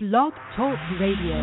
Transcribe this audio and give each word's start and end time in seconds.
Blog 0.00 0.32
Talk 0.54 0.78
Radio. 1.00 1.34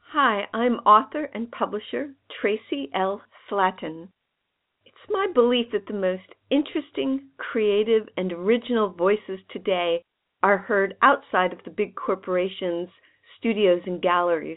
Hi, 0.00 0.48
I'm 0.54 0.76
author 0.86 1.28
and 1.34 1.50
publisher 1.50 2.14
Traci 2.42 2.88
L. 2.94 3.20
Slatton. 3.50 4.08
It's 4.86 4.96
my 5.10 5.26
belief 5.34 5.66
that 5.72 5.86
the 5.86 5.92
most 5.92 6.22
interesting, 6.48 7.28
creative, 7.36 8.08
and 8.16 8.32
original 8.32 8.88
voices 8.88 9.40
today 9.50 10.02
are 10.42 10.56
heard 10.56 10.94
outside 11.02 11.52
of 11.52 11.58
the 11.66 11.70
big 11.70 11.96
corporations, 11.96 12.88
studios, 13.38 13.82
and 13.84 14.00
galleries. 14.00 14.56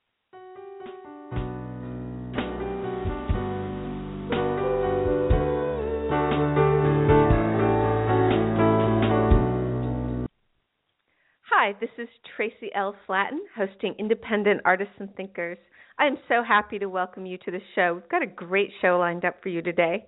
Hi, 11.63 11.75
this 11.79 11.91
is 11.99 12.07
Traci 12.35 12.69
L. 12.73 12.95
Slatton, 13.07 13.37
hosting 13.55 13.93
Independent 13.99 14.61
Artists 14.65 14.95
and 14.97 15.15
Thinkers. 15.15 15.59
I 15.99 16.07
am 16.07 16.17
so 16.27 16.41
happy 16.41 16.79
to 16.79 16.87
welcome 16.87 17.27
you 17.27 17.37
to 17.37 17.51
the 17.51 17.59
show. 17.75 17.93
We've 17.93 18.09
got 18.09 18.23
a 18.23 18.25
great 18.25 18.71
show 18.81 18.97
lined 18.97 19.25
up 19.25 19.35
for 19.43 19.49
you 19.49 19.61
today. 19.61 20.07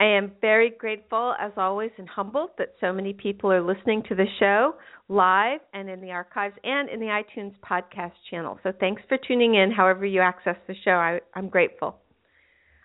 I 0.00 0.04
am 0.06 0.32
very 0.40 0.70
grateful, 0.70 1.34
as 1.38 1.52
always, 1.58 1.90
and 1.98 2.08
humbled 2.08 2.52
that 2.56 2.72
so 2.80 2.94
many 2.94 3.12
people 3.12 3.52
are 3.52 3.60
listening 3.60 4.04
to 4.08 4.14
the 4.14 4.24
show 4.40 4.76
live 5.10 5.60
and 5.74 5.90
in 5.90 6.00
the 6.00 6.12
archives 6.12 6.54
and 6.64 6.88
in 6.88 6.98
the 6.98 7.08
iTunes 7.08 7.52
podcast 7.60 8.12
channel. 8.30 8.58
So 8.62 8.72
thanks 8.80 9.02
for 9.06 9.18
tuning 9.18 9.56
in, 9.56 9.70
however, 9.70 10.06
you 10.06 10.22
access 10.22 10.56
the 10.66 10.74
show. 10.82 10.92
I, 10.92 11.20
I'm 11.34 11.50
grateful. 11.50 11.98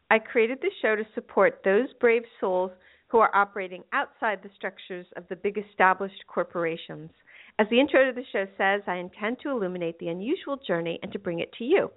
I 0.09 0.20
created 0.20 0.58
the 0.62 0.72
show 0.81 0.98
to 0.98 1.03
support 1.16 1.62
those 1.64 1.88
brave 2.02 2.23
souls 2.42 2.72
who 3.12 3.17
are 3.17 3.36
operating 3.36 3.84
outside 3.92 4.40
the 4.42 4.50
structures 4.56 5.06
of 5.17 5.28
the 5.28 5.36
big 5.36 5.58
established 5.58 6.23
corporations. 6.28 7.12
As 7.59 7.68
the 7.70 7.80
intro 7.80 8.06
to 8.06 8.14
the 8.14 8.26
show 8.31 8.45
says, 8.58 8.81
I 8.88 8.95
intend 8.95 9.40
to 9.44 9.50
illuminate 9.50 10.00
the 10.00 10.08
unusual 10.08 10.58
journey 10.66 10.98
and 11.03 11.12
to 11.12 11.20
bring 11.20 11.40
it 11.40 11.52
to 11.58 11.66
you. 11.66 11.92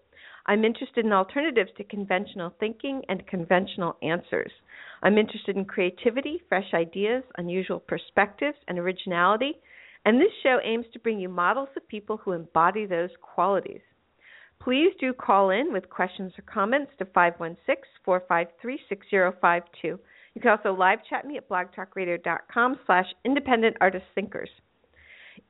I'm 0.47 0.65
interested 0.65 1.05
in 1.05 1.13
alternatives 1.13 1.71
to 1.77 1.85
conventional 1.85 2.53
thinking 2.59 3.03
and 3.09 3.25
conventional 3.29 3.97
answers. 4.03 4.51
I'm 5.05 5.17
interested 5.17 5.57
in 5.57 5.65
creativity, 5.65 6.43
fresh 6.49 6.75
ideas, 6.75 7.23
unusual 7.39 7.79
perspectives, 7.79 8.59
and 8.67 8.77
originality, 8.77 9.53
and 10.05 10.21
this 10.21 10.33
show 10.43 10.59
aims 10.65 10.87
to 10.93 10.99
bring 10.99 11.21
you 11.21 11.29
models 11.29 11.69
of 11.77 11.87
people 11.87 12.17
who 12.17 12.33
embody 12.33 12.87
those 12.87 13.11
qualities. 13.23 13.81
Please 14.61 14.93
do 14.99 15.13
call 15.13 15.51
in 15.51 15.73
with 15.73 15.89
questions 15.91 16.33
or 16.37 16.43
comments 16.43 16.91
to 16.99 17.05
516 17.05 17.77
453 18.05 18.81
6052. 18.89 19.99
You 20.35 20.41
can 20.41 20.51
also 20.51 20.75
live 20.75 20.99
chat 21.09 21.27
me 21.27 21.37
at 21.37 21.49
blogtalkradio.com 21.49 22.81
slash 22.87 23.07
independent 23.25 23.77
artist 23.81 24.05
thinkers. 24.15 24.51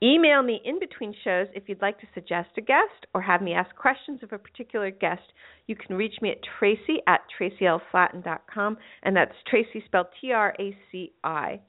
Email 0.02 0.42
me 0.42 0.60
in 0.64 0.78
between 0.78 1.14
shows 1.24 1.46
if 1.54 1.68
you'd 1.68 1.82
like 1.82 1.98
to 2.00 2.06
suggest 2.14 2.50
a 2.56 2.60
guest 2.60 3.06
or 3.14 3.20
have 3.20 3.42
me 3.42 3.52
ask 3.54 3.74
questions 3.76 4.22
of 4.22 4.32
a 4.32 4.38
particular 4.38 4.90
guest. 4.90 5.22
You 5.66 5.76
can 5.76 5.96
reach 5.96 6.14
me 6.20 6.30
at 6.30 6.38
tracy 6.58 7.00
at 7.06 7.20
tracylslatton.com, 7.38 8.76
and 9.02 9.16
that's 9.16 9.34
Traci 9.50 9.84
spelled 9.86 10.06
T 10.20 10.32
R 10.32 10.54
A 10.58 10.76
C 10.90 11.12
I. 11.22 11.60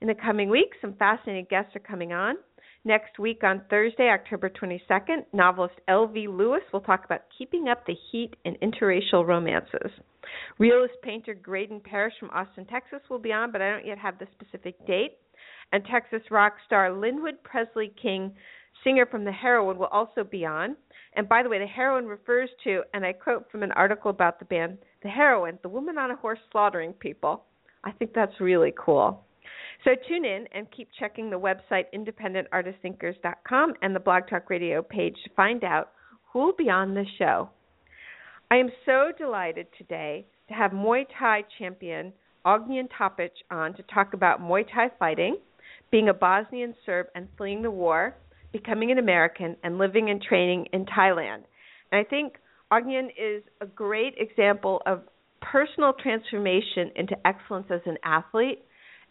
In 0.00 0.08
the 0.08 0.14
coming 0.14 0.48
weeks, 0.50 0.76
some 0.80 0.94
fascinating 0.94 1.46
guests 1.48 1.74
are 1.76 1.80
coming 1.80 2.12
on. 2.12 2.34
Next 2.84 3.18
week 3.18 3.44
on 3.44 3.62
Thursday, 3.70 4.08
October 4.08 4.50
22nd, 4.50 5.24
novelist 5.32 5.74
L.V. 5.86 6.26
Lewis 6.26 6.62
will 6.72 6.80
talk 6.80 7.04
about 7.04 7.22
keeping 7.36 7.68
up 7.68 7.86
the 7.86 7.96
heat 8.10 8.34
in 8.44 8.56
interracial 8.56 9.26
romances. 9.26 9.90
Realist 10.58 10.94
painter 11.02 11.34
Graydon 11.34 11.80
Parrish 11.80 12.14
from 12.18 12.30
Austin, 12.30 12.66
Texas 12.66 13.00
will 13.08 13.18
be 13.20 13.32
on, 13.32 13.52
but 13.52 13.62
I 13.62 13.70
don't 13.70 13.86
yet 13.86 13.98
have 13.98 14.18
the 14.18 14.26
specific 14.36 14.84
date 14.86 15.18
and 15.72 15.84
Texas 15.86 16.22
rock 16.30 16.54
star 16.66 16.92
Linwood 16.92 17.42
Presley 17.42 17.92
King, 18.00 18.32
singer 18.84 19.06
from 19.06 19.24
The 19.24 19.32
Heroine, 19.32 19.78
will 19.78 19.86
also 19.86 20.22
be 20.22 20.44
on. 20.44 20.76
And 21.14 21.28
by 21.28 21.42
the 21.42 21.48
way, 21.48 21.58
The 21.58 21.66
Heroine 21.66 22.06
refers 22.06 22.50
to, 22.64 22.82
and 22.94 23.04
I 23.04 23.12
quote 23.12 23.50
from 23.50 23.62
an 23.62 23.72
article 23.72 24.10
about 24.10 24.38
the 24.38 24.44
band, 24.44 24.78
The 25.02 25.08
Heroine, 25.08 25.58
the 25.62 25.68
woman 25.68 25.98
on 25.98 26.10
a 26.10 26.16
horse 26.16 26.38
slaughtering 26.50 26.92
people. 26.92 27.44
I 27.84 27.90
think 27.92 28.12
that's 28.14 28.40
really 28.40 28.72
cool. 28.78 29.24
So 29.84 29.92
tune 30.08 30.24
in 30.24 30.46
and 30.52 30.70
keep 30.70 30.88
checking 30.98 31.30
the 31.30 31.38
website 31.38 31.84
independentartistthinkers.com 31.94 33.74
and 33.82 33.94
the 33.94 34.00
Blog 34.00 34.28
Talk 34.28 34.50
Radio 34.50 34.82
page 34.82 35.16
to 35.24 35.30
find 35.34 35.64
out 35.64 35.90
who 36.32 36.40
will 36.40 36.56
be 36.56 36.70
on 36.70 36.94
the 36.94 37.04
show. 37.18 37.50
I 38.50 38.56
am 38.56 38.70
so 38.86 39.12
delighted 39.16 39.66
today 39.78 40.26
to 40.48 40.54
have 40.54 40.72
Muay 40.72 41.04
Thai 41.18 41.44
champion 41.58 42.12
Ognjen 42.46 42.88
Topic 42.96 43.32
on 43.50 43.74
to 43.74 43.82
talk 43.84 44.14
about 44.14 44.40
Muay 44.40 44.64
Thai 44.72 44.90
fighting– 44.98 45.36
being 45.92 46.08
a 46.08 46.14
Bosnian 46.14 46.74
Serb 46.84 47.06
and 47.14 47.28
fleeing 47.36 47.62
the 47.62 47.70
war, 47.70 48.16
becoming 48.50 48.90
an 48.90 48.98
American, 48.98 49.56
and 49.62 49.78
living 49.78 50.10
and 50.10 50.20
training 50.20 50.66
in 50.72 50.86
Thailand. 50.86 51.42
And 51.92 52.00
I 52.00 52.02
think 52.02 52.38
Ognjen 52.72 53.08
is 53.10 53.44
a 53.60 53.66
great 53.66 54.14
example 54.16 54.80
of 54.86 55.02
personal 55.40 55.92
transformation 56.02 56.90
into 56.96 57.14
excellence 57.26 57.66
as 57.70 57.82
an 57.84 57.98
athlete. 58.04 58.64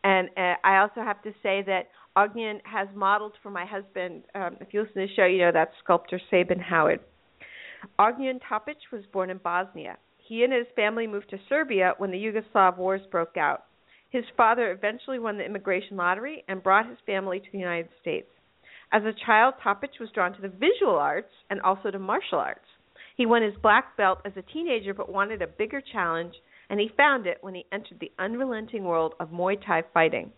And 0.04 0.30
uh, 0.36 0.56
I 0.64 0.78
also 0.78 1.02
have 1.02 1.22
to 1.24 1.32
say 1.44 1.64
that 1.68 1.90
Ognjen 2.18 2.60
has 2.64 2.88
modeled 2.96 3.34
for 3.44 3.52
my 3.52 3.66
husband. 3.66 4.24
Um, 4.36 4.58
if 4.60 4.70
you 4.74 4.82
listen 4.82 5.02
to 5.02 5.08
the 5.08 5.14
show, 5.16 5.26
you 5.26 5.40
know 5.40 5.52
that's 5.54 5.72
sculptor 5.84 6.20
Sabin 6.30 6.60
Howard. 6.60 7.00
Ognjen 8.00 8.40
Topic 8.48 8.78
was 8.92 9.04
born 9.14 9.30
in 9.30 9.38
Bosnia. 9.38 9.98
He 10.18 10.44
and 10.44 10.54
his 10.54 10.68
family 10.76 11.08
moved 11.08 11.30
to 11.32 11.38
Serbia 11.50 11.94
when 11.98 12.12
the 12.12 12.18
Yugoslav 12.18 12.78
wars 12.78 13.02
broke 13.12 13.38
out. 13.38 13.66
His 14.10 14.26
father 14.36 14.72
eventually 14.72 15.20
won 15.20 15.38
the 15.38 15.46
immigration 15.46 15.98
lottery 15.98 16.44
and 16.48 16.62
brought 16.62 16.90
his 16.90 16.98
family 17.06 17.40
to 17.40 17.46
the 17.52 17.58
United 17.58 17.90
States. 18.02 18.28
As 18.92 19.04
a 19.04 19.14
child, 19.26 19.54
Topic 19.64 19.92
was 20.00 20.10
drawn 20.14 20.34
to 20.34 20.42
the 20.42 20.50
visual 20.50 20.98
arts 20.98 21.32
and 21.50 21.62
also 21.62 21.92
to 21.92 22.00
martial 22.00 22.40
arts. 22.40 22.66
He 23.16 23.26
won 23.26 23.42
his 23.42 23.54
black 23.62 23.96
belt 23.96 24.20
as 24.26 24.34
a 24.36 24.42
teenager 24.54 24.94
but 24.94 25.12
wanted 25.12 25.42
a 25.42 25.48
bigger 25.48 25.82
challenge, 25.94 26.34
and 26.72 26.80
he 26.80 26.90
found 26.96 27.28
it 27.28 27.38
when 27.42 27.54
he 27.54 27.66
entered 27.74 28.00
the 28.00 28.12
unrelenting 28.18 28.86
world 28.86 29.14
of 29.20 29.30
Muay 29.30 29.58
Thai 29.64 29.84
fighting. 29.94 30.32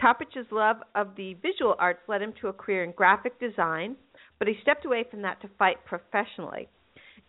Topic's 0.00 0.52
love 0.52 0.76
of 0.94 1.16
the 1.16 1.34
visual 1.40 1.74
arts 1.78 2.00
led 2.06 2.20
him 2.20 2.34
to 2.40 2.48
a 2.48 2.52
career 2.52 2.84
in 2.84 2.92
graphic 2.92 3.40
design, 3.40 3.96
but 4.38 4.46
he 4.46 4.54
stepped 4.60 4.84
away 4.84 5.06
from 5.10 5.22
that 5.22 5.40
to 5.40 5.48
fight 5.58 5.78
professionally. 5.86 6.68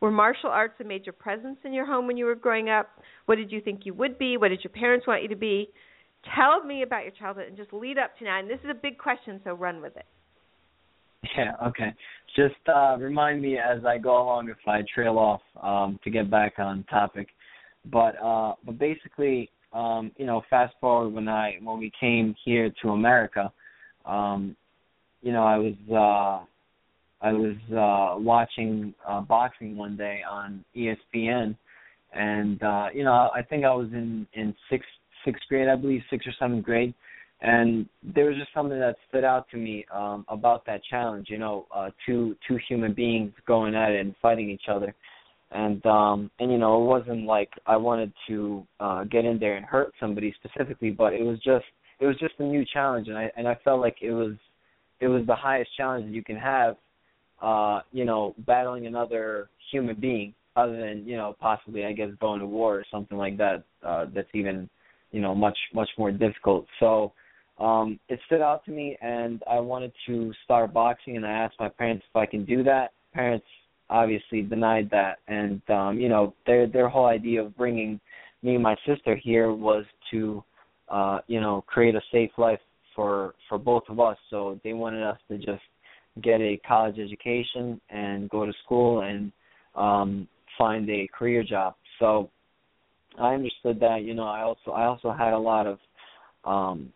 Were 0.00 0.10
martial 0.10 0.48
arts 0.48 0.74
a 0.80 0.84
major 0.84 1.12
presence 1.12 1.58
in 1.64 1.74
your 1.74 1.84
home 1.84 2.06
when 2.06 2.16
you 2.16 2.24
were 2.24 2.34
growing 2.34 2.70
up? 2.70 2.88
What 3.26 3.36
did 3.36 3.52
you 3.52 3.60
think 3.60 3.80
you 3.84 3.92
would 3.94 4.18
be? 4.18 4.36
What 4.36 4.48
did 4.48 4.64
your 4.64 4.72
parents 4.72 5.06
want 5.06 5.22
you 5.22 5.28
to 5.28 5.36
be? 5.36 5.68
Tell 6.34 6.64
me 6.64 6.82
about 6.82 7.02
your 7.02 7.12
childhood 7.12 7.48
and 7.48 7.56
just 7.56 7.72
lead 7.72 7.98
up 7.98 8.16
to 8.18 8.24
now. 8.24 8.38
And 8.38 8.48
this 8.48 8.60
is 8.64 8.70
a 8.70 8.74
big 8.74 8.98
question, 8.98 9.40
so 9.44 9.52
run 9.52 9.80
with 9.80 9.96
it. 9.96 10.06
Yeah, 11.36 11.52
okay. 11.66 11.92
Just 12.34 12.54
uh 12.66 12.96
remind 12.98 13.42
me 13.42 13.58
as 13.58 13.84
I 13.84 13.98
go 13.98 14.22
along 14.22 14.48
if 14.48 14.56
I 14.66 14.82
trail 14.94 15.18
off 15.18 15.42
um 15.62 15.98
to 16.04 16.10
get 16.10 16.30
back 16.30 16.54
on 16.58 16.84
topic. 16.84 17.28
But 17.90 18.14
uh 18.22 18.54
but 18.64 18.78
basically 18.78 19.50
um 19.72 20.12
you 20.16 20.24
know 20.24 20.42
fast 20.48 20.74
forward 20.80 21.10
when 21.10 21.28
I 21.28 21.58
when 21.62 21.78
we 21.78 21.92
came 22.00 22.34
here 22.44 22.72
to 22.82 22.90
America 22.90 23.52
um 24.06 24.56
you 25.20 25.32
know 25.32 25.44
I 25.44 25.58
was 25.58 25.74
uh 25.90 26.46
I 27.22 27.32
was 27.32 27.56
uh 27.70 28.18
watching 28.18 28.94
uh 29.06 29.20
boxing 29.20 29.76
one 29.76 29.96
day 29.96 30.20
on 30.28 30.64
ESPN 30.76 31.56
and 32.14 32.62
uh 32.62 32.86
you 32.94 33.04
know 33.04 33.30
I 33.34 33.42
think 33.42 33.64
I 33.64 33.74
was 33.74 33.88
in 33.92 34.26
in 34.34 34.54
6th 34.70 34.80
6th 35.26 35.34
grade 35.48 35.68
I 35.68 35.76
believe 35.76 36.02
6th 36.12 36.26
or 36.26 36.48
7th 36.48 36.62
grade 36.62 36.94
and 37.42 37.86
there 38.02 38.26
was 38.26 38.36
just 38.36 38.52
something 38.54 38.78
that 38.78 38.96
stood 39.08 39.24
out 39.24 39.48
to 39.50 39.56
me 39.56 39.84
um 39.94 40.24
about 40.28 40.64
that 40.66 40.80
challenge 40.88 41.26
you 41.28 41.38
know 41.38 41.66
uh 41.74 41.90
two 42.06 42.36
two 42.48 42.58
human 42.68 42.94
beings 42.94 43.32
going 43.46 43.74
at 43.74 43.90
it 43.90 44.00
and 44.00 44.14
fighting 44.22 44.50
each 44.50 44.68
other. 44.70 44.94
And 45.52 45.84
um 45.84 46.30
and 46.38 46.50
you 46.50 46.58
know 46.58 46.82
it 46.82 46.86
wasn't 46.86 47.26
like 47.26 47.50
I 47.66 47.76
wanted 47.76 48.12
to 48.28 48.66
uh 48.78 49.04
get 49.04 49.24
in 49.26 49.38
there 49.38 49.56
and 49.56 49.66
hurt 49.66 49.92
somebody 50.00 50.34
specifically 50.42 50.90
but 50.90 51.12
it 51.12 51.22
was 51.22 51.38
just 51.40 51.66
it 52.00 52.06
was 52.06 52.16
just 52.16 52.34
a 52.38 52.44
new 52.44 52.64
challenge 52.72 53.08
and 53.08 53.18
I 53.18 53.30
and 53.36 53.46
I 53.46 53.58
felt 53.62 53.80
like 53.80 53.96
it 54.00 54.12
was 54.12 54.36
it 55.00 55.08
was 55.08 55.26
the 55.26 55.34
highest 55.34 55.70
challenge 55.76 56.06
that 56.06 56.14
you 56.14 56.24
can 56.24 56.36
have 56.36 56.76
uh, 57.40 57.80
you 57.92 58.04
know, 58.04 58.34
battling 58.46 58.86
another 58.86 59.48
human 59.70 59.96
being 59.98 60.34
other 60.56 60.76
than, 60.78 61.06
you 61.06 61.16
know, 61.16 61.36
possibly 61.40 61.84
I 61.84 61.92
guess 61.92 62.08
going 62.20 62.40
to 62.40 62.46
war 62.46 62.76
or 62.76 62.84
something 62.90 63.16
like 63.16 63.36
that, 63.38 63.64
uh 63.86 64.06
that's 64.14 64.28
even, 64.34 64.68
you 65.12 65.20
know, 65.20 65.34
much 65.34 65.56
much 65.74 65.88
more 65.96 66.10
difficult. 66.10 66.66
So 66.80 67.12
um 67.58 67.98
it 68.08 68.18
stood 68.26 68.40
out 68.40 68.64
to 68.64 68.70
me 68.72 68.96
and 69.00 69.42
I 69.50 69.60
wanted 69.60 69.92
to 70.06 70.32
start 70.44 70.72
boxing 70.72 71.16
and 71.16 71.26
I 71.26 71.30
asked 71.30 71.54
my 71.60 71.68
parents 71.68 72.04
if 72.10 72.16
I 72.16 72.26
can 72.26 72.44
do 72.44 72.62
that. 72.64 72.92
Parents 73.14 73.46
obviously 73.88 74.42
denied 74.42 74.88
that 74.90 75.18
and 75.28 75.62
um, 75.70 75.98
you 75.98 76.08
know, 76.08 76.34
their 76.46 76.66
their 76.66 76.88
whole 76.88 77.06
idea 77.06 77.42
of 77.42 77.56
bringing 77.56 78.00
me 78.42 78.54
and 78.54 78.62
my 78.62 78.76
sister 78.86 79.14
here 79.16 79.52
was 79.52 79.84
to 80.10 80.42
uh, 80.88 81.20
you 81.28 81.40
know, 81.40 81.62
create 81.68 81.94
a 81.94 82.02
safe 82.10 82.32
life 82.36 82.58
for 82.96 83.34
for 83.48 83.56
both 83.58 83.84
of 83.88 84.00
us. 84.00 84.18
So 84.30 84.58
they 84.64 84.72
wanted 84.72 85.04
us 85.04 85.18
to 85.28 85.38
just 85.38 85.62
get 86.22 86.40
a 86.40 86.60
college 86.66 86.98
education 86.98 87.80
and 87.90 88.28
go 88.30 88.46
to 88.46 88.52
school 88.64 89.02
and 89.02 89.32
um 89.74 90.28
find 90.58 90.88
a 90.90 91.08
career 91.16 91.42
job. 91.42 91.74
So 91.98 92.30
I 93.18 93.34
understood 93.34 93.80
that, 93.80 94.02
you 94.02 94.14
know, 94.14 94.24
I 94.24 94.42
also 94.42 94.70
I 94.72 94.84
also 94.84 95.10
had 95.12 95.32
a 95.32 95.38
lot 95.38 95.66
of 95.66 95.78
um 96.44 96.92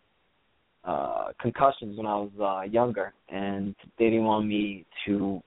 uh 0.85 1.29
concussions 1.41 1.97
when 1.97 2.07
I 2.07 2.17
was 2.17 2.31
uh 2.41 2.71
younger 2.71 3.13
and 3.29 3.75
they 3.99 4.07
didn't 4.07 4.25
want 4.25 4.47
me 4.47 4.85
to 5.07 5.41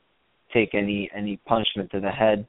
take 0.53 0.74
any 0.74 1.09
any 1.15 1.38
punishment 1.45 1.91
to 1.91 2.00
the 2.00 2.09
head 2.09 2.45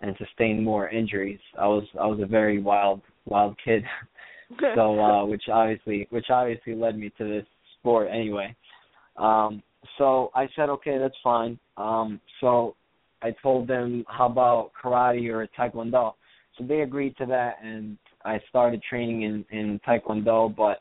and 0.00 0.16
sustain 0.18 0.62
more 0.64 0.88
injuries. 0.88 1.40
I 1.58 1.66
was 1.66 1.84
I 2.00 2.06
was 2.06 2.20
a 2.22 2.26
very 2.26 2.60
wild 2.60 3.02
wild 3.26 3.56
kid. 3.64 3.84
so 4.74 4.98
uh 5.00 5.24
which 5.24 5.44
obviously 5.52 6.06
which 6.10 6.26
obviously 6.30 6.74
led 6.74 6.98
me 6.98 7.12
to 7.18 7.24
this 7.28 7.46
sport 7.78 8.08
anyway. 8.12 8.54
Um 9.16 9.62
so 9.98 10.30
I 10.34 10.48
said, 10.56 10.68
okay, 10.68 10.98
that's 10.98 11.16
fine. 11.22 11.58
Um, 11.76 12.20
so 12.40 12.76
I 13.22 13.34
told 13.42 13.68
them, 13.68 14.04
how 14.08 14.26
about 14.26 14.72
karate 14.82 15.28
or 15.30 15.46
taekwondo? 15.58 16.14
So 16.58 16.64
they 16.64 16.80
agreed 16.80 17.16
to 17.18 17.26
that, 17.26 17.56
and 17.62 17.96
I 18.24 18.40
started 18.48 18.82
training 18.82 19.22
in 19.22 19.44
in 19.50 19.80
taekwondo. 19.86 20.54
But 20.54 20.80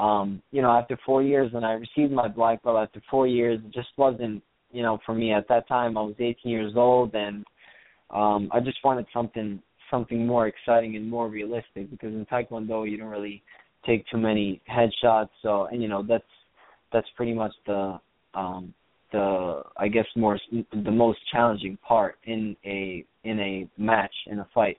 um, 0.00 0.42
you 0.50 0.62
know, 0.62 0.70
after 0.70 0.98
four 1.06 1.22
years, 1.22 1.50
and 1.54 1.64
I 1.64 1.72
received 1.72 2.12
my 2.12 2.28
black 2.28 2.62
belt 2.62 2.76
after 2.76 3.00
four 3.10 3.26
years, 3.26 3.60
it 3.64 3.72
just 3.72 3.88
wasn't, 3.96 4.42
you 4.72 4.82
know, 4.82 4.98
for 5.06 5.14
me 5.14 5.32
at 5.32 5.48
that 5.48 5.68
time. 5.68 5.96
I 5.96 6.02
was 6.02 6.14
18 6.18 6.50
years 6.50 6.72
old, 6.76 7.14
and 7.14 7.44
um, 8.10 8.48
I 8.52 8.60
just 8.60 8.78
wanted 8.84 9.06
something 9.12 9.60
something 9.90 10.26
more 10.26 10.48
exciting 10.48 10.96
and 10.96 11.08
more 11.08 11.28
realistic 11.28 11.90
because 11.90 12.12
in 12.14 12.26
taekwondo 12.26 12.90
you 12.90 12.96
don't 12.96 13.08
really 13.08 13.42
take 13.86 14.04
too 14.08 14.16
many 14.18 14.60
headshots. 14.70 15.28
So, 15.42 15.66
and 15.66 15.80
you 15.82 15.88
know, 15.88 16.02
that's 16.06 16.24
that's 16.92 17.06
pretty 17.16 17.34
much 17.34 17.52
the 17.66 17.98
um, 18.34 18.74
the 19.12 19.62
I 19.76 19.88
guess 19.88 20.06
more 20.16 20.38
the 20.72 20.90
most 20.90 21.18
challenging 21.32 21.78
part 21.86 22.16
in 22.24 22.56
a 22.64 23.04
in 23.22 23.40
a 23.40 23.68
match 23.80 24.14
in 24.26 24.40
a 24.40 24.48
fight. 24.54 24.78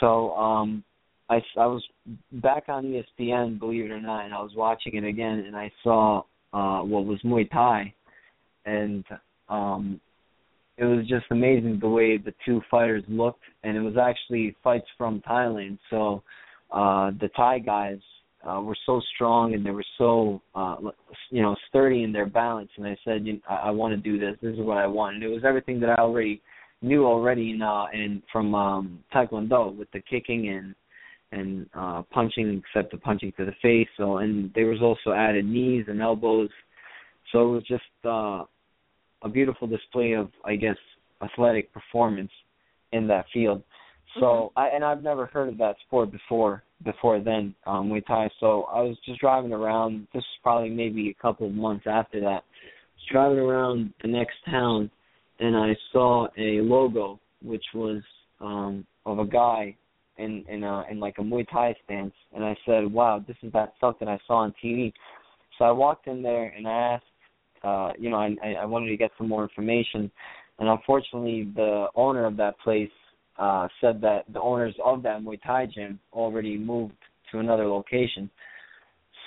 So 0.00 0.32
um, 0.32 0.84
I 1.28 1.40
I 1.56 1.66
was 1.66 1.82
back 2.32 2.64
on 2.68 2.84
ESPN, 2.84 3.58
believe 3.58 3.86
it 3.86 3.90
or 3.90 4.00
not, 4.00 4.24
and 4.24 4.34
I 4.34 4.42
was 4.42 4.52
watching 4.56 4.96
it 4.96 5.04
again, 5.04 5.44
and 5.46 5.56
I 5.56 5.70
saw 5.82 6.22
uh, 6.52 6.80
what 6.80 7.04
was 7.04 7.20
Muay 7.24 7.48
Thai, 7.50 7.94
and 8.66 9.04
um, 9.48 10.00
it 10.76 10.84
was 10.84 11.06
just 11.06 11.26
amazing 11.30 11.78
the 11.80 11.88
way 11.88 12.16
the 12.16 12.34
two 12.44 12.60
fighters 12.70 13.04
looked, 13.08 13.44
and 13.62 13.76
it 13.76 13.80
was 13.80 13.96
actually 14.00 14.56
fights 14.64 14.86
from 14.98 15.22
Thailand. 15.28 15.78
So 15.90 16.22
uh, 16.72 17.10
the 17.20 17.28
Thai 17.36 17.58
guys 17.60 17.98
uh, 18.48 18.60
were 18.60 18.76
so 18.86 19.00
strong 19.14 19.54
and 19.54 19.64
they 19.64 19.70
were 19.70 19.84
so 19.98 20.40
uh, 20.54 20.76
you 21.30 21.42
know 21.42 21.54
sturdy 21.68 22.02
in 22.02 22.12
their 22.12 22.26
balance. 22.26 22.70
And 22.76 22.86
I 22.86 22.96
said, 23.04 23.26
you 23.26 23.34
know, 23.34 23.40
I, 23.48 23.54
I 23.54 23.70
want 23.70 23.92
to 23.92 23.96
do 23.96 24.18
this. 24.18 24.36
This 24.42 24.54
is 24.54 24.60
what 24.60 24.78
I 24.78 24.86
want. 24.86 25.16
And 25.16 25.24
it 25.24 25.28
was 25.28 25.42
everything 25.46 25.80
that 25.80 25.90
I 25.90 26.02
already 26.02 26.40
knew 26.82 27.04
already 27.04 27.50
in 27.50 27.62
uh, 27.62 27.86
in 27.92 28.22
from 28.32 28.54
um, 28.54 29.00
Taekwondo 29.14 29.76
with 29.76 29.90
the 29.92 30.00
kicking 30.00 30.48
and 30.48 30.74
and 31.32 31.66
uh, 31.74 32.02
punching, 32.10 32.62
except 32.66 32.90
the 32.90 32.98
punching 32.98 33.32
to 33.36 33.44
the 33.44 33.52
face. 33.62 33.88
So 33.96 34.18
and 34.18 34.50
there 34.54 34.66
was 34.66 34.82
also 34.82 35.14
added 35.14 35.44
knees 35.44 35.84
and 35.88 36.00
elbows. 36.00 36.50
So 37.32 37.42
it 37.42 37.52
was 37.52 37.64
just 37.68 37.82
uh, 38.04 38.44
a 39.22 39.28
beautiful 39.28 39.68
display 39.68 40.12
of, 40.12 40.30
I 40.44 40.56
guess, 40.56 40.76
athletic 41.22 41.72
performance 41.72 42.30
in 42.92 43.06
that 43.08 43.26
field. 43.32 43.62
So 44.18 44.52
mm-hmm. 44.56 44.58
I 44.58 44.68
and 44.68 44.84
I've 44.84 45.02
never 45.02 45.26
heard 45.26 45.48
of 45.48 45.58
that 45.58 45.76
sport 45.86 46.10
before 46.10 46.62
before 46.84 47.20
then, 47.20 47.54
um, 47.66 47.88
Muay 47.90 48.04
Thai. 48.04 48.28
So 48.40 48.64
I 48.64 48.80
was 48.80 48.96
just 49.04 49.20
driving 49.20 49.52
around. 49.52 50.08
This 50.14 50.22
was 50.22 50.40
probably 50.42 50.70
maybe 50.70 51.10
a 51.10 51.22
couple 51.22 51.46
of 51.46 51.52
months 51.54 51.84
after 51.86 52.20
that. 52.20 52.42
Was 52.42 53.06
driving 53.10 53.38
around 53.38 53.92
the 54.02 54.08
next 54.08 54.36
town, 54.50 54.90
and 55.38 55.56
I 55.56 55.76
saw 55.92 56.26
a 56.36 56.60
logo 56.60 57.20
which 57.42 57.64
was 57.74 58.02
um, 58.40 58.84
of 59.06 59.18
a 59.18 59.26
guy 59.26 59.76
in 60.18 60.44
in 60.48 60.64
a 60.64 60.84
in 60.90 61.00
like 61.00 61.16
a 61.18 61.22
Muay 61.22 61.46
Thai 61.50 61.74
stance, 61.84 62.14
and 62.34 62.44
I 62.44 62.56
said, 62.66 62.92
"Wow, 62.92 63.24
this 63.26 63.36
is 63.42 63.52
that 63.52 63.74
stuff 63.78 63.96
that 64.00 64.08
I 64.08 64.18
saw 64.26 64.38
on 64.38 64.54
TV." 64.62 64.92
So 65.58 65.64
I 65.64 65.70
walked 65.70 66.06
in 66.06 66.22
there 66.22 66.54
and 66.56 66.66
I 66.66 66.72
asked, 66.72 67.04
uh, 67.62 67.92
you 67.98 68.10
know, 68.10 68.16
I 68.16 68.34
I 68.60 68.64
wanted 68.64 68.88
to 68.88 68.96
get 68.96 69.10
some 69.18 69.28
more 69.28 69.42
information, 69.42 70.10
and 70.58 70.68
unfortunately, 70.68 71.50
the 71.54 71.86
owner 71.94 72.24
of 72.26 72.36
that 72.38 72.58
place 72.60 72.90
uh, 73.40 73.66
said 73.80 74.00
that 74.02 74.24
the 74.32 74.40
owners 74.40 74.74
of 74.84 75.02
that 75.02 75.22
Muay 75.22 75.40
Thai 75.42 75.66
gym 75.66 75.98
already 76.12 76.58
moved 76.58 76.94
to 77.32 77.38
another 77.38 77.66
location. 77.66 78.30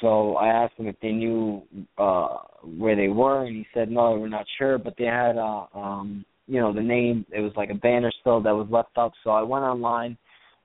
So 0.01 0.36
I 0.36 0.50
asked 0.50 0.77
them 0.77 0.88
if 0.88 0.96
they 1.01 1.12
knew 1.12 1.63
uh 1.98 2.38
where 2.77 2.96
they 2.96 3.08
were, 3.08 3.46
and 3.46 3.55
he 3.55 3.65
said 3.74 3.89
no, 3.89 4.12
we're 4.12 4.27
not 4.27 4.46
sure, 4.58 4.77
but 4.77 4.96
they 4.98 5.05
had 5.05 5.38
uh 5.38 5.65
um 5.74 6.25
you 6.48 6.60
know 6.60 6.74
the 6.74 6.82
name. 6.82 7.25
It 7.32 7.39
was 7.39 7.53
like 7.55 7.70
a 7.70 7.75
banner 7.75 8.12
still 8.22 8.41
that 8.41 8.51
was 8.51 8.67
left 8.70 8.98
up. 8.98 9.13
So 9.24 9.32
I 9.32 9.41
went 9.41 9.63
online 9.63 10.17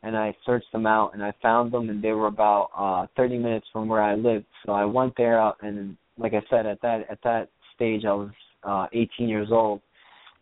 and 0.02 0.16
I 0.16 0.34
searched 0.46 0.70
them 0.72 0.86
out, 0.86 1.14
and 1.14 1.22
I 1.22 1.32
found 1.42 1.72
them, 1.72 1.88
and 1.90 2.02
they 2.02 2.12
were 2.12 2.26
about 2.26 2.70
uh 2.76 3.06
30 3.16 3.38
minutes 3.38 3.66
from 3.72 3.88
where 3.88 4.02
I 4.02 4.14
lived. 4.14 4.46
So 4.66 4.72
I 4.72 4.84
went 4.84 5.14
there, 5.16 5.40
uh, 5.40 5.52
and 5.62 5.96
like 6.18 6.34
I 6.34 6.42
said, 6.50 6.66
at 6.66 6.80
that 6.82 7.06
at 7.10 7.18
that 7.24 7.48
stage 7.74 8.04
I 8.04 8.12
was 8.12 8.30
uh 8.64 8.86
18 8.92 9.28
years 9.28 9.48
old. 9.52 9.80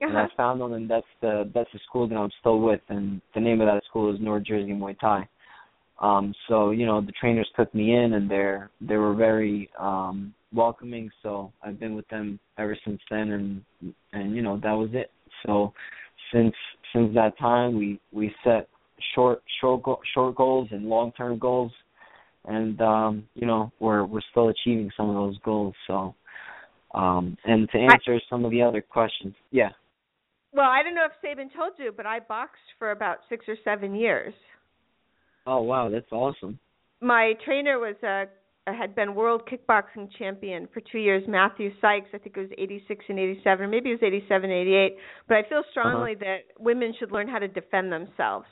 And 0.00 0.19
I 0.19 0.26
found 0.37 0.61
them, 0.61 0.73
and 0.73 0.91
that's 0.91 1.07
the 1.21 1.50
that's 1.55 1.71
the 1.73 1.81
school 1.88 2.09
that 2.09 2.17
I'm 2.17 2.31
still 2.41 2.61
with, 2.61 2.81
and 2.88 3.21
the 3.35 3.41
name 3.41 3.61
of 3.61 3.67
that 3.67 3.83
school 3.88 4.15
is 4.15 4.21
North 4.21 4.45
Jersey 4.45 4.73
Muay 4.73 4.99
Thai. 4.99 5.29
Um, 6.00 6.35
so 6.49 6.71
you 6.71 6.85
know 6.87 7.00
the 7.00 7.12
trainers 7.12 7.49
took 7.57 7.75
me 7.75 7.95
in, 7.95 8.15
and 8.15 8.31
they're 8.31 8.71
they 8.81 8.97
were 8.97 9.15
very 9.15 9.71
um, 9.79 10.35
welcoming. 10.53 11.11
So 11.23 11.53
I've 11.62 11.81
been 11.81 11.95
with 11.95 12.09
them 12.09 12.38
ever 12.59 12.76
since 12.85 13.00
then, 13.11 13.31
and 13.31 13.95
and 14.12 14.37
you 14.37 14.43
know 14.43 14.61
that 14.62 14.73
was 14.73 14.91
it. 14.93 15.11
So 15.47 15.73
since 16.33 16.55
since 16.93 17.15
that 17.15 17.38
time, 17.38 17.76
we 17.76 18.00
we 18.12 18.35
set 18.45 18.69
short 19.15 19.43
short 19.61 19.83
short 20.12 20.35
goals 20.35 20.69
and 20.71 20.85
long 20.85 21.12
term 21.12 21.38
goals, 21.38 21.73
and 22.45 22.81
um, 22.81 23.29
you 23.35 23.47
know 23.47 23.73
we're 23.81 24.05
we're 24.05 24.21
still 24.31 24.49
achieving 24.49 24.91
some 24.97 25.09
of 25.09 25.15
those 25.15 25.38
goals. 25.45 25.75
So, 25.87 26.15
um, 26.95 27.37
and 27.45 27.69
to 27.71 27.79
answer 27.79 28.15
I, 28.15 28.21
some 28.29 28.45
of 28.45 28.50
the 28.50 28.62
other 28.62 28.83
questions, 28.83 29.35
yeah. 29.50 29.71
Well, 30.56 30.70
I 30.70 30.82
don't 30.82 30.94
know 30.94 31.04
if 31.04 31.12
Sabin 31.20 31.50
told 31.54 31.72
you, 31.78 31.92
but 31.94 32.06
I 32.06 32.18
boxed 32.18 32.72
for 32.78 32.90
about 32.90 33.18
six 33.28 33.44
or 33.46 33.56
seven 33.62 33.94
years. 33.94 34.32
Oh 35.46 35.60
wow, 35.60 35.90
that's 35.90 36.10
awesome. 36.10 36.58
My 37.02 37.34
trainer 37.44 37.78
was 37.78 37.94
a 38.02 38.25
had 38.72 38.94
been 38.94 39.14
world 39.14 39.42
kickboxing 39.46 40.08
champion 40.18 40.66
for 40.72 40.80
two 40.90 40.98
years, 40.98 41.22
Matthew 41.28 41.70
Sykes. 41.82 42.08
I 42.14 42.18
think 42.18 42.38
it 42.38 42.40
was 42.40 42.50
86 42.56 43.04
and 43.08 43.18
87, 43.18 43.70
maybe 43.70 43.90
it 43.90 44.00
was 44.00 44.02
87 44.02 44.50
and 44.50 44.60
88. 44.60 44.96
But 45.28 45.36
I 45.36 45.42
feel 45.48 45.62
strongly 45.70 46.12
uh-huh. 46.12 46.25
that 46.25 46.38
women 46.58 46.94
should 46.98 47.12
learn 47.12 47.28
how 47.28 47.38
to 47.38 47.48
defend 47.48 47.92
themselves. 47.92 48.46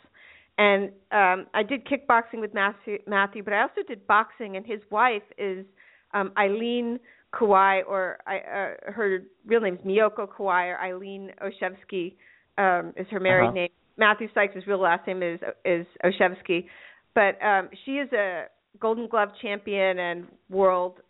And 0.58 0.90
um 1.11 1.46
I 1.54 1.62
did 1.62 1.87
kickboxing 1.87 2.40
with 2.42 2.52
Matthew, 2.52 2.99
Matthew, 3.06 3.42
but 3.42 3.54
I 3.54 3.62
also 3.62 3.80
did 3.88 4.06
boxing. 4.06 4.58
And 4.58 4.66
his 4.66 4.80
wife 4.90 5.23
is 5.38 5.64
um 6.12 6.32
Eileen 6.37 7.00
Kawai, 7.35 7.83
or 7.88 8.19
I, 8.26 8.37
uh, 8.37 8.93
her 8.93 9.23
real 9.47 9.61
name 9.61 9.75
is 9.75 9.81
Miyoko 9.81 10.29
Kawai, 10.29 10.73
or 10.73 10.81
Eileen 10.81 11.31
Olszewski 11.43 12.14
um, 12.59 12.93
is 12.97 13.07
her 13.11 13.21
married 13.21 13.49
uh-huh. 13.49 13.55
name. 13.55 13.69
Matthew 13.97 14.29
Sykes' 14.35 14.67
real 14.67 14.81
last 14.81 15.07
name 15.07 15.23
is 15.23 15.41
is 15.64 15.87
Olszewski, 16.05 16.67
but 17.14 17.43
um, 17.45 17.69
she 17.85 17.93
is 17.93 18.12
a 18.12 18.45
Golden 18.81 19.09
Glove 19.09 19.31
champion 19.41 19.99
and 19.99 20.26
world 20.50 21.00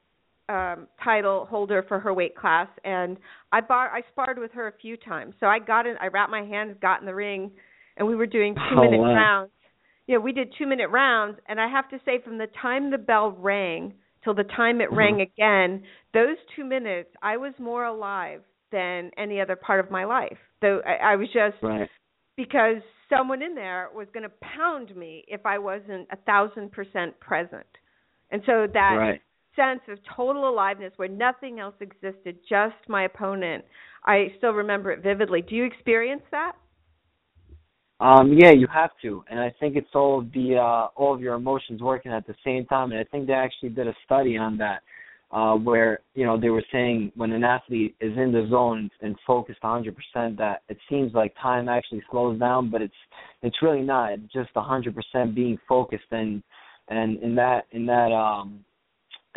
um 0.50 0.86
title 1.02 1.46
holder 1.48 1.82
for 1.88 1.98
her 1.98 2.12
weight 2.12 2.36
class 2.36 2.68
and 2.84 3.16
I 3.50 3.62
bar 3.62 3.88
I 3.88 4.02
sparred 4.12 4.38
with 4.38 4.52
her 4.52 4.68
a 4.68 4.72
few 4.72 4.98
times. 4.98 5.34
So 5.40 5.46
I 5.46 5.58
got 5.58 5.86
in 5.86 5.96
I 5.98 6.08
wrapped 6.08 6.30
my 6.30 6.42
hands, 6.42 6.76
got 6.82 7.00
in 7.00 7.06
the 7.06 7.14
ring 7.14 7.50
and 7.96 8.06
we 8.06 8.14
were 8.14 8.26
doing 8.26 8.54
2 8.54 8.60
oh, 8.76 8.84
minute 8.84 9.00
wow. 9.00 9.14
rounds. 9.14 9.50
Yeah, 10.06 10.18
we 10.18 10.32
did 10.32 10.52
2 10.58 10.66
minute 10.66 10.90
rounds 10.90 11.38
and 11.48 11.58
I 11.58 11.66
have 11.68 11.88
to 11.88 11.98
say 12.04 12.20
from 12.22 12.36
the 12.36 12.48
time 12.60 12.90
the 12.90 12.98
bell 12.98 13.30
rang 13.30 13.94
till 14.24 14.34
the 14.34 14.44
time 14.44 14.80
it 14.80 14.88
mm-hmm. 14.88 14.96
rang 14.96 15.20
again, 15.20 15.82
those 16.12 16.36
2 16.56 16.64
minutes 16.64 17.10
I 17.22 17.36
was 17.36 17.52
more 17.58 17.84
alive 17.84 18.40
than 18.72 19.10
any 19.16 19.40
other 19.40 19.56
part 19.56 19.80
of 19.80 19.90
my 19.90 20.04
life. 20.04 20.38
Though 20.60 20.80
I, 20.84 21.12
I 21.12 21.16
was 21.16 21.28
just 21.32 21.62
right. 21.62 21.88
because 22.36 22.82
someone 23.08 23.42
in 23.42 23.54
there 23.54 23.90
was 23.94 24.08
going 24.12 24.24
to 24.24 24.32
pound 24.56 24.96
me 24.96 25.24
if 25.28 25.44
I 25.46 25.58
wasn't 25.58 26.08
a 26.10 26.16
thousand 26.26 26.72
percent 26.72 27.18
present. 27.20 27.66
And 28.30 28.42
so 28.46 28.66
that 28.72 28.96
right. 28.98 29.20
sense 29.54 29.80
of 29.88 29.98
total 30.16 30.48
aliveness 30.48 30.92
where 30.96 31.08
nothing 31.08 31.60
else 31.60 31.74
existed, 31.80 32.38
just 32.48 32.74
my 32.88 33.04
opponent, 33.04 33.64
I 34.04 34.32
still 34.38 34.52
remember 34.52 34.90
it 34.90 35.02
vividly. 35.02 35.42
Do 35.42 35.54
you 35.54 35.64
experience 35.64 36.22
that? 36.30 36.52
Um, 38.04 38.34
yeah, 38.38 38.52
you 38.52 38.66
have 38.66 38.90
to, 39.00 39.24
and 39.30 39.40
I 39.40 39.50
think 39.58 39.76
it's 39.76 39.94
all 39.94 40.18
of 40.18 40.30
the 40.34 40.56
uh, 40.58 40.88
all 40.94 41.14
of 41.14 41.22
your 41.22 41.36
emotions 41.36 41.80
working 41.80 42.12
at 42.12 42.26
the 42.26 42.34
same 42.44 42.66
time. 42.66 42.92
And 42.92 43.00
I 43.00 43.04
think 43.04 43.26
they 43.26 43.32
actually 43.32 43.70
did 43.70 43.88
a 43.88 43.94
study 44.04 44.36
on 44.36 44.58
that, 44.58 44.82
uh, 45.32 45.54
where 45.54 46.00
you 46.14 46.26
know 46.26 46.38
they 46.38 46.50
were 46.50 46.64
saying 46.70 47.12
when 47.16 47.32
an 47.32 47.44
athlete 47.44 47.96
is 48.02 48.12
in 48.18 48.30
the 48.30 48.46
zone 48.50 48.90
and 49.00 49.16
focused 49.26 49.62
100%, 49.62 49.94
that 50.36 50.64
it 50.68 50.76
seems 50.90 51.14
like 51.14 51.34
time 51.40 51.66
actually 51.70 52.02
slows 52.10 52.38
down, 52.38 52.70
but 52.70 52.82
it's 52.82 52.92
it's 53.40 53.62
really 53.62 53.80
not. 53.80 54.12
It's 54.12 54.32
just 54.34 54.52
100% 54.54 55.34
being 55.34 55.56
focused, 55.66 56.04
and 56.10 56.42
and 56.88 57.18
in 57.22 57.34
that 57.36 57.64
in 57.72 57.86
that 57.86 58.12
um 58.12 58.62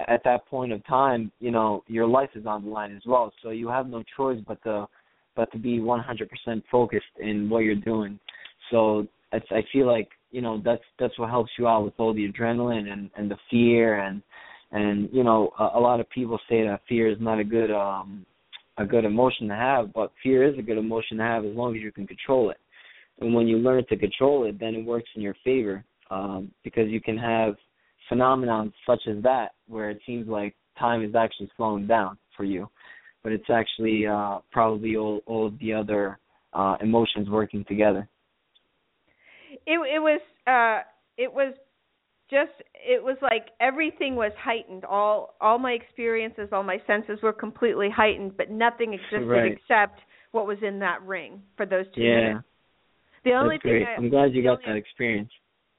at 0.10 0.26
that 0.26 0.46
point 0.48 0.74
of 0.74 0.86
time, 0.86 1.32
you 1.40 1.52
know 1.52 1.86
your 1.88 2.06
life 2.06 2.32
is 2.36 2.46
on 2.46 2.66
the 2.66 2.70
line 2.70 2.94
as 2.94 3.04
well. 3.06 3.32
So 3.42 3.52
you 3.52 3.70
have 3.70 3.88
no 3.88 4.04
choice 4.18 4.40
but 4.46 4.62
to 4.64 4.90
but 5.38 5.50
to 5.54 5.58
be 5.58 5.80
100% 5.80 6.64
focused 6.70 7.06
in 7.22 7.50
what 7.50 7.60
you're 7.60 7.76
doing. 7.76 8.20
So 8.72 9.08
it's, 9.32 9.46
I 9.52 9.64
feel 9.72 9.88
like 9.88 10.10
you 10.32 10.42
know 10.42 10.62
that's 10.64 10.84
that's 11.00 11.18
what 11.18 11.30
helps 11.30 11.52
you 11.58 11.68
out 11.68 11.86
with 11.86 11.94
all 11.98 12.14
the 12.14 12.30
adrenaline 12.30 12.92
and 12.92 13.10
and 13.16 13.30
the 13.32 13.38
fear 13.50 14.00
and 14.02 14.22
and 14.72 15.10
you 15.12 15.24
know 15.24 15.52
a, 15.60 15.72
a 15.76 15.80
lot 15.80 16.00
of 16.00 16.10
people 16.10 16.40
say 16.50 16.64
that 16.64 16.82
fear 16.88 17.10
is 17.10 17.18
not 17.20 17.40
a 17.40 17.44
good 17.44 17.72
um 17.72 18.26
a 18.78 18.86
good 18.86 19.06
emotion 19.06 19.48
to 19.48 19.56
have 19.56 19.94
but 19.94 20.12
fear 20.22 20.44
is 20.44 20.58
a 20.60 20.62
good 20.62 20.78
emotion 20.78 21.18
to 21.18 21.24
have 21.24 21.46
as 21.46 21.56
long 21.56 21.76
as 21.76 21.82
you 21.82 21.92
can 21.92 22.06
control 22.06 22.50
it. 22.52 22.58
And 23.20 23.34
when 23.34 23.48
you 23.48 23.58
learn 23.58 23.86
to 23.90 23.98
control 23.98 24.46
it 24.46 24.60
then 24.60 24.76
it 24.76 24.86
works 24.86 25.10
in 25.16 25.22
your 25.22 25.36
favor 25.44 25.84
um 26.10 26.52
because 26.64 26.90
you 26.90 27.02
can 27.02 27.18
have 27.18 27.56
phenomenon 28.10 28.74
such 28.86 29.02
as 29.10 29.22
that 29.24 29.52
where 29.68 29.90
it 29.90 30.00
seems 30.06 30.28
like 30.28 30.56
time 30.78 31.04
is 31.04 31.16
actually 31.16 31.50
slowing 31.58 31.88
down 31.88 32.18
for 32.36 32.44
you 32.44 32.70
but 33.24 33.32
it's 33.32 33.50
actually 33.50 34.06
uh 34.06 34.40
probably 34.52 34.96
all 34.98 35.22
all 35.26 35.48
of 35.48 35.58
the 35.60 35.74
other 35.74 36.20
uh 36.54 36.76
emotions 36.82 37.30
working 37.30 37.66
together 37.68 38.08
it 39.68 39.78
it 39.96 40.00
was 40.00 40.22
uh 40.48 40.82
it 41.18 41.32
was 41.32 41.54
just 42.30 42.52
it 42.74 43.04
was 43.04 43.18
like 43.22 43.48
everything 43.62 44.16
was 44.16 44.32
heightened 44.40 44.84
all 44.86 45.36
all 45.40 45.60
my 45.60 45.72
experiences 45.72 46.50
all 46.52 46.64
my 46.64 46.82
senses 46.88 47.20
were 47.22 47.34
completely 47.34 47.90
heightened 47.96 48.36
but 48.36 48.50
nothing 48.50 48.94
existed 48.94 49.28
right. 49.28 49.52
except 49.52 50.00
what 50.32 50.48
was 50.48 50.58
in 50.62 50.80
that 50.80 51.02
ring 51.04 51.42
for 51.56 51.66
those 51.66 51.86
two 51.94 52.02
yeah. 52.02 52.16
minutes 52.16 52.48
the 53.24 53.34
only 53.34 53.56
That's 53.56 53.64
thing 53.64 53.72
great. 53.72 53.88
I, 53.88 53.96
I'm 53.96 54.10
glad 54.10 54.34
you 54.34 54.44
got 54.44 54.60
only, 54.60 54.64
that 54.68 54.76
experience. 54.78 55.32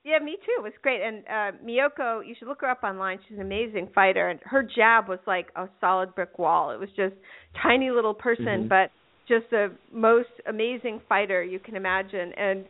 Yeah, 0.04 0.18
me 0.18 0.36
too. 0.44 0.52
It 0.58 0.62
was 0.62 0.72
great. 0.82 1.00
And 1.02 1.24
uh 1.26 1.58
Miyoko, 1.64 2.26
you 2.26 2.34
should 2.38 2.48
look 2.48 2.60
her 2.60 2.68
up 2.68 2.82
online. 2.82 3.18
She's 3.26 3.38
an 3.38 3.42
amazing 3.42 3.88
fighter 3.94 4.28
and 4.28 4.38
her 4.44 4.62
jab 4.62 5.08
was 5.08 5.18
like 5.26 5.48
a 5.56 5.66
solid 5.80 6.14
brick 6.14 6.38
wall. 6.38 6.70
It 6.72 6.78
was 6.78 6.90
just 6.94 7.14
tiny 7.62 7.90
little 7.90 8.14
person 8.14 8.44
mm-hmm. 8.44 8.68
but 8.68 8.90
just 9.28 9.50
the 9.50 9.70
most 9.92 10.28
amazing 10.46 11.00
fighter 11.08 11.42
you 11.42 11.58
can 11.58 11.76
imagine. 11.76 12.32
And 12.36 12.64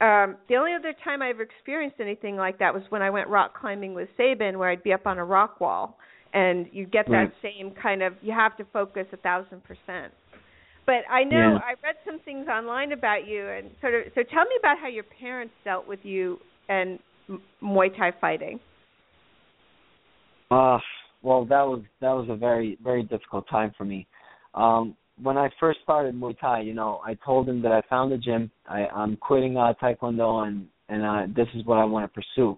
um 0.00 0.36
the 0.48 0.56
only 0.56 0.72
other 0.74 0.94
time 1.04 1.22
I 1.22 1.30
ever 1.30 1.42
experienced 1.42 1.96
anything 2.00 2.36
like 2.36 2.58
that 2.58 2.72
was 2.72 2.82
when 2.90 3.02
I 3.02 3.10
went 3.10 3.28
rock 3.28 3.58
climbing 3.58 3.94
with 3.94 4.08
Sabin 4.16 4.58
where 4.58 4.70
I'd 4.70 4.82
be 4.82 4.92
up 4.92 5.06
on 5.06 5.18
a 5.18 5.24
rock 5.24 5.60
wall 5.60 5.98
and 6.34 6.66
you 6.72 6.86
get 6.86 7.06
that 7.06 7.12
right. 7.12 7.32
same 7.42 7.72
kind 7.82 8.02
of 8.02 8.14
you 8.22 8.32
have 8.32 8.56
to 8.58 8.64
focus 8.72 9.06
a 9.12 9.16
thousand 9.16 9.62
percent. 9.64 10.12
But 10.86 11.02
I 11.10 11.24
know 11.24 11.36
yeah. 11.36 11.58
I 11.58 11.74
read 11.82 11.96
some 12.06 12.20
things 12.20 12.48
online 12.48 12.92
about 12.92 13.26
you 13.26 13.46
and 13.48 13.70
sort 13.80 13.94
of 13.94 14.02
so 14.14 14.22
tell 14.22 14.44
me 14.44 14.56
about 14.58 14.78
how 14.78 14.88
your 14.88 15.04
parents 15.20 15.54
dealt 15.64 15.86
with 15.86 16.00
you 16.02 16.38
and 16.68 16.98
Muay 17.62 17.94
Thai 17.96 18.12
fighting. 18.20 18.60
Uh 20.50 20.78
well 21.22 21.44
that 21.46 21.62
was 21.62 21.82
that 22.00 22.12
was 22.12 22.28
a 22.30 22.36
very 22.36 22.78
very 22.82 23.02
difficult 23.02 23.48
time 23.50 23.72
for 23.76 23.84
me. 23.84 24.06
Um 24.54 24.96
when 25.22 25.36
I 25.36 25.48
first 25.58 25.80
started 25.82 26.14
Muay 26.14 26.38
Thai, 26.38 26.60
you 26.60 26.74
know, 26.74 27.00
I 27.04 27.14
told 27.24 27.46
them 27.46 27.62
that 27.62 27.72
I 27.72 27.82
found 27.88 28.12
a 28.12 28.18
gym. 28.18 28.50
I, 28.68 28.86
I'm 28.86 29.16
quitting 29.16 29.56
uh, 29.56 29.72
Taekwondo 29.82 30.46
and 30.46 30.66
and 30.90 31.04
uh, 31.04 31.34
this 31.36 31.48
is 31.54 31.64
what 31.66 31.78
I 31.78 31.84
want 31.84 32.10
to 32.10 32.20
pursue. 32.20 32.56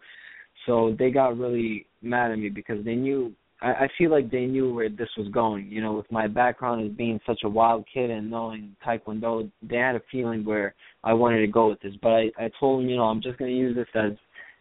So 0.67 0.95
they 0.99 1.11
got 1.11 1.37
really 1.37 1.87
mad 2.01 2.31
at 2.31 2.39
me 2.39 2.49
because 2.49 2.85
they 2.85 2.95
knew. 2.95 3.33
I, 3.63 3.73
I 3.73 3.89
feel 3.99 4.11
like 4.11 4.31
they 4.31 4.47
knew 4.47 4.73
where 4.73 4.89
this 4.89 5.09
was 5.19 5.29
going. 5.29 5.67
You 5.71 5.83
know, 5.83 5.93
with 5.93 6.11
my 6.13 6.27
background 6.27 6.87
as 6.87 6.97
being 6.97 7.21
such 7.27 7.41
a 7.45 7.49
wild 7.49 7.85
kid 7.93 8.11
and 8.11 8.31
knowing 8.31 8.77
Taekwondo, 8.87 9.51
they 9.63 9.77
had 9.77 9.97
a 9.97 10.03
feeling 10.11 10.45
where 10.45 10.75
I 11.03 11.13
wanted 11.13 11.41
to 11.41 11.47
go 11.47 11.69
with 11.69 11.81
this. 11.81 11.95
But 12.01 12.09
I, 12.11 12.31
I 12.39 12.51
told 12.59 12.83
them, 12.83 12.89
you 12.89 12.97
know, 12.97 13.05
I'm 13.05 13.23
just 13.23 13.39
going 13.39 13.51
to 13.51 13.57
use 13.57 13.75
this 13.75 13.89
as 13.95 14.13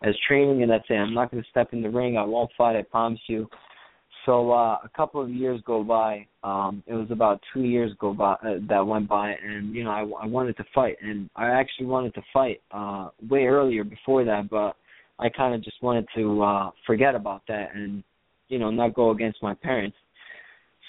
as 0.01 0.15
training 0.27 0.63
and 0.63 0.71
that's 0.71 0.85
it. 0.89 0.93
I'm 0.93 1.13
not 1.13 1.29
going 1.29 1.43
to 1.43 1.49
step 1.49 1.73
in 1.73 1.81
the 1.81 1.89
ring. 1.89 2.17
I 2.17 2.23
won't 2.23 2.51
fight. 2.57 2.77
I 2.77 2.83
promise 2.83 3.19
you. 3.27 3.49
So 4.25 4.51
uh, 4.51 4.79
a 4.83 4.89
couple 4.95 5.21
of 5.21 5.29
years 5.29 5.61
go 5.65 5.83
by. 5.83 6.27
Um, 6.43 6.83
it 6.87 6.93
was 6.93 7.07
about 7.11 7.41
two 7.53 7.61
years 7.61 7.91
go 7.99 8.13
by 8.13 8.33
uh, 8.33 8.55
that 8.67 8.85
went 8.85 9.07
by, 9.07 9.33
and 9.43 9.73
you 9.73 9.83
know 9.83 9.91
I, 9.91 10.23
I 10.23 10.25
wanted 10.25 10.57
to 10.57 10.65
fight, 10.73 10.97
and 11.01 11.29
I 11.35 11.47
actually 11.47 11.85
wanted 11.85 12.13
to 12.15 12.21
fight 12.33 12.61
uh, 12.71 13.09
way 13.29 13.45
earlier 13.45 13.83
before 13.83 14.23
that, 14.25 14.49
but 14.49 14.75
I 15.19 15.29
kind 15.29 15.53
of 15.53 15.63
just 15.63 15.81
wanted 15.81 16.07
to 16.15 16.41
uh, 16.41 16.71
forget 16.85 17.15
about 17.15 17.43
that 17.47 17.69
and 17.73 18.03
you 18.47 18.59
know 18.59 18.71
not 18.71 18.93
go 18.93 19.11
against 19.11 19.41
my 19.41 19.53
parents. 19.53 19.97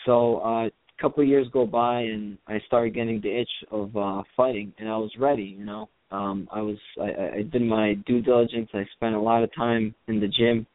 So 0.07 0.39
uh, 0.39 0.67
a 0.67 0.71
couple 1.01 1.23
of 1.23 1.29
years 1.29 1.47
go 1.53 1.67
by, 1.67 2.01
and 2.01 2.39
I 2.47 2.61
started 2.67 2.95
getting 2.95 3.21
the 3.21 3.41
itch 3.41 3.51
of 3.71 3.97
uh, 3.97 4.23
fighting, 4.37 4.73
and 4.79 4.89
I 4.89 4.97
was 4.97 5.11
ready. 5.19 5.57
You 5.59 5.65
know, 5.65 5.89
um, 6.11 6.49
I 6.53 6.63
was 6.63 6.79
I, 7.01 7.39
I 7.39 7.43
did 7.43 7.63
my 7.63 7.95
due 8.07 8.23
diligence. 8.23 8.71
I 8.75 8.87
spent 8.97 9.15
a 9.15 9.21
lot 9.21 9.43
of 9.43 9.55
time 9.55 9.95
in 10.09 10.21
the 10.21 10.29
gym, 10.29 10.67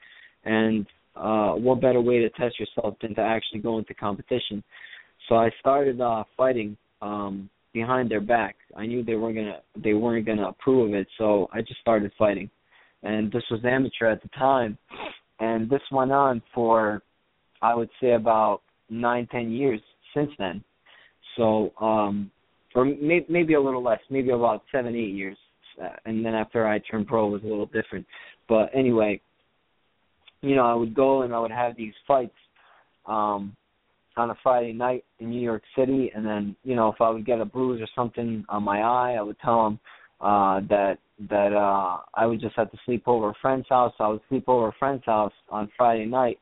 and 0.46 0.86
uh 1.16 1.52
what 1.54 1.82
better 1.82 2.02
way 2.02 2.20
to 2.20 2.30
test 2.32 2.60
yourself 2.60 2.96
than 3.02 3.16
to 3.16 3.22
actually 3.22 3.60
go 3.60 3.78
into 3.78 3.94
competition. 3.94 4.64
So 5.28 5.36
i 5.36 5.50
started 5.60 6.02
uh 6.02 6.24
fighting 6.36 6.78
um 7.02 7.50
behind 7.74 8.10
their 8.10 8.22
back. 8.22 8.56
I 8.76 8.86
knew 8.86 9.04
they 9.04 9.16
weren't 9.16 9.36
gonna 9.36 9.60
they 9.84 9.94
weren't 9.94 10.26
gonna 10.26 10.48
approve 10.48 10.90
of 10.90 10.96
it 10.96 11.08
so 11.18 11.50
i 11.54 11.62
just 11.62 11.80
started 11.80 12.12
fighting. 12.18 12.50
And 13.04 13.32
this 13.32 13.44
was 13.52 13.62
amateur 13.64 14.08
at 14.08 14.22
the 14.22 14.30
time 14.30 14.78
and 15.40 15.70
this 15.70 15.82
went 15.92 16.12
on 16.12 16.42
for 16.54 17.02
i 17.62 17.74
would 17.74 17.90
say 18.02 18.12
about 18.14 18.62
nine 18.90 19.28
ten 19.32 19.52
years 19.52 19.82
since 20.14 20.32
then. 20.38 20.64
So 21.38 21.72
um 21.80 22.32
or 22.74 22.84
may, 22.84 23.26
maybe 23.30 23.54
a 23.54 23.62
little 23.62 23.84
less 23.84 24.00
maybe 24.10 24.32
about 24.32 24.64
seven 24.72 24.96
eight 24.96 25.14
years. 25.14 25.38
Uh, 25.82 25.90
and 26.06 26.26
then 26.26 26.34
after 26.34 26.68
i 26.68 26.80
turned 26.80 27.08
pro 27.08 27.28
it 27.28 27.32
was 27.32 27.44
a 27.44 27.48
little 27.48 27.68
different. 27.68 28.06
But 28.48 28.70
anyway 28.74 29.22
you 30.46 30.56
know, 30.56 30.66
I 30.66 30.76
would 30.76 30.94
go 30.94 31.24
and 31.24 31.34
I 31.34 31.40
would 31.40 31.52
have 31.52 31.76
these 31.76 31.94
fights 32.08 32.36
um 33.06 33.56
on 34.18 34.30
a 34.30 34.36
Friday 34.42 34.72
night 34.72 35.04
in 35.20 35.30
New 35.30 35.42
York 35.42 35.64
City 35.78 36.12
and 36.16 36.26
then, 36.26 36.56
you 36.64 36.76
know, 36.76 36.90
if 36.90 37.02
I 37.02 37.10
would 37.10 37.26
get 37.26 37.42
a 37.42 37.46
bruise 37.46 37.82
or 37.82 37.88
something 37.96 38.46
on 38.48 38.64
my 38.64 38.80
eye, 38.80 39.16
I 39.18 39.22
would 39.22 39.40
tell 39.40 39.64
them 39.64 39.80
uh 40.22 40.62
that, 40.70 40.98
that 41.30 41.52
uh 41.54 41.98
I 42.14 42.26
would 42.26 42.40
just 42.40 42.56
have 42.56 42.72
to 42.72 42.78
sleep 42.86 43.04
over 43.08 43.30
a 43.30 43.34
friend's 43.42 43.68
house. 43.70 43.94
I 44.00 44.08
would 44.08 44.22
sleep 44.30 44.46
over 44.48 44.68
a 44.68 44.76
friend's 44.78 45.06
house 45.06 45.34
on 45.50 45.70
Friday 45.76 46.06
night, 46.06 46.40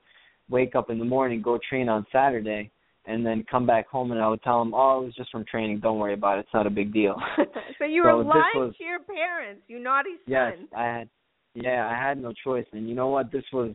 wake 0.50 0.76
up 0.76 0.90
in 0.90 1.00
the 1.00 1.06
morning, 1.06 1.42
go 1.42 1.58
train 1.70 1.88
on 1.90 2.06
Saturday, 2.12 2.70
and 3.06 3.26
then 3.26 3.46
come 3.50 3.66
back 3.66 3.88
home 3.88 4.12
and 4.12 4.22
I 4.22 4.28
would 4.28 4.44
tell 4.44 4.60
them, 4.60 4.74
"Oh, 4.74 5.02
it 5.02 5.06
was 5.06 5.16
just 5.16 5.32
from 5.32 5.46
training. 5.46 5.80
Don't 5.80 6.00
worry 6.00 6.14
about 6.14 6.38
it. 6.38 6.42
It's 6.42 6.54
not 6.54 6.68
a 6.68 6.70
big 6.70 6.94
deal." 6.94 7.16
so 7.80 7.86
you 7.86 8.04
so 8.06 8.18
were 8.18 8.24
lying 8.24 8.52
was, 8.56 8.76
to 8.78 8.84
your 8.84 9.00
parents, 9.00 9.64
you 9.68 9.80
naughty 9.80 10.16
son. 10.26 10.28
Yes, 10.28 10.54
I 10.76 10.84
had. 10.84 11.10
Yeah, 11.56 11.88
I 11.88 11.96
had 11.96 12.22
no 12.22 12.34
choice, 12.44 12.66
and 12.74 12.90
you 12.90 12.96
know 12.96 13.08
what? 13.08 13.32
This 13.32 13.44
was, 13.54 13.74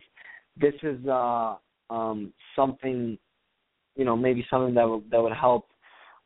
this 0.60 0.74
is 0.82 1.04
uh 1.06 1.56
um 1.90 2.32
something, 2.56 3.18
you 3.96 4.04
know, 4.04 4.16
maybe 4.16 4.46
something 4.50 4.74
that 4.74 4.88
would 4.88 5.10
that 5.10 5.22
would 5.22 5.32
help, 5.32 5.68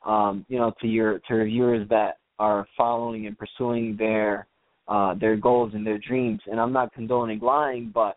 um, 0.04 0.44
you 0.48 0.58
know, 0.58 0.72
to 0.80 0.86
your 0.86 1.18
to 1.20 1.34
your 1.36 1.44
viewers 1.44 1.88
that 1.90 2.18
are 2.38 2.66
following 2.76 3.26
and 3.26 3.36
pursuing 3.38 3.96
their 3.96 4.46
uh 4.88 5.14
their 5.14 5.36
goals 5.36 5.72
and 5.74 5.86
their 5.86 5.98
dreams. 5.98 6.40
And 6.50 6.58
I'm 6.58 6.72
not 6.72 6.92
condoning 6.94 7.40
lying, 7.40 7.90
but 7.92 8.16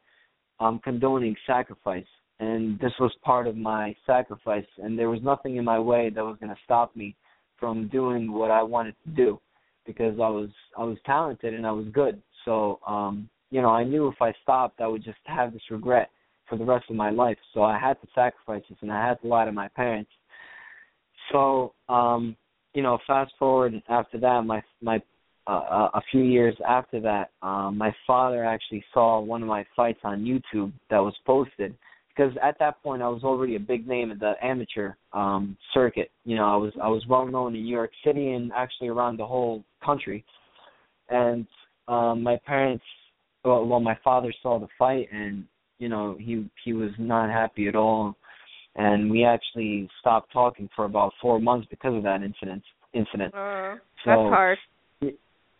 I'm 0.59 0.79
condoning 0.79 1.35
sacrifice 1.45 2.05
and 2.39 2.79
this 2.79 2.91
was 2.99 3.11
part 3.23 3.47
of 3.47 3.55
my 3.55 3.95
sacrifice 4.05 4.65
and 4.77 4.97
there 4.97 5.09
was 5.09 5.21
nothing 5.23 5.55
in 5.57 5.65
my 5.65 5.79
way 5.79 6.09
that 6.09 6.23
was 6.23 6.37
going 6.39 6.53
to 6.53 6.61
stop 6.63 6.95
me 6.95 7.15
from 7.57 7.87
doing 7.87 8.31
what 8.31 8.51
I 8.51 8.61
wanted 8.61 8.95
to 9.05 9.11
do 9.11 9.39
because 9.85 10.15
I 10.19 10.27
was 10.29 10.49
I 10.77 10.83
was 10.83 10.97
talented 11.05 11.53
and 11.53 11.65
I 11.65 11.71
was 11.71 11.85
good. 11.93 12.21
So 12.45 12.79
um 12.87 13.29
you 13.51 13.61
know, 13.61 13.69
I 13.69 13.83
knew 13.83 14.07
if 14.07 14.21
I 14.21 14.33
stopped 14.43 14.79
I 14.81 14.87
would 14.87 15.03
just 15.03 15.17
have 15.25 15.51
this 15.53 15.61
regret 15.69 16.09
for 16.47 16.57
the 16.57 16.65
rest 16.65 16.85
of 16.89 16.95
my 16.95 17.09
life. 17.09 17.37
So 17.53 17.63
I 17.63 17.77
had 17.77 17.99
to 18.01 18.07
sacrifice 18.13 18.63
this 18.69 18.77
and 18.81 18.91
I 18.91 19.07
had 19.07 19.19
to 19.21 19.27
lie 19.27 19.45
to 19.45 19.51
my 19.51 19.67
parents. 19.69 20.11
So 21.31 21.73
um 21.89 22.35
you 22.73 22.83
know, 22.83 22.97
fast 23.07 23.33
forward 23.39 23.73
after 23.89 24.19
that 24.19 24.43
my 24.45 24.61
my 24.81 25.01
uh, 25.47 25.89
a 25.93 26.01
few 26.11 26.23
years 26.23 26.55
after 26.67 26.99
that, 26.99 27.29
um, 27.43 27.77
my 27.77 27.93
father 28.07 28.43
actually 28.43 28.83
saw 28.93 29.19
one 29.19 29.43
of 29.43 29.47
my 29.47 29.63
fights 29.75 29.99
on 30.03 30.25
YouTube 30.25 30.73
that 30.89 30.97
was 30.97 31.13
posted, 31.23 31.75
because 32.09 32.33
at 32.41 32.57
that 32.57 32.81
point 32.81 33.03
I 33.03 33.09
was 33.09 33.23
already 33.23 33.55
a 33.55 33.59
big 33.59 33.87
name 33.87 34.09
in 34.09 34.17
the 34.17 34.33
amateur 34.41 34.93
um 35.13 35.55
circuit. 35.73 36.09
You 36.23 36.35
know, 36.37 36.45
I 36.45 36.55
was 36.55 36.73
I 36.81 36.87
was 36.87 37.05
well 37.07 37.27
known 37.27 37.55
in 37.55 37.63
New 37.63 37.69
York 37.69 37.91
City 38.03 38.31
and 38.33 38.51
actually 38.53 38.87
around 38.87 39.17
the 39.17 39.25
whole 39.27 39.63
country. 39.85 40.25
And 41.09 41.45
um 41.87 42.23
my 42.23 42.37
parents 42.45 42.83
well, 43.43 43.65
well 43.65 43.79
my 43.79 43.97
father 44.03 44.33
saw 44.41 44.59
the 44.59 44.67
fight 44.77 45.07
and 45.11 45.45
you 45.77 45.89
know, 45.89 46.15
he 46.19 46.49
he 46.63 46.73
was 46.73 46.91
not 46.97 47.29
happy 47.29 47.67
at 47.67 47.75
all 47.75 48.15
and 48.75 49.09
we 49.09 49.23
actually 49.23 49.89
stopped 49.99 50.31
talking 50.31 50.69
for 50.75 50.85
about 50.85 51.13
4 51.21 51.39
months 51.39 51.67
because 51.69 51.95
of 51.95 52.03
that 52.03 52.23
incident 52.23 52.63
incident. 52.93 53.33
Uh, 53.33 53.75
so, 54.03 54.09
that's 54.09 54.29
hard 54.29 54.57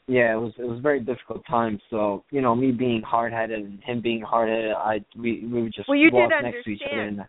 yeah, 0.08 0.34
it 0.34 0.40
was 0.40 0.54
it 0.58 0.64
was 0.64 0.78
a 0.78 0.82
very 0.82 1.00
difficult 1.00 1.46
time. 1.48 1.80
So 1.90 2.24
you 2.30 2.42
know, 2.42 2.56
me 2.56 2.72
being 2.72 3.02
hard 3.02 3.34
headed 3.34 3.66
and 3.66 3.82
him 3.84 4.02
being 4.02 4.22
hard 4.22 4.50
headed, 4.50 4.74
I 4.74 5.00
we 5.18 5.46
we 5.46 5.64
would 5.64 5.74
just 5.74 5.90
well, 5.90 5.98
you 5.98 6.10
walk 6.12 6.30
did 6.30 6.44
next 6.44 6.64
to 6.66 6.70
each 6.70 6.82
other. 6.92 7.02
And, 7.02 7.22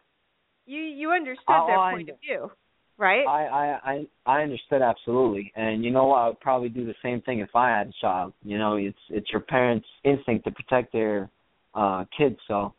you 0.66 0.80
you 0.80 1.10
understood 1.10 1.44
oh, 1.48 1.66
their 1.66 1.78
I, 1.78 1.92
point 1.92 2.10
of 2.10 2.16
view, 2.20 2.50
right? 2.98 3.26
I, 3.26 3.46
I 3.46 3.92
I 3.92 4.06
I 4.26 4.42
understood 4.42 4.82
absolutely, 4.82 5.52
and 5.56 5.84
you 5.84 5.90
know? 5.90 6.12
I 6.12 6.28
would 6.28 6.40
probably 6.40 6.68
do 6.68 6.84
the 6.84 6.94
same 7.02 7.20
thing 7.22 7.40
if 7.40 7.54
I 7.54 7.70
had 7.70 7.88
a 7.88 7.92
child. 8.00 8.32
You 8.42 8.58
know, 8.58 8.76
it's 8.76 8.98
it's 9.10 9.30
your 9.30 9.40
parents' 9.40 9.86
instinct 10.04 10.44
to 10.44 10.50
protect 10.50 10.92
their 10.92 11.30
uh 11.74 12.04
kids. 12.16 12.36
So 12.48 12.74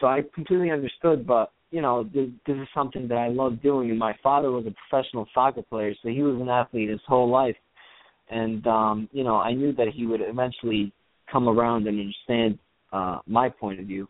so 0.00 0.06
I 0.06 0.22
completely 0.34 0.70
understood, 0.70 1.26
but 1.26 1.52
you 1.70 1.80
know, 1.80 2.04
this, 2.04 2.28
this 2.46 2.56
is 2.56 2.68
something 2.74 3.08
that 3.08 3.16
I 3.16 3.28
love 3.28 3.62
doing. 3.62 3.88
And 3.90 3.98
my 3.98 4.14
father 4.22 4.50
was 4.50 4.66
a 4.66 4.74
professional 4.88 5.26
soccer 5.32 5.62
player, 5.62 5.94
so 6.02 6.08
he 6.08 6.22
was 6.22 6.40
an 6.40 6.48
athlete 6.48 6.90
his 6.90 7.00
whole 7.06 7.30
life 7.30 7.56
and 8.32 8.66
um, 8.66 9.08
you 9.12 9.24
know, 9.24 9.36
I 9.36 9.52
knew 9.52 9.72
that 9.74 9.88
he 9.94 10.06
would 10.06 10.20
eventually 10.22 10.92
come 11.30 11.48
around 11.48 11.86
and 11.86 12.00
understand 12.00 12.58
uh, 12.92 13.18
my 13.26 13.48
point 13.48 13.80
of 13.80 13.86
view. 13.86 14.08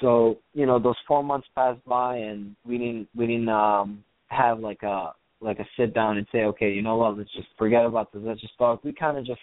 So 0.00 0.38
you 0.52 0.66
know, 0.66 0.78
those 0.78 0.96
four 1.08 1.24
months 1.24 1.48
passed 1.54 1.84
by, 1.86 2.16
and 2.16 2.54
we 2.66 2.78
didn't 2.78 3.08
we 3.16 3.26
didn't 3.26 3.48
um, 3.48 4.04
have 4.28 4.60
like 4.60 4.82
a 4.82 5.12
like 5.40 5.58
a 5.58 5.66
sit 5.76 5.94
down 5.94 6.16
and 6.16 6.26
say, 6.32 6.44
okay, 6.44 6.72
you 6.72 6.82
know 6.82 6.96
what, 6.96 7.18
let's 7.18 7.32
just 7.34 7.48
forget 7.58 7.84
about 7.84 8.12
this, 8.12 8.22
let's 8.24 8.40
just 8.40 8.56
talk. 8.56 8.82
We 8.82 8.92
kind 8.92 9.18
of 9.18 9.26
just 9.26 9.40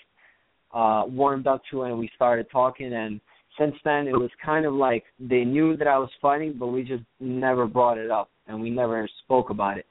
uh, 0.74 1.04
warmed 1.08 1.46
up 1.46 1.62
to 1.70 1.84
it, 1.84 1.90
and 1.92 2.00
we 2.00 2.10
started 2.16 2.48
talking, 2.52 2.94
and 2.94 3.22
since 3.60 3.76
then 3.86 4.08
it 4.08 4.14
was 4.14 4.32
kind 4.44 4.66
of 4.66 4.74
like 4.74 5.04
they 5.20 5.44
knew 5.44 5.78
that 5.78 5.88
I 5.88 5.98
was 5.98 6.10
fighting, 6.22 6.56
but 6.58 6.68
we 6.68 6.84
just 6.84 7.04
never 7.20 7.68
brought 7.68 7.98
it 7.98 8.10
up, 8.10 8.30
and 8.48 8.60
we 8.60 8.70
never 8.70 9.08
spoke 9.24 9.50
about 9.50 9.78
it. 9.78 9.86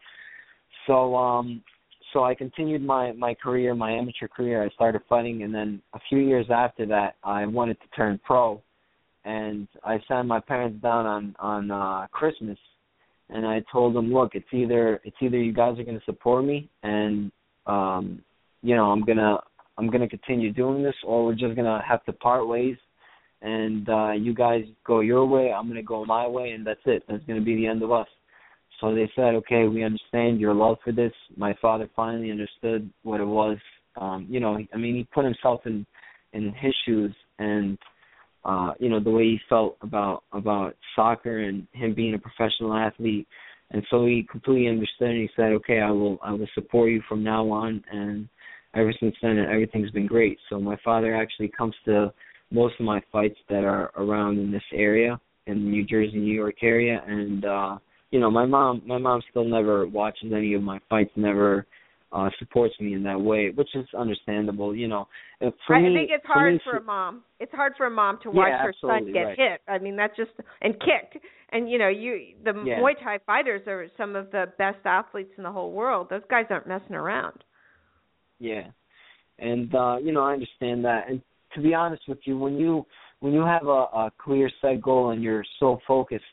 So 0.87 1.15
um 1.15 1.63
so 2.13 2.25
I 2.25 2.35
continued 2.35 2.83
my 2.83 3.13
my 3.13 3.35
career, 3.35 3.75
my 3.75 3.93
amateur 3.93 4.29
career. 4.29 4.63
I 4.63 4.69
started 4.71 5.03
fighting, 5.09 5.45
and 5.45 5.55
then 5.55 5.81
a 5.95 6.01
few 6.09 6.19
years 6.19 6.47
after 6.51 6.85
that, 6.87 7.15
I 7.23 7.47
wanted 7.47 7.81
to 7.81 7.87
turn 7.97 8.21
pro, 8.25 8.61
and 9.25 9.69
I 9.85 9.99
sat 10.09 10.25
my 10.25 10.41
parents 10.41 10.83
down 10.83 11.07
on 11.07 11.37
on 11.39 11.71
uh, 11.71 12.07
Christmas, 12.11 12.59
and 13.31 13.47
I 13.47 13.63
told 13.73 13.95
them, 13.95 14.13
look, 14.13 14.35
it's 14.35 14.47
either 14.53 15.01
it's 15.05 15.17
either 15.21 15.39
you 15.39 15.53
guys 15.53 15.79
are 15.79 15.85
going 15.85 15.99
to 15.99 16.05
support 16.05 16.45
me, 16.45 16.69
and 16.83 17.33
um, 17.67 18.23
you 18.63 18.77
know 18.77 18.91
I'm 18.91 19.05
gonna 19.05 19.39
I'm 19.79 19.91
gonna 19.91 20.09
continue 20.09 20.53
doing 20.53 20.83
this, 20.83 20.95
or 21.05 21.25
we're 21.25 21.35
just 21.35 21.57
gonna 21.57 21.83
have 21.87 22.05
to 22.05 22.13
part 22.13 22.47
ways, 22.47 22.77
and 23.41 23.89
uh, 23.89 24.13
you 24.13 24.35
guys 24.35 24.63
go 24.87 25.01
your 25.01 25.27
way, 25.27 25.53
I'm 25.53 25.69
gonna 25.69 25.83
go 25.83 26.05
my 26.05 26.27
way, 26.27 26.51
and 26.51 26.67
that's 26.67 26.81
it. 26.85 27.05
That's 27.09 27.25
gonna 27.25 27.41
be 27.41 27.57
the 27.57 27.67
end 27.67 27.83
of 27.83 27.93
us. 27.93 28.09
So 28.81 28.95
they 28.95 29.11
said, 29.15 29.35
okay, 29.37 29.69
we 29.69 29.85
understand 29.85 30.41
your 30.41 30.55
love 30.55 30.77
for 30.83 30.93
this. 30.93 31.13
My 31.37 31.55
father 31.63 31.89
finally 31.95 32.33
understood 32.33 32.91
what 33.05 33.21
it 33.21 33.27
was. 33.27 33.57
Um, 33.97 34.27
you 34.29 34.41
know, 34.41 34.59
I 34.75 34.77
mean, 34.77 34.97
he 34.97 35.05
put 35.15 35.25
himself 35.25 35.61
in 35.67 35.87
in 36.33 36.53
his 36.55 36.75
shoes, 36.85 37.15
and 37.39 37.79
uh, 38.45 38.73
you 38.79 38.89
know 38.89 39.01
the 39.01 39.11
way 39.11 39.25
he 39.25 39.41
felt 39.49 39.77
about 39.83 40.25
about 40.33 40.75
soccer 40.97 41.41
and 41.41 41.67
him 41.73 41.95
being 41.95 42.15
a 42.15 42.19
professional 42.19 42.75
athlete. 42.75 43.27
And 43.71 43.83
so 43.91 44.05
he 44.05 44.27
completely 44.31 44.69
understood, 44.69 45.09
and 45.09 45.21
he 45.21 45.31
said, 45.35 45.53
okay, 45.53 45.81
I 45.81 45.91
will 45.91 46.19
I 46.23 46.33
will 46.33 46.49
support 46.55 46.91
you 46.91 47.03
from 47.09 47.25
now 47.25 47.49
on. 47.51 47.83
And 47.91 48.29
ever 48.75 48.93
since 49.01 49.15
then, 49.23 49.39
everything's 49.39 49.91
been 49.91 50.07
great. 50.07 50.39
So 50.51 50.61
my 50.61 50.77
father 50.85 51.17
actually 51.17 51.51
comes 51.57 51.75
to 51.87 52.13
most 52.51 52.75
of 52.79 52.85
my 52.85 53.01
fights 53.11 53.39
that 53.49 53.65
are 53.65 53.91
around 53.97 54.39
in 54.39 54.53
this 54.53 54.63
area, 54.75 55.19
in 55.47 55.65
the 55.65 55.71
New 55.71 55.85
Jersey, 55.87 56.19
New 56.19 56.35
York 56.35 56.57
area, 56.63 57.03
and 57.07 57.45
uh 57.45 57.79
you 58.11 58.21
know, 58.21 58.31
my 58.31 58.45
mom 58.45 58.83
my 58.87 58.99
mom 58.99 59.23
still 59.31 59.45
never 59.45 59.87
watches 59.87 60.33
any 60.35 60.55
of 60.55 60.63
my 60.63 60.79
fights, 60.89 61.11
never 61.17 61.67
uh 62.13 62.29
supports 62.39 62.75
me 62.81 62.95
in 62.95 63.03
that 63.05 63.21
way, 63.21 63.51
which 63.51 63.71
is 63.75 63.87
understandable, 63.97 64.75
you 64.75 64.89
know. 64.89 65.09
For 65.67 65.77
I 65.77 65.83
me, 65.83 65.95
think 65.95 66.11
it's 66.13 66.27
hard 66.27 66.61
for, 66.65 66.73
for 66.73 66.77
a 66.79 66.83
mom. 66.83 67.23
It's 67.41 67.53
hard 67.53 67.73
for 67.77 67.87
a 67.87 67.91
mom 67.91 68.19
to 68.23 68.31
watch 68.31 68.49
yeah, 68.51 68.63
her 68.63 68.75
son 68.81 69.13
get 69.13 69.21
right. 69.21 69.39
hit. 69.39 69.61
I 69.69 69.79
mean, 69.79 69.97
that's 69.97 70.17
just 70.17 70.31
and 70.61 70.75
kicked. 70.75 71.25
And 71.51 71.71
you 71.71 71.79
know, 71.79 71.89
you 71.89 72.35
the 72.45 72.53
yeah. 72.65 72.79
Muay 72.79 72.93
Thai 73.03 73.19
fighters 73.27 73.63
are 73.67 73.87
some 73.97 74.17
of 74.17 74.31
the 74.31 74.47
best 74.59 74.79
athletes 74.85 75.33
in 75.37 75.43
the 75.43 75.53
whole 75.53 75.73
world. 75.73 76.09
Those 76.11 76.23
guys 76.31 76.47
aren't 76.51 76.69
messing 76.69 76.95
around. 76.95 77.45
Yeah. 78.39 78.69
And 79.39 79.75
uh, 79.75 79.97
you 80.03 80.13
know, 80.13 80.23
I 80.23 80.33
understand 80.33 80.85
that. 80.85 81.09
And 81.09 81.23
to 81.55 81.61
be 81.61 81.75
honest 81.75 82.03
with 82.09 82.19
you, 82.25 82.39
when 82.39 82.57
you 82.57 82.87
when 83.21 83.33
you 83.33 83.45
have 83.45 83.67
a, 83.67 83.87
a 83.95 84.13
clear 84.19 84.51
set 84.61 84.81
goal 84.81 85.11
and 85.11 85.23
you're 85.23 85.45
so 85.61 85.79
focused 85.87 86.25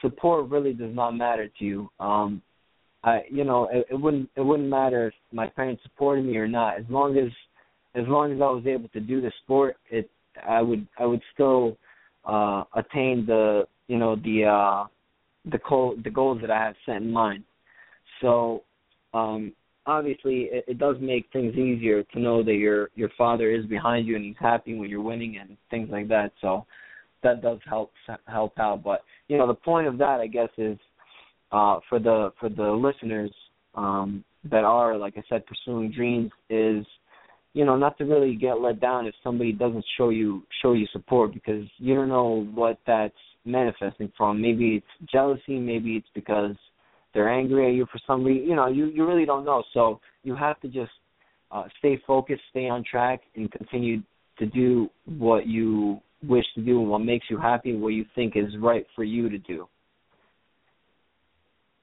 support 0.00 0.48
really 0.48 0.72
does 0.72 0.94
not 0.94 1.12
matter 1.12 1.48
to 1.58 1.64
you. 1.64 1.90
Um, 2.00 2.42
I, 3.02 3.22
you 3.30 3.44
know, 3.44 3.68
it, 3.72 3.86
it 3.90 3.94
wouldn't 3.94 4.28
it 4.36 4.42
wouldn't 4.42 4.68
matter 4.68 5.08
if 5.08 5.14
my 5.32 5.46
parents 5.48 5.82
supported 5.82 6.24
me 6.24 6.36
or 6.36 6.48
not. 6.48 6.78
As 6.78 6.84
long 6.88 7.16
as 7.16 7.30
as 7.94 8.06
long 8.06 8.32
as 8.32 8.40
I 8.40 8.50
was 8.50 8.64
able 8.66 8.88
to 8.90 9.00
do 9.00 9.20
the 9.20 9.32
sport, 9.42 9.76
it 9.90 10.10
I 10.46 10.60
would 10.60 10.86
I 10.98 11.06
would 11.06 11.22
still 11.34 11.76
uh 12.24 12.64
attain 12.74 13.24
the 13.26 13.66
you 13.88 13.98
know 13.98 14.16
the 14.16 14.44
uh 14.44 14.86
the 15.50 15.58
goal 15.66 15.96
the 16.02 16.10
goals 16.10 16.40
that 16.42 16.50
I 16.50 16.58
have 16.58 16.74
set 16.84 16.96
in 16.96 17.10
mind. 17.10 17.44
So 18.20 18.62
um 19.14 19.52
obviously 19.86 20.48
it, 20.52 20.64
it 20.68 20.78
does 20.78 20.96
make 21.00 21.26
things 21.32 21.54
easier 21.54 22.02
to 22.02 22.20
know 22.20 22.42
that 22.42 22.54
your 22.54 22.90
your 22.96 23.10
father 23.16 23.50
is 23.50 23.64
behind 23.66 24.06
you 24.06 24.16
and 24.16 24.24
he's 24.24 24.36
happy 24.38 24.74
when 24.74 24.90
you're 24.90 25.00
winning 25.00 25.38
and 25.38 25.56
things 25.70 25.88
like 25.90 26.08
that. 26.08 26.32
So 26.42 26.66
that 27.22 27.42
does 27.42 27.58
help 27.66 27.92
help 28.26 28.58
out. 28.58 28.82
But 28.82 29.04
you 29.28 29.38
know, 29.38 29.46
the 29.46 29.54
point 29.54 29.86
of 29.86 29.96
that, 29.98 30.20
I 30.20 30.26
guess, 30.26 30.50
is 30.58 30.78
uh, 31.52 31.80
for 31.88 31.98
the 31.98 32.32
for 32.38 32.48
the 32.48 32.70
listeners 32.70 33.30
um, 33.74 34.24
that 34.50 34.64
are, 34.64 34.96
like 34.96 35.14
I 35.16 35.22
said, 35.28 35.44
pursuing 35.46 35.92
dreams, 35.92 36.30
is 36.48 36.84
you 37.52 37.64
know 37.64 37.76
not 37.76 37.98
to 37.98 38.04
really 38.04 38.34
get 38.34 38.60
let 38.60 38.80
down 38.80 39.06
if 39.06 39.14
somebody 39.22 39.52
doesn't 39.52 39.84
show 39.96 40.10
you 40.10 40.42
show 40.62 40.72
you 40.72 40.86
support 40.92 41.34
because 41.34 41.64
you 41.78 41.94
don't 41.94 42.08
know 42.08 42.46
what 42.54 42.78
that's 42.86 43.14
manifesting 43.44 44.12
from. 44.16 44.40
Maybe 44.40 44.76
it's 44.76 45.10
jealousy, 45.10 45.58
maybe 45.58 45.96
it's 45.96 46.08
because 46.14 46.56
they're 47.12 47.32
angry 47.32 47.68
at 47.68 47.74
you 47.74 47.86
for 47.90 47.98
some 48.06 48.24
reason. 48.24 48.48
You 48.48 48.56
know, 48.56 48.68
you 48.68 48.86
you 48.86 49.06
really 49.06 49.26
don't 49.26 49.44
know. 49.44 49.62
So 49.74 50.00
you 50.22 50.36
have 50.36 50.60
to 50.60 50.68
just 50.68 50.92
uh, 51.50 51.64
stay 51.78 52.00
focused, 52.06 52.42
stay 52.50 52.68
on 52.68 52.84
track, 52.88 53.20
and 53.34 53.50
continue 53.50 54.02
to 54.38 54.46
do 54.46 54.88
what 55.18 55.46
you 55.46 56.00
wish 56.22 56.44
to 56.54 56.60
do 56.60 56.80
and 56.80 56.90
what 56.90 56.98
makes 56.98 57.26
you 57.30 57.38
happy 57.38 57.74
what 57.74 57.88
you 57.88 58.04
think 58.14 58.36
is 58.36 58.56
right 58.60 58.86
for 58.94 59.04
you 59.04 59.28
to 59.28 59.38
do. 59.38 59.66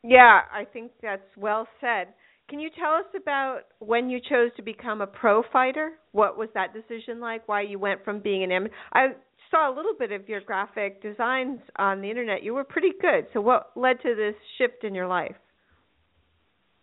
Yeah, 0.04 0.42
I 0.54 0.66
think 0.66 0.92
that's 1.02 1.22
well 1.36 1.68
said. 1.82 2.14
can 2.50 2.60
you 2.60 2.70
tell 2.80 2.94
us 2.94 3.06
about 3.16 3.62
when 3.80 4.10
you 4.10 4.20
chose 4.20 4.52
to 4.56 4.62
become 4.62 5.02
a 5.02 5.08
pro 5.08 5.44
fighter? 5.52 5.94
What 6.14 6.38
was 6.38 6.50
that 6.54 6.74
decision 6.74 7.20
like? 7.20 7.48
Why 7.48 7.62
you 7.62 7.78
went 7.80 8.04
from 8.06 8.20
being 8.22 8.44
an 8.44 8.52
amateur? 8.52 8.74
I 8.94 9.08
saw 9.52 9.74
a 9.74 9.76
little 9.76 9.94
bit 9.98 10.12
of 10.12 10.30
your 10.30 10.42
graphic 10.42 11.02
designs 11.02 11.60
on 11.78 12.02
the 12.02 12.10
internet. 12.10 12.44
You 12.44 12.54
were 12.54 12.64
pretty 12.64 12.92
good. 13.02 13.28
So 13.34 13.42
what 13.42 13.72
led 13.76 14.02
to 14.02 14.16
this 14.16 14.36
shift 14.58 14.84
in 14.84 14.96
your 14.96 15.08
life? 15.08 15.36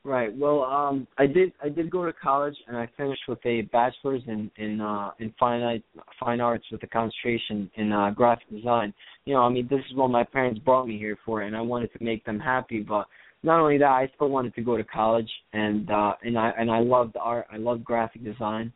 Right. 0.07 0.37
Well, 0.37 0.65
um, 0.65 1.07
I 1.17 1.27
did. 1.27 1.53
I 1.63 1.71
did 1.71 1.91
go 1.91 2.05
to 2.05 2.13
college, 2.13 2.55
and 2.69 2.77
I 2.77 2.87
finished 2.95 3.23
with 3.27 3.39
a 3.47 3.63
bachelor's 3.63 4.21
in 4.27 4.51
in 4.59 4.79
uh, 4.79 5.13
in 5.19 5.33
fine 5.41 5.83
fine 6.21 6.43
arts 6.43 6.67
with 6.71 6.83
a 6.83 6.87
concentration 6.87 7.71
in 7.77 7.91
uh, 7.91 8.11
graphic 8.11 8.51
design. 8.51 8.93
You 9.25 9.33
know, 9.33 9.41
I 9.41 9.49
mean, 9.49 9.67
this 9.71 9.81
is 9.91 9.97
what 9.97 10.11
my 10.11 10.23
parents 10.23 10.61
brought 10.61 10.87
me 10.87 10.99
here 10.99 11.17
for, 11.25 11.41
and 11.41 11.57
I 11.57 11.63
wanted 11.63 11.91
to 11.97 12.05
make 12.05 12.23
them 12.27 12.39
happy. 12.39 12.81
But 12.81 13.07
not 13.43 13.61
only 13.61 13.79
that, 13.79 13.89
I 13.89 14.11
still 14.15 14.29
wanted 14.29 14.55
to 14.57 14.61
go 14.61 14.77
to 14.77 14.85
college, 14.85 15.31
and 15.55 15.91
uh, 15.91 16.13
and 16.23 16.37
I 16.37 16.51
and 16.59 16.71
I 16.71 16.81
loved 16.81 17.17
art. 17.19 17.47
I 17.51 17.57
loved 17.57 17.83
graphic 17.83 18.25
design, 18.25 18.75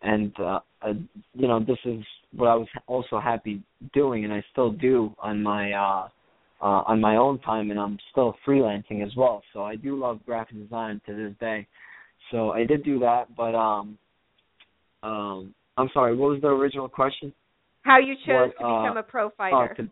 and 0.00 0.32
uh, 0.40 0.60
uh, 0.80 0.94
you 1.34 1.46
know, 1.46 1.60
this 1.60 1.78
is 1.84 2.02
what 2.34 2.46
I 2.46 2.54
was 2.54 2.68
also 2.86 3.20
happy 3.20 3.62
doing, 3.92 4.24
and 4.24 4.32
I 4.32 4.42
still 4.50 4.70
do 4.70 5.14
on 5.18 5.42
my. 5.42 5.72
uh 5.72 6.08
uh, 6.62 6.82
on 6.86 7.00
my 7.00 7.16
own 7.16 7.38
time, 7.40 7.70
and 7.70 7.80
I'm 7.80 7.98
still 8.10 8.36
freelancing 8.46 9.04
as 9.04 9.14
well. 9.16 9.42
So 9.52 9.62
I 9.62 9.76
do 9.76 9.98
love 9.98 10.20
graphic 10.26 10.58
design 10.62 11.00
to 11.06 11.14
this 11.14 11.34
day. 11.40 11.66
So 12.30 12.50
I 12.50 12.64
did 12.64 12.84
do 12.84 12.98
that, 13.00 13.34
but 13.36 13.54
um, 13.54 13.98
um, 15.02 15.54
I'm 15.76 15.88
sorry. 15.94 16.14
What 16.14 16.30
was 16.30 16.40
the 16.42 16.48
original 16.48 16.88
question? 16.88 17.32
How 17.82 17.98
you 17.98 18.14
chose 18.26 18.50
what, 18.58 18.78
to 18.82 18.82
become 18.82 18.96
uh, 18.96 19.00
a 19.00 19.02
pro 19.02 19.30
fighter? 19.30 19.72
Uh, 19.72 19.74
to, 19.74 19.88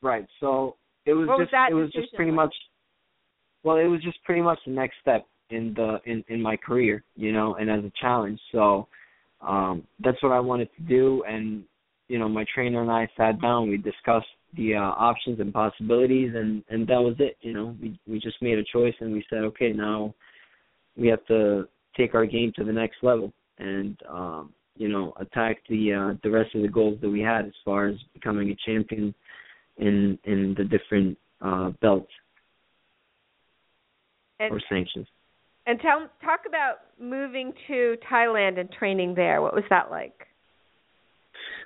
right. 0.00 0.26
So 0.38 0.76
it 1.06 1.12
was 1.12 1.28
what 1.28 1.40
just 1.40 1.52
was 1.52 1.70
it 1.70 1.74
was 1.74 1.92
just 1.92 2.14
pretty 2.14 2.30
like? 2.30 2.36
much. 2.36 2.54
Well, 3.64 3.76
it 3.76 3.86
was 3.86 4.02
just 4.02 4.22
pretty 4.24 4.42
much 4.42 4.58
the 4.64 4.72
next 4.72 4.94
step 5.02 5.26
in 5.50 5.74
the 5.74 5.98
in 6.06 6.24
in 6.28 6.40
my 6.40 6.56
career, 6.56 7.02
you 7.16 7.32
know, 7.32 7.56
and 7.56 7.68
as 7.70 7.84
a 7.84 7.92
challenge. 8.00 8.40
So 8.52 8.86
um 9.46 9.82
that's 10.02 10.22
what 10.22 10.32
I 10.32 10.40
wanted 10.40 10.68
to 10.76 10.82
do, 10.82 11.24
and 11.26 11.64
you 12.08 12.18
know, 12.18 12.28
my 12.28 12.44
trainer 12.54 12.80
and 12.80 12.90
I 12.90 13.08
sat 13.16 13.40
down. 13.40 13.68
We 13.68 13.76
discussed 13.76 14.26
the 14.56 14.74
uh, 14.74 14.80
options 14.80 15.40
and 15.40 15.52
possibilities, 15.52 16.32
and 16.34 16.62
and 16.68 16.86
that 16.88 17.00
was 17.00 17.14
it. 17.18 17.36
You 17.40 17.52
know, 17.52 17.76
we 17.80 17.98
we 18.06 18.18
just 18.18 18.40
made 18.42 18.58
a 18.58 18.64
choice, 18.64 18.94
and 19.00 19.12
we 19.12 19.24
said, 19.30 19.40
okay, 19.44 19.72
now 19.72 20.14
we 20.96 21.08
have 21.08 21.24
to 21.26 21.68
take 21.96 22.14
our 22.14 22.26
game 22.26 22.52
to 22.56 22.64
the 22.64 22.72
next 22.72 22.96
level, 23.02 23.32
and 23.58 23.96
um, 24.08 24.52
you 24.76 24.88
know, 24.88 25.12
attack 25.20 25.58
the 25.68 25.92
uh, 25.92 26.14
the 26.22 26.30
rest 26.30 26.54
of 26.54 26.62
the 26.62 26.68
goals 26.68 26.98
that 27.00 27.10
we 27.10 27.20
had 27.20 27.44
as 27.46 27.52
far 27.64 27.88
as 27.88 27.96
becoming 28.14 28.50
a 28.50 28.56
champion 28.66 29.14
in 29.76 30.18
in 30.24 30.54
the 30.56 30.64
different 30.64 31.16
uh, 31.40 31.70
belts 31.80 32.10
and, 34.40 34.52
or 34.52 34.60
sanctions. 34.68 35.06
And 35.66 35.78
tell 35.80 36.08
talk 36.24 36.40
about 36.48 36.78
moving 37.00 37.52
to 37.68 37.96
Thailand 38.10 38.58
and 38.58 38.70
training 38.72 39.14
there. 39.14 39.42
What 39.42 39.54
was 39.54 39.64
that 39.70 39.90
like? 39.90 40.26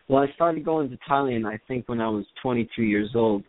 Well, 0.09 0.23
I 0.23 0.33
started 0.35 0.64
going 0.64 0.90
to 0.90 0.99
Thailand 1.09 1.47
I 1.47 1.59
think 1.67 1.88
when 1.88 2.01
I 2.01 2.09
was 2.09 2.25
22 2.43 2.83
years 2.83 3.11
old, 3.14 3.43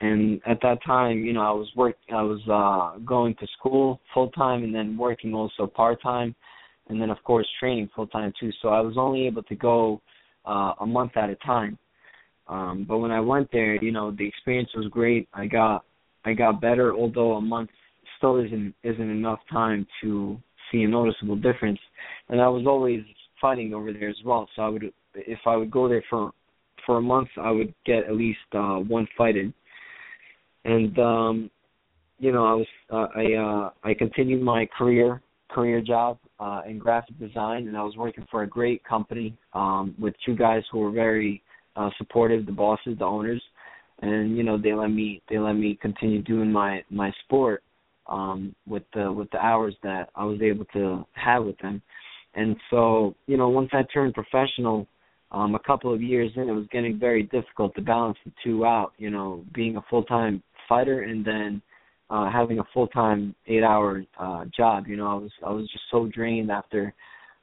and 0.00 0.40
at 0.46 0.58
that 0.62 0.78
time, 0.84 1.18
you 1.18 1.34
know, 1.34 1.42
I 1.42 1.50
was 1.50 1.68
work 1.76 1.96
I 2.10 2.22
was 2.22 2.40
uh 2.48 2.98
going 3.04 3.34
to 3.36 3.46
school 3.58 4.00
full 4.14 4.30
time 4.30 4.64
and 4.64 4.74
then 4.74 4.96
working 4.96 5.34
also 5.34 5.66
part 5.66 6.02
time, 6.02 6.34
and 6.88 7.00
then 7.00 7.10
of 7.10 7.22
course 7.22 7.46
training 7.58 7.90
full 7.94 8.06
time 8.06 8.32
too. 8.40 8.50
So 8.62 8.68
I 8.68 8.80
was 8.80 8.94
only 8.96 9.26
able 9.26 9.42
to 9.42 9.54
go 9.54 10.00
uh 10.46 10.72
a 10.80 10.86
month 10.86 11.16
at 11.16 11.28
a 11.28 11.36
time. 11.36 11.78
Um 12.48 12.86
but 12.88 12.98
when 12.98 13.10
I 13.10 13.20
went 13.20 13.52
there, 13.52 13.74
you 13.84 13.92
know, 13.92 14.10
the 14.10 14.26
experience 14.26 14.70
was 14.74 14.86
great. 14.86 15.28
I 15.34 15.46
got 15.46 15.84
I 16.24 16.32
got 16.32 16.62
better 16.62 16.94
although 16.94 17.32
a 17.32 17.42
month 17.42 17.70
still 18.16 18.38
isn't 18.38 18.74
isn't 18.84 19.10
enough 19.10 19.40
time 19.52 19.86
to 20.00 20.38
see 20.72 20.82
a 20.82 20.88
noticeable 20.88 21.36
difference. 21.36 21.80
And 22.30 22.40
I 22.40 22.48
was 22.48 22.64
always 22.66 23.02
fighting 23.38 23.74
over 23.74 23.92
there 23.92 24.08
as 24.08 24.22
well. 24.24 24.48
So 24.56 24.62
I 24.62 24.68
would 24.70 24.92
if 25.14 25.38
I 25.46 25.56
would 25.56 25.70
go 25.70 25.88
there 25.88 26.04
for 26.08 26.32
for 26.86 26.98
a 26.98 27.02
month, 27.02 27.28
I 27.40 27.50
would 27.50 27.74
get 27.84 28.04
at 28.04 28.14
least 28.14 28.38
uh 28.52 28.76
one 28.76 29.06
fight 29.16 29.36
in. 29.36 29.52
And 30.64 30.98
um 30.98 31.50
you 32.18 32.32
know, 32.32 32.44
I 32.44 32.54
was 32.54 32.66
uh, 32.90 33.06
I 33.16 33.34
uh 33.34 33.70
I 33.82 33.94
continued 33.94 34.42
my 34.42 34.66
career 34.76 35.22
career 35.48 35.80
job 35.80 36.18
uh 36.38 36.62
in 36.66 36.78
graphic 36.78 37.18
design 37.18 37.66
and 37.68 37.76
I 37.76 37.82
was 37.82 37.96
working 37.96 38.26
for 38.30 38.42
a 38.42 38.46
great 38.46 38.84
company 38.84 39.36
um 39.52 39.94
with 39.98 40.14
two 40.24 40.36
guys 40.36 40.62
who 40.70 40.78
were 40.78 40.90
very 40.92 41.42
uh 41.76 41.90
supportive, 41.98 42.46
the 42.46 42.52
bosses, 42.52 42.98
the 42.98 43.04
owners. 43.04 43.42
And 44.02 44.36
you 44.36 44.42
know, 44.42 44.56
they 44.56 44.72
let 44.72 44.88
me 44.88 45.22
they 45.28 45.38
let 45.38 45.54
me 45.54 45.78
continue 45.80 46.22
doing 46.22 46.50
my 46.50 46.82
my 46.90 47.12
sport 47.24 47.62
um 48.06 48.54
with 48.66 48.84
the 48.94 49.12
with 49.12 49.30
the 49.30 49.38
hours 49.38 49.74
that 49.82 50.10
I 50.14 50.24
was 50.24 50.40
able 50.40 50.64
to 50.72 51.04
have 51.12 51.44
with 51.44 51.58
them. 51.58 51.82
And 52.34 52.56
so, 52.70 53.14
you 53.26 53.36
know, 53.36 53.48
once 53.48 53.70
I 53.72 53.82
turned 53.92 54.14
professional, 54.14 54.86
um, 55.32 55.54
a 55.54 55.60
couple 55.60 55.92
of 55.94 56.02
years 56.02 56.32
in, 56.36 56.48
it 56.48 56.52
was 56.52 56.66
getting 56.72 56.98
very 56.98 57.24
difficult 57.24 57.74
to 57.76 57.82
balance 57.82 58.18
the 58.24 58.32
two 58.42 58.64
out. 58.64 58.92
You 58.98 59.10
know, 59.10 59.44
being 59.54 59.76
a 59.76 59.84
full 59.88 60.04
time 60.04 60.42
fighter 60.68 61.02
and 61.02 61.24
then 61.24 61.62
uh, 62.10 62.30
having 62.30 62.58
a 62.58 62.64
full 62.74 62.88
time 62.88 63.34
eight 63.46 63.62
hour 63.62 64.04
uh, 64.18 64.44
job. 64.56 64.86
You 64.86 64.96
know, 64.96 65.06
I 65.06 65.14
was 65.14 65.30
I 65.46 65.50
was 65.50 65.70
just 65.70 65.84
so 65.90 66.08
drained 66.12 66.50
after 66.50 66.92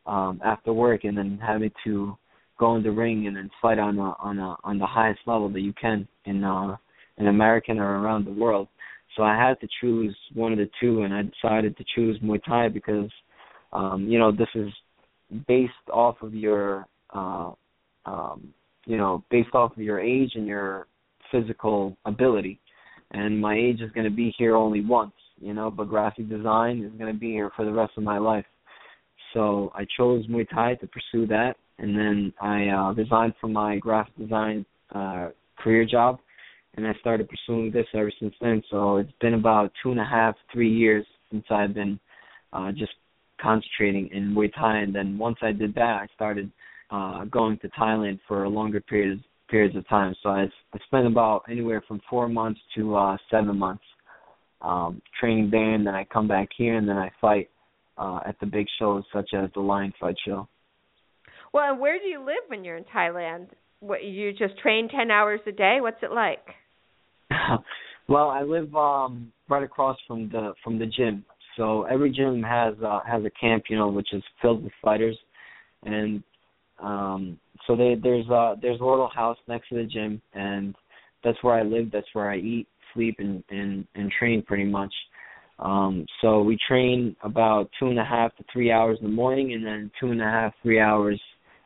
um, 0.05 0.41
after 0.43 0.73
work, 0.73 1.03
and 1.03 1.17
then 1.17 1.39
having 1.41 1.71
to 1.85 2.17
go 2.59 2.75
in 2.75 2.83
the 2.83 2.91
ring 2.91 3.27
and 3.27 3.35
then 3.35 3.49
fight 3.61 3.79
on 3.79 3.97
a, 3.99 4.13
on 4.19 4.39
a, 4.39 4.55
on 4.63 4.79
the 4.79 4.85
highest 4.85 5.19
level 5.27 5.49
that 5.49 5.61
you 5.61 5.73
can 5.79 6.07
in 6.25 6.43
uh, 6.43 6.75
in 7.17 7.27
American 7.27 7.79
or 7.79 8.01
around 8.01 8.25
the 8.25 8.31
world. 8.31 8.67
So 9.15 9.23
I 9.23 9.35
had 9.35 9.59
to 9.61 9.67
choose 9.81 10.15
one 10.33 10.51
of 10.51 10.57
the 10.57 10.69
two, 10.79 11.03
and 11.03 11.13
I 11.13 11.23
decided 11.23 11.77
to 11.77 11.85
choose 11.95 12.19
Muay 12.19 12.43
Thai 12.43 12.69
because 12.69 13.09
um, 13.73 14.07
you 14.07 14.19
know 14.19 14.31
this 14.31 14.49
is 14.55 14.69
based 15.47 15.73
off 15.91 16.17
of 16.21 16.33
your 16.33 16.85
uh, 17.13 17.51
um, 18.07 18.53
you 18.85 18.97
know, 18.97 19.23
based 19.29 19.53
off 19.53 19.73
of 19.73 19.83
your 19.83 19.99
age 19.99 20.31
and 20.35 20.47
your 20.47 20.87
physical 21.31 21.97
ability. 22.05 22.59
And 23.11 23.39
my 23.39 23.55
age 23.55 23.81
is 23.81 23.91
going 23.91 24.05
to 24.05 24.15
be 24.15 24.33
here 24.37 24.55
only 24.55 24.81
once, 24.81 25.13
you 25.39 25.53
know, 25.53 25.69
but 25.69 25.89
graphic 25.89 26.29
design 26.29 26.83
is 26.83 26.97
going 26.97 27.13
to 27.13 27.19
be 27.19 27.31
here 27.31 27.51
for 27.55 27.65
the 27.65 27.71
rest 27.71 27.93
of 27.97 28.03
my 28.03 28.17
life. 28.17 28.45
So 29.33 29.71
I 29.75 29.85
chose 29.97 30.25
Muay 30.27 30.47
Thai 30.49 30.75
to 30.75 30.87
pursue 30.87 31.27
that, 31.27 31.55
and 31.79 31.97
then 31.97 32.33
I 32.41 32.67
uh, 32.69 32.93
resigned 32.93 33.33
from 33.39 33.53
my 33.53 33.77
graphic 33.77 34.17
design 34.17 34.65
uh, 34.95 35.29
career 35.57 35.85
job, 35.85 36.19
and 36.75 36.87
I 36.87 36.93
started 36.99 37.29
pursuing 37.29 37.71
this 37.71 37.85
ever 37.93 38.11
since 38.19 38.33
then. 38.41 38.63
So 38.71 38.97
it's 38.97 39.11
been 39.19 39.33
about 39.33 39.71
two 39.83 39.91
and 39.91 39.99
a 39.99 40.05
half, 40.05 40.35
three 40.51 40.73
years 40.73 41.05
since 41.29 41.43
I've 41.49 41.73
been 41.73 41.99
uh, 42.53 42.71
just 42.71 42.93
concentrating 43.41 44.09
in 44.13 44.33
Muay 44.33 44.51
Thai, 44.53 44.79
and 44.79 44.95
then 44.95 45.17
once 45.17 45.37
I 45.41 45.51
did 45.51 45.75
that, 45.75 46.01
I 46.01 46.07
started 46.15 46.49
uh, 46.89 47.25
going 47.25 47.57
to 47.59 47.69
Thailand 47.69 48.19
for 48.27 48.43
a 48.43 48.49
longer 48.49 48.79
period 48.81 49.23
periods 49.49 49.75
of 49.75 49.87
time. 49.87 50.13
So 50.23 50.29
I, 50.29 50.43
I 50.73 50.79
spent 50.87 51.07
about 51.07 51.43
anywhere 51.49 51.81
from 51.87 52.01
four 52.09 52.27
months 52.27 52.59
to 52.75 52.95
uh, 52.95 53.17
seven 53.31 53.57
months 53.57 53.83
um, 54.61 55.01
training 55.19 55.49
there, 55.51 55.73
and 55.73 55.85
then 55.85 55.95
I 55.95 56.05
come 56.05 56.27
back 56.27 56.49
here, 56.57 56.77
and 56.77 56.87
then 56.87 56.97
I 56.97 57.11
fight 57.21 57.49
uh, 57.97 58.19
at 58.25 58.39
the 58.39 58.45
big 58.45 58.67
shows 58.79 59.03
such 59.13 59.29
as 59.33 59.49
the 59.53 59.61
Lion 59.61 59.93
Fight 59.99 60.15
Show. 60.25 60.47
Well, 61.53 61.71
and 61.71 61.79
where 61.79 61.97
do 61.99 62.05
you 62.05 62.19
live 62.19 62.43
when 62.47 62.63
you're 62.63 62.77
in 62.77 62.85
Thailand? 62.93 63.47
What 63.79 64.03
you 64.03 64.31
just 64.33 64.57
train 64.59 64.89
ten 64.89 65.11
hours 65.11 65.39
a 65.47 65.51
day? 65.51 65.77
What's 65.81 66.01
it 66.01 66.11
like? 66.11 66.43
well, 68.09 68.29
I 68.29 68.41
live 68.41 68.75
um 68.75 69.31
right 69.49 69.63
across 69.63 69.97
from 70.07 70.29
the 70.29 70.53
from 70.63 70.79
the 70.79 70.85
gym. 70.85 71.23
So 71.55 71.83
every 71.83 72.11
gym 72.11 72.43
has 72.43 72.75
uh, 72.85 72.99
has 73.07 73.23
a 73.23 73.31
camp, 73.39 73.65
you 73.69 73.77
know, 73.77 73.89
which 73.89 74.13
is 74.13 74.23
filled 74.41 74.63
with 74.63 74.73
fighters, 74.83 75.17
and 75.83 76.23
um, 76.79 77.39
so 77.65 77.75
they, 77.75 77.95
there's 78.01 78.27
a 78.27 78.55
there's 78.61 78.79
a 78.79 78.85
little 78.85 79.09
house 79.13 79.37
next 79.47 79.69
to 79.69 79.75
the 79.75 79.83
gym, 79.83 80.21
and 80.33 80.75
that's 81.23 81.41
where 81.43 81.55
I 81.55 81.63
live. 81.63 81.91
That's 81.91 82.07
where 82.13 82.29
I 82.29 82.37
eat, 82.37 82.67
sleep, 82.93 83.17
and 83.19 83.43
and 83.49 83.85
and 83.95 84.11
train 84.11 84.41
pretty 84.41 84.65
much. 84.65 84.93
Um, 85.59 86.05
so 86.21 86.41
we 86.41 86.57
train 86.67 87.15
about 87.23 87.69
two 87.79 87.87
and 87.87 87.99
a 87.99 88.05
half 88.05 88.35
to 88.37 88.43
three 88.53 88.71
hours 88.71 88.97
in 89.01 89.07
the 89.07 89.13
morning, 89.13 89.53
and 89.53 89.65
then 89.65 89.91
two 89.99 90.11
and 90.11 90.21
a 90.21 90.25
half, 90.25 90.53
three 90.61 90.79
hours 90.79 91.19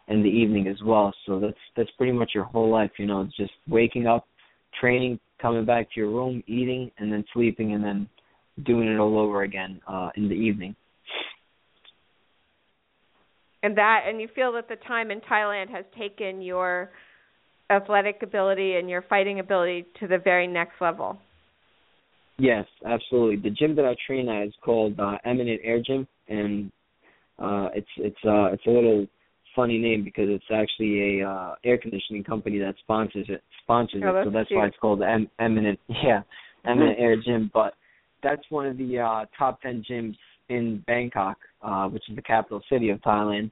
in 0.07 0.23
the 0.23 0.29
evening 0.29 0.67
as 0.67 0.81
well. 0.83 1.13
So 1.25 1.39
that's 1.39 1.57
that's 1.75 1.91
pretty 1.97 2.13
much 2.13 2.31
your 2.33 2.45
whole 2.45 2.69
life. 2.69 2.91
You 2.97 3.07
know, 3.07 3.21
it's 3.21 3.35
just 3.35 3.51
waking 3.67 4.07
up, 4.07 4.25
training, 4.79 5.19
coming 5.41 5.65
back 5.65 5.91
to 5.93 5.99
your 5.99 6.09
room, 6.09 6.41
eating, 6.47 6.89
and 6.97 7.11
then 7.11 7.25
sleeping, 7.33 7.73
and 7.73 7.83
then 7.83 8.07
doing 8.65 8.87
it 8.87 8.97
all 8.97 9.19
over 9.19 9.43
again 9.43 9.81
uh, 9.87 10.09
in 10.15 10.29
the 10.29 10.35
evening 10.35 10.75
and 13.63 13.77
that 13.77 14.05
and 14.07 14.19
you 14.19 14.27
feel 14.33 14.51
that 14.53 14.67
the 14.67 14.75
time 14.87 15.11
in 15.11 15.21
Thailand 15.21 15.69
has 15.69 15.85
taken 15.97 16.41
your 16.41 16.91
athletic 17.69 18.21
ability 18.21 18.75
and 18.75 18.89
your 18.89 19.01
fighting 19.03 19.39
ability 19.39 19.85
to 19.99 20.07
the 20.07 20.17
very 20.17 20.47
next 20.47 20.81
level. 20.81 21.17
Yes, 22.37 22.65
absolutely. 22.85 23.37
The 23.37 23.55
gym 23.55 23.75
that 23.75 23.85
I 23.85 23.95
train 24.07 24.27
at 24.27 24.47
is 24.47 24.53
called 24.63 24.99
uh, 24.99 25.17
Eminent 25.25 25.61
Air 25.63 25.81
Gym, 25.85 26.07
and 26.27 26.71
uh, 27.37 27.69
it's 27.73 27.87
it's 27.97 28.17
uh, 28.25 28.51
it's 28.51 28.65
a 28.65 28.69
little 28.69 29.05
funny 29.55 29.77
name 29.77 30.03
because 30.03 30.25
it's 30.27 30.45
actually 30.51 31.19
a 31.19 31.29
uh, 31.29 31.55
air 31.63 31.77
conditioning 31.77 32.23
company 32.23 32.57
that 32.57 32.73
sponsors 32.79 33.25
it 33.29 33.43
sponsors 33.63 34.01
oh, 34.05 34.21
it, 34.21 34.25
so 34.25 34.29
that's 34.31 34.47
cute. 34.47 34.57
why 34.57 34.67
it's 34.67 34.77
called 34.81 35.01
em- 35.03 35.29
Eminent 35.39 35.79
yeah 35.87 36.21
Eminent 36.65 36.97
Air 36.99 37.15
Gym. 37.21 37.51
But 37.53 37.73
that's 38.23 38.43
one 38.49 38.65
of 38.65 38.77
the 38.77 38.99
uh, 38.99 39.25
top 39.37 39.61
ten 39.61 39.83
gyms 39.89 40.15
in 40.49 40.83
Bangkok, 40.87 41.37
uh, 41.61 41.87
which 41.87 42.03
is 42.09 42.15
the 42.15 42.21
capital 42.21 42.61
city 42.69 42.89
of 42.89 42.99
Thailand, 43.01 43.51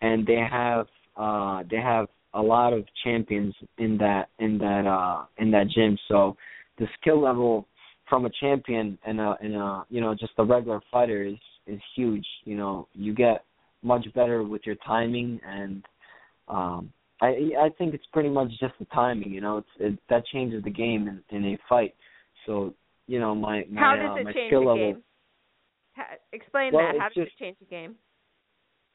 and 0.00 0.26
they 0.26 0.42
have 0.50 0.86
uh, 1.16 1.62
they 1.70 1.76
have 1.76 2.06
a 2.34 2.42
lot 2.42 2.72
of 2.72 2.84
champions 3.04 3.54
in 3.78 3.96
that 3.98 4.28
in 4.38 4.58
that 4.58 4.86
uh, 4.86 5.24
in 5.38 5.50
that 5.52 5.68
gym. 5.68 5.96
So 6.08 6.36
the 6.78 6.86
skill 7.00 7.20
level 7.20 7.66
from 8.08 8.26
a 8.26 8.30
champion 8.40 8.98
and 9.06 9.20
a 9.20 9.36
and 9.40 9.54
a 9.54 9.84
you 9.88 10.00
know 10.00 10.14
just 10.14 10.32
a 10.38 10.44
regular 10.44 10.80
fighter 10.90 11.24
is 11.24 11.38
is 11.66 11.80
huge. 11.96 12.26
You 12.44 12.56
know, 12.56 12.88
you 12.94 13.14
get 13.14 13.44
much 13.82 14.06
better 14.14 14.42
with 14.42 14.62
your 14.64 14.76
timing 14.76 15.40
and 15.46 15.84
um 16.48 16.90
I 17.20 17.50
I 17.58 17.68
think 17.78 17.94
it's 17.94 18.04
pretty 18.12 18.28
much 18.28 18.48
just 18.60 18.74
the 18.78 18.86
timing, 18.86 19.30
you 19.30 19.40
know, 19.40 19.58
it's 19.58 19.68
it, 19.78 19.98
that 20.10 20.26
changes 20.26 20.62
the 20.64 20.70
game 20.70 21.08
in, 21.08 21.36
in 21.36 21.44
a 21.54 21.58
fight. 21.68 21.94
So, 22.46 22.74
you 23.06 23.20
know, 23.20 23.34
my 23.34 23.64
my 23.70 23.80
How 23.80 23.96
does 23.96 24.10
uh, 24.10 24.16
it 24.18 24.24
my 24.24 24.32
change 24.32 24.48
skill 24.48 24.60
the 24.62 24.66
level 24.66 24.92
game? 24.92 25.02
Ha- 25.96 26.16
explain 26.32 26.72
Well, 26.72 26.86
that. 26.92 27.00
How 27.00 27.08
does 27.08 27.14
just- 27.26 27.36
it 27.40 27.44
change 27.44 27.58
the 27.58 27.66
game? 27.66 27.96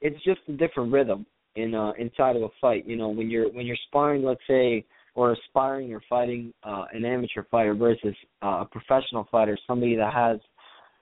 it's 0.02 0.22
just 0.24 0.40
a 0.48 0.54
different 0.54 0.94
rhythm 0.94 1.26
in 1.56 1.76
uh 1.76 1.92
inside 2.00 2.36
of 2.36 2.44
a 2.44 2.50
fight. 2.62 2.86
You 2.88 2.96
know, 2.96 3.10
when 3.10 3.30
you're 3.30 3.50
when 3.52 3.66
you're 3.66 3.78
sparring, 3.88 4.24
let's 4.24 4.40
say, 4.48 4.86
or 5.16 5.34
aspiring 5.34 5.94
or 5.94 6.02
fighting 6.10 6.54
uh 6.64 6.86
an 6.94 7.04
amateur 7.06 7.44
fighter 7.52 7.74
versus 7.74 8.16
uh, 8.42 8.62
a 8.62 8.66
professional 8.72 9.28
fighter, 9.32 9.58
somebody 9.68 9.96
that 9.96 10.14
has 10.14 10.40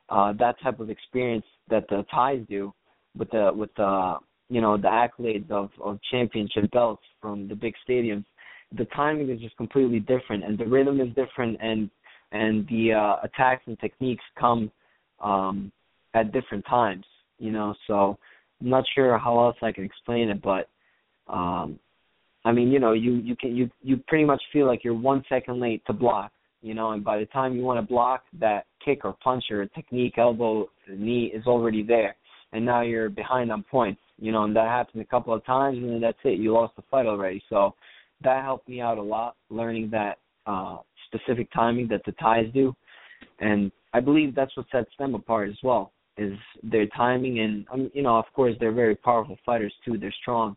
uh 0.10 0.34
that 0.40 0.56
type 0.62 0.80
of 0.80 0.90
experience 0.90 1.46
that 1.70 1.88
the 1.90 2.04
Thais 2.12 2.44
do 2.50 2.74
with 3.16 3.30
the 3.32 3.52
with 3.54 3.70
the 3.76 4.16
you 4.50 4.62
know 4.62 4.78
the 4.78 4.88
accolades 4.88 5.50
of 5.52 5.70
of 5.82 6.00
championship 6.10 6.72
belts 6.72 7.04
from 7.22 7.48
the 7.48 7.56
big 7.56 7.74
stadiums. 7.88 8.26
The 8.78 8.86
timing 8.96 9.30
is 9.30 9.40
just 9.40 9.56
completely 9.58 10.00
different, 10.00 10.44
and 10.44 10.58
the 10.58 10.66
rhythm 10.66 11.00
is 11.02 11.10
different, 11.14 11.58
and 11.62 11.90
and 12.32 12.68
the 12.68 12.94
uh 12.94 13.18
attacks 13.24 13.64
and 13.68 13.78
techniques 13.80 14.24
come 14.40 14.72
um 15.20 15.72
at 16.17 16.32
different 16.32 16.65
times. 16.65 17.06
You 17.39 17.51
know, 17.51 17.75
so 17.86 18.17
I'm 18.60 18.69
not 18.69 18.84
sure 18.95 19.17
how 19.17 19.39
else 19.39 19.58
I 19.62 19.71
can 19.71 19.84
explain 19.84 20.30
it, 20.30 20.41
but 20.41 20.69
um 21.32 21.80
I 22.45 22.51
mean, 22.51 22.71
you 22.71 22.80
know, 22.80 22.93
you 22.93 23.15
you 23.15 23.36
can 23.36 23.56
you 23.56 23.69
you 23.84 23.97
pretty 24.08 24.25
much 24.25 24.41
feel 24.53 24.67
like 24.67 24.84
you're 24.84 24.93
one 24.93 25.23
second 25.30 25.60
late 25.60 25.86
to 25.86 25.93
block, 25.93 26.32
you 26.62 26.73
know, 26.73 26.91
and 26.91 27.03
by 27.03 27.19
the 27.19 27.25
time 27.27 27.56
you 27.56 27.62
want 27.62 27.80
to 27.80 27.93
block 27.93 28.23
that 28.39 28.65
kick 28.84 29.03
or 29.03 29.15
punch 29.23 29.45
or 29.51 29.65
technique, 29.67 30.17
elbow, 30.17 30.69
knee 30.89 31.25
is 31.34 31.45
already 31.45 31.84
there, 31.84 32.15
and 32.53 32.65
now 32.65 32.82
you're 32.82 33.10
behind 33.10 33.51
on 33.51 33.63
points, 33.63 34.01
you 34.17 34.32
know, 34.32 34.45
and 34.45 34.56
that 34.56 34.67
happened 34.67 35.01
a 35.01 35.06
couple 35.06 35.34
of 35.34 35.45
times, 35.45 35.77
and 35.77 35.89
then 35.89 36.01
that's 36.01 36.17
it, 36.23 36.39
you 36.39 36.53
lost 36.53 36.75
the 36.77 36.84
fight 36.89 37.06
already. 37.06 37.43
So 37.49 37.75
that 38.23 38.43
helped 38.43 38.69
me 38.69 38.82
out 38.82 38.97
a 38.97 39.03
lot, 39.03 39.36
learning 39.49 39.89
that 39.91 40.17
uh 40.47 40.77
specific 41.08 41.51
timing 41.51 41.88
that 41.89 42.01
the 42.06 42.13
Thais 42.13 42.47
do, 42.53 42.73
and 43.39 43.71
I 43.93 43.99
believe 43.99 44.34
that's 44.34 44.56
what 44.56 44.67
sets 44.71 44.89
them 44.97 45.15
apart 45.15 45.49
as 45.49 45.58
well 45.63 45.91
is 46.17 46.38
their 46.63 46.88
timing 46.88 47.39
and 47.39 47.65
um, 47.71 47.91
you 47.93 48.01
know 48.01 48.17
of 48.17 48.25
course 48.34 48.56
they're 48.60 48.71
very 48.71 48.95
powerful 48.95 49.38
fighters 49.45 49.73
too. 49.86 49.97
They're 49.97 50.13
strong. 50.21 50.56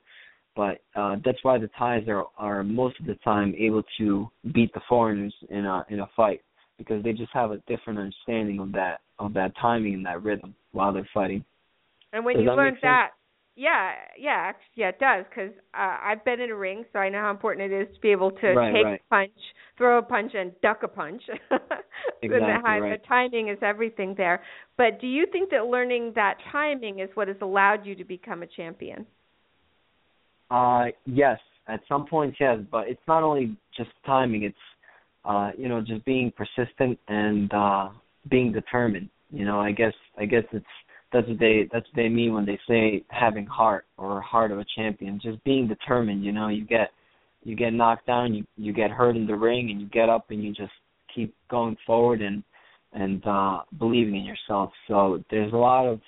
But 0.56 0.82
uh 0.96 1.16
that's 1.24 1.38
why 1.42 1.58
the 1.58 1.70
Thais 1.78 2.08
are 2.08 2.26
are 2.36 2.62
most 2.62 2.98
of 3.00 3.06
the 3.06 3.16
time 3.16 3.54
able 3.56 3.82
to 3.98 4.28
beat 4.52 4.72
the 4.74 4.80
foreigners 4.88 5.34
in 5.48 5.64
a 5.66 5.84
in 5.88 6.00
a 6.00 6.10
fight 6.16 6.42
because 6.78 7.04
they 7.04 7.12
just 7.12 7.32
have 7.32 7.50
a 7.52 7.58
different 7.68 7.98
understanding 7.98 8.58
of 8.58 8.72
that 8.72 9.00
of 9.18 9.34
that 9.34 9.52
timing 9.60 9.94
and 9.94 10.06
that 10.06 10.22
rhythm 10.22 10.54
while 10.72 10.92
they're 10.92 11.08
fighting. 11.12 11.44
And 12.12 12.24
when 12.24 12.36
Does 12.36 12.44
you 12.44 12.52
learned 12.52 12.78
that, 12.82 13.10
yeah, 13.60 13.92
yeah, 14.18 14.30
actually, 14.30 14.64
yeah, 14.76 14.88
it 14.88 14.98
does 14.98 15.26
because 15.28 15.52
uh, 15.74 15.98
I've 16.02 16.24
been 16.24 16.40
in 16.40 16.50
a 16.50 16.56
ring, 16.56 16.84
so 16.94 16.98
I 16.98 17.10
know 17.10 17.18
how 17.18 17.30
important 17.30 17.70
it 17.70 17.82
is 17.82 17.94
to 17.94 18.00
be 18.00 18.10
able 18.10 18.30
to 18.30 18.54
Right, 18.54 18.72
take 18.72 18.84
right. 18.84 19.00
a 19.06 19.14
punch, 19.14 19.38
throw 19.76 19.98
a 19.98 20.02
punch, 20.02 20.32
and 20.34 20.52
duck 20.62 20.82
a 20.82 20.88
punch. 20.88 21.22
and 21.50 21.60
the, 22.32 22.36
Exactly, 22.36 22.80
right. 22.80 23.00
the 23.00 23.06
timing 23.06 23.48
is 23.48 23.58
everything 23.60 24.14
there. 24.16 24.42
But 24.78 24.98
do 24.98 25.06
you 25.06 25.26
think 25.30 25.50
that 25.50 25.66
learning 25.66 26.12
that 26.14 26.38
timing 26.50 27.00
is 27.00 27.10
what 27.12 27.28
has 27.28 27.36
allowed 27.42 27.84
you 27.84 27.94
to 27.96 28.04
become 28.04 28.42
a 28.42 28.46
champion? 28.46 29.06
Uh, 30.50 30.86
yes, 31.04 31.38
at 31.68 31.80
some 31.86 32.06
points, 32.06 32.38
yes, 32.40 32.58
but 32.70 32.88
it's 32.88 33.02
not 33.06 33.22
only 33.22 33.54
just 33.76 33.90
timing. 34.06 34.44
It's, 34.44 34.56
uh, 35.26 35.50
you 35.58 35.68
know, 35.68 35.82
just 35.82 36.02
being 36.06 36.32
persistent 36.34 36.98
and 37.08 37.52
uh, 37.52 37.90
being 38.30 38.52
determined. 38.52 39.10
You 39.30 39.44
know, 39.44 39.60
I 39.60 39.72
guess, 39.72 39.92
I 40.18 40.24
guess 40.24 40.44
it's 40.52 40.64
that's 41.12 41.26
what 41.28 41.38
they 41.38 41.68
that's 41.72 41.86
what 41.86 41.96
they 41.96 42.08
mean 42.08 42.34
when 42.34 42.46
they 42.46 42.58
say 42.68 43.04
having 43.08 43.46
heart 43.46 43.86
or 43.96 44.20
heart 44.20 44.52
of 44.52 44.58
a 44.58 44.64
champion. 44.76 45.20
Just 45.22 45.42
being 45.44 45.68
determined. 45.68 46.24
You 46.24 46.32
know, 46.32 46.48
you 46.48 46.64
get 46.64 46.90
you 47.44 47.56
get 47.56 47.72
knocked 47.72 48.06
down, 48.06 48.34
you 48.34 48.44
you 48.56 48.72
get 48.72 48.90
hurt 48.90 49.16
in 49.16 49.26
the 49.26 49.36
ring, 49.36 49.70
and 49.70 49.80
you 49.80 49.88
get 49.88 50.08
up 50.08 50.30
and 50.30 50.42
you 50.42 50.52
just 50.52 50.72
keep 51.14 51.34
going 51.50 51.76
forward 51.86 52.22
and 52.22 52.42
and 52.92 53.24
uh, 53.26 53.60
believing 53.78 54.16
in 54.16 54.24
yourself. 54.24 54.70
So 54.88 55.22
there's 55.30 55.52
a 55.52 55.56
lot 55.56 55.86
of 55.86 56.00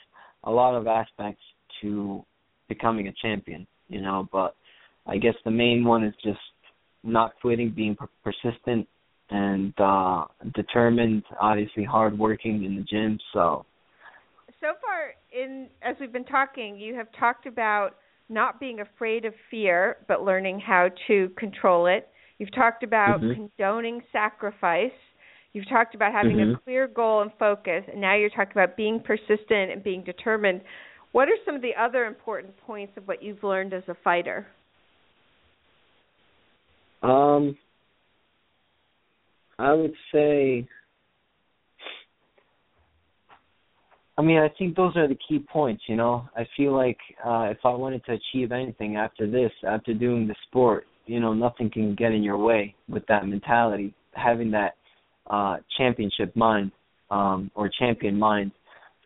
a 0.45 0.51
lot 0.51 0.75
of 0.75 0.87
aspects 0.87 1.43
to 1.81 2.25
becoming 2.69 3.09
a 3.09 3.13
champion 3.21 3.67
you 3.93 4.01
know. 4.01 4.29
But 4.33 4.57
I 5.07 5.19
guess 5.19 5.35
the 5.45 5.51
main 5.51 5.85
one 5.85 6.03
is 6.05 6.15
just 6.25 6.41
not 7.05 7.33
quitting, 7.41 7.71
being 7.71 7.95
per- 7.95 8.09
persistent 8.25 8.89
and 9.31 9.73
uh 9.79 10.25
determined. 10.55 11.23
Obviously, 11.41 11.85
hard 11.85 12.19
working 12.19 12.65
in 12.65 12.77
the 12.77 12.83
gym. 12.83 13.19
So 13.33 13.65
So 14.63 14.75
far, 14.81 15.15
in 15.33 15.67
as 15.83 15.97
we've 16.01 16.13
been 16.13 16.25
talking, 16.25 16.77
you 16.77 16.95
have 16.95 17.09
talked 17.19 17.47
about 17.47 17.97
not 18.29 18.61
being 18.61 18.79
afraid 18.79 19.25
of 19.25 19.35
fear, 19.51 19.97
but 20.07 20.23
learning 20.23 20.61
how 20.61 20.89
to 21.09 21.31
control 21.37 21.89
it. 21.89 22.09
You've 22.39 22.55
talked 22.55 22.85
about 22.85 23.21
Mhm. 23.21 23.35
condoning 23.35 24.03
sacrifice. 24.13 24.93
You've 25.53 25.69
talked 25.69 25.97
about 25.97 26.13
having 26.13 26.41
a 26.41 26.47
Mhm. 26.47 26.63
clear 26.63 26.87
goal 26.87 27.23
and 27.23 27.35
focus, 27.35 27.85
and 27.89 28.01
now 28.01 28.15
you're 28.15 28.31
talking 28.31 28.53
about 28.53 28.77
being 28.77 29.01
persistent 29.01 29.73
and 29.73 29.83
being 29.83 30.05
determined. 30.05 30.63
What 31.11 31.29
are 31.29 31.37
some 31.45 31.57
of 31.57 31.61
the 31.61 31.75
other 31.75 32.05
important 32.05 32.57
points 32.59 32.97
of 32.97 33.09
what 33.09 33.21
you've 33.21 33.43
learned 33.43 33.75
as 33.75 33.87
a 33.89 33.95
fighter? 33.95 34.47
um, 37.03 37.59
I 39.59 39.73
would 39.73 39.97
say. 40.13 40.69
I 44.19 44.23
mean, 44.23 44.39
I 44.39 44.49
think 44.59 44.77
those 44.77 44.97
are 44.97 45.09
the 45.09 45.19
key 45.27 45.39
points. 45.39 45.83
You 45.89 45.97
know, 45.97 46.29
I 46.37 46.47
feel 46.57 46.77
like 46.77 46.99
uh, 47.25 47.49
if 47.51 47.59
I 47.65 47.71
wanted 47.71 48.05
to 48.05 48.13
achieve 48.13 48.53
anything 48.53 48.97
after 48.97 49.31
this, 49.31 49.51
after 49.67 49.95
doing 49.95 50.27
the 50.27 50.35
sport, 50.49 50.87
you 51.07 51.19
know, 51.19 51.33
nothing 51.33 51.71
can 51.71 51.95
get 51.95 52.13
in 52.13 52.23
your 52.23 52.37
way 52.37 52.75
with 52.89 53.07
that 53.07 53.27
mentality. 53.27 53.95
Having 54.15 54.51
that 54.53 54.75
uh 55.31 55.57
championship 55.79 56.35
mind, 56.37 56.73
um, 57.11 57.51
or 57.55 57.71
champion 57.79 58.19
mind. 58.19 58.53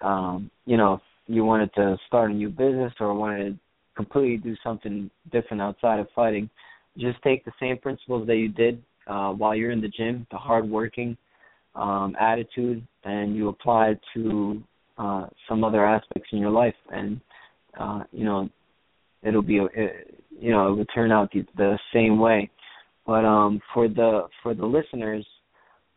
Um, 0.02 0.50
you 0.64 0.76
know, 0.76 1.00
you 1.26 1.44
wanted 1.44 1.72
to 1.74 1.96
start 2.06 2.30
a 2.30 2.34
new 2.34 2.48
business 2.48 2.92
or 3.00 3.14
wanted 3.14 3.52
to 3.52 3.58
completely 3.96 4.36
do 4.36 4.56
something 4.62 5.10
different 5.30 5.62
outside 5.62 6.00
of 6.00 6.08
fighting, 6.14 6.50
just 6.98 7.22
take 7.22 7.44
the 7.44 7.52
same 7.60 7.78
principles 7.78 8.26
that 8.26 8.36
you 8.36 8.48
did 8.48 8.82
uh 9.06 9.30
while 9.30 9.54
you're 9.54 9.70
in 9.70 9.80
the 9.80 9.88
gym, 9.88 10.26
the 10.30 10.38
hard 10.38 10.68
working 10.68 11.16
um 11.74 12.16
attitude 12.18 12.84
and 13.04 13.36
you 13.36 13.48
apply 13.48 13.88
it 13.90 14.00
to 14.14 14.62
uh 14.98 15.26
some 15.48 15.64
other 15.64 15.84
aspects 15.84 16.28
in 16.32 16.38
your 16.38 16.50
life. 16.50 16.74
And 16.90 17.20
uh 17.78 18.04
you 18.12 18.24
know 18.24 18.48
it'll 19.22 19.42
be 19.42 19.58
it, 19.74 20.22
you 20.38 20.50
know 20.50 20.72
it 20.72 20.76
will 20.76 20.86
turn 20.86 21.12
out 21.12 21.30
the, 21.32 21.44
the 21.56 21.78
same 21.92 22.18
way. 22.18 22.50
But 23.06 23.24
um 23.24 23.60
for 23.72 23.88
the 23.88 24.28
for 24.42 24.54
the 24.54 24.66
listeners 24.66 25.26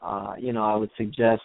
uh 0.01 0.33
you 0.39 0.53
know 0.53 0.63
I 0.63 0.75
would 0.75 0.91
suggest 0.97 1.41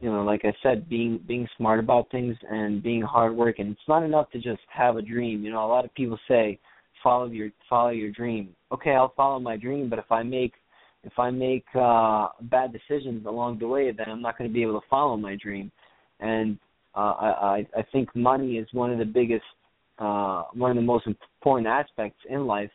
you 0.00 0.10
know 0.10 0.22
like 0.24 0.44
I 0.44 0.52
said 0.62 0.88
being 0.88 1.20
being 1.26 1.48
smart 1.56 1.80
about 1.80 2.10
things 2.10 2.36
and 2.48 2.82
being 2.82 3.02
hardworking 3.02 3.68
it's 3.68 3.88
not 3.88 4.02
enough 4.02 4.30
to 4.30 4.38
just 4.38 4.62
have 4.72 4.96
a 4.96 5.02
dream. 5.02 5.44
You 5.44 5.52
know 5.52 5.64
a 5.64 5.68
lot 5.68 5.84
of 5.84 5.94
people 5.94 6.18
say 6.28 6.58
follow 7.02 7.26
your 7.26 7.50
follow 7.68 7.90
your 7.90 8.10
dream. 8.10 8.54
Okay 8.72 8.90
I'll 8.90 9.14
follow 9.16 9.38
my 9.40 9.56
dream 9.56 9.88
but 9.88 9.98
if 9.98 10.10
I 10.10 10.22
make 10.22 10.54
if 11.02 11.18
I 11.18 11.30
make 11.30 11.64
uh 11.74 12.28
bad 12.42 12.72
decisions 12.72 13.26
along 13.26 13.58
the 13.58 13.68
way 13.68 13.90
then 13.92 14.06
I'm 14.08 14.22
not 14.22 14.38
going 14.38 14.48
to 14.48 14.54
be 14.54 14.62
able 14.62 14.80
to 14.80 14.86
follow 14.88 15.16
my 15.16 15.36
dream 15.36 15.70
and 16.20 16.58
uh 16.94 17.14
I 17.58 17.66
I 17.76 17.82
think 17.92 18.14
money 18.14 18.56
is 18.56 18.66
one 18.72 18.90
of 18.92 18.98
the 18.98 19.04
biggest 19.04 19.44
uh 19.98 20.44
one 20.54 20.70
of 20.70 20.76
the 20.76 20.82
most 20.82 21.06
important 21.06 21.66
aspects 21.66 22.18
in 22.28 22.46
life. 22.46 22.70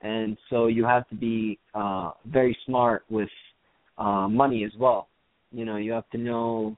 And 0.00 0.38
so 0.48 0.68
you 0.68 0.84
have 0.84 1.08
to 1.08 1.14
be 1.14 1.58
uh 1.74 2.12
very 2.26 2.56
smart 2.66 3.04
with 3.10 3.28
uh 3.98 4.28
money 4.28 4.64
as 4.64 4.72
well. 4.78 5.08
You 5.52 5.64
know 5.64 5.76
you 5.76 5.92
have 5.92 6.08
to 6.10 6.18
know 6.18 6.76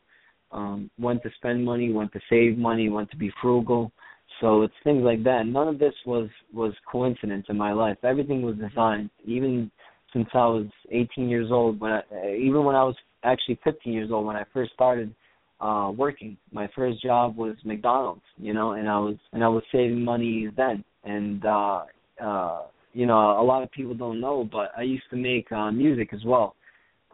um 0.53 0.91
when 0.99 1.21
to 1.21 1.31
spend 1.37 1.65
money 1.65 1.93
when 1.93 2.09
to 2.11 2.21
save 2.29 2.59
money 2.59 2.89
when 2.89 3.07
to 3.09 3.17
be 3.17 3.31
frugal. 3.41 3.93
So 4.41 4.63
it's 4.63 4.75
things 4.85 5.03
like 5.05 5.23
that. 5.25 5.47
None 5.47 5.69
of 5.69 5.79
this 5.79 5.95
was 6.07 6.29
was 6.53 6.73
coincidence 6.91 7.47
in 7.49 7.57
my 7.59 7.73
life. 7.73 7.99
Everything 8.03 8.43
was 8.43 8.57
designed 8.57 9.11
even 9.25 9.71
since 10.13 10.29
i 10.35 10.47
was 10.47 10.67
18 10.91 11.29
years 11.29 11.49
old 11.51 11.81
when 11.81 11.93
i 11.93 12.03
even 12.37 12.65
when 12.65 12.75
i 12.75 12.83
was 12.83 12.97
actually 13.23 13.59
15 13.63 13.93
years 13.93 14.11
old 14.11 14.27
when 14.27 14.37
i 14.37 14.45
first 14.53 14.73
started 14.73 15.15
uh 15.61 15.91
working 15.95 16.37
my 16.53 16.69
first 16.75 17.03
job 17.03 17.37
was 17.37 17.57
mcdonald's 17.65 18.23
you 18.39 18.55
know 18.55 18.73
and 18.73 18.89
i 18.89 18.99
was 18.99 19.17
and 19.33 19.45
i 19.45 19.49
was 19.49 19.63
saving 19.73 20.03
money 20.03 20.49
then 20.57 20.83
and 21.05 21.45
uh 21.45 21.83
uh 22.23 22.63
you 22.93 23.07
know 23.07 23.41
a 23.41 23.43
lot 23.43 23.63
of 23.63 23.71
people 23.71 23.95
don't 23.95 24.21
know 24.21 24.49
but 24.51 24.73
i 24.77 24.83
used 24.83 25.05
to 25.11 25.17
make 25.17 25.51
uh 25.53 25.71
music 25.71 26.13
as 26.13 26.25
well 26.25 26.55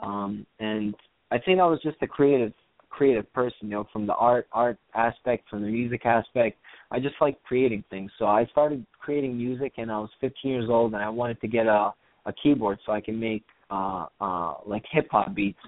um 0.03 0.47
and 0.61 0.95
i 1.31 1.39
think 1.39 1.61
i 1.61 1.67
was 1.67 1.81
just 1.83 1.97
a 2.03 2.07
creative 2.07 2.53
creative 2.97 3.31
person, 3.35 3.59
you 3.63 3.69
know, 3.71 3.87
from 3.93 4.07
the 4.07 4.15
art 4.15 4.49
art 4.53 4.79
aspect, 4.95 5.49
from 5.51 5.61
the 5.63 5.69
music 5.69 6.07
aspect. 6.07 6.59
I 6.91 6.99
just 6.99 7.17
like 7.21 7.43
creating 7.43 7.85
things. 7.91 8.11
So 8.19 8.25
I 8.27 8.47
started 8.47 8.85
creating 8.99 9.37
music 9.37 9.75
and 9.77 9.93
I 9.93 9.99
was 9.99 10.09
15 10.21 10.51
years 10.51 10.71
old 10.71 10.95
and 10.95 11.03
I 11.03 11.09
wanted 11.11 11.41
to 11.43 11.49
get 11.49 11.67
a 11.67 11.93
a 12.25 12.33
keyboard 12.43 12.79
so 12.85 12.93
I 12.93 13.01
can 13.01 13.21
make 13.21 13.45
uh 13.71 14.07
uh 14.21 14.55
like 14.65 14.85
hip 14.91 15.09
hop 15.11 15.35
beats. 15.35 15.59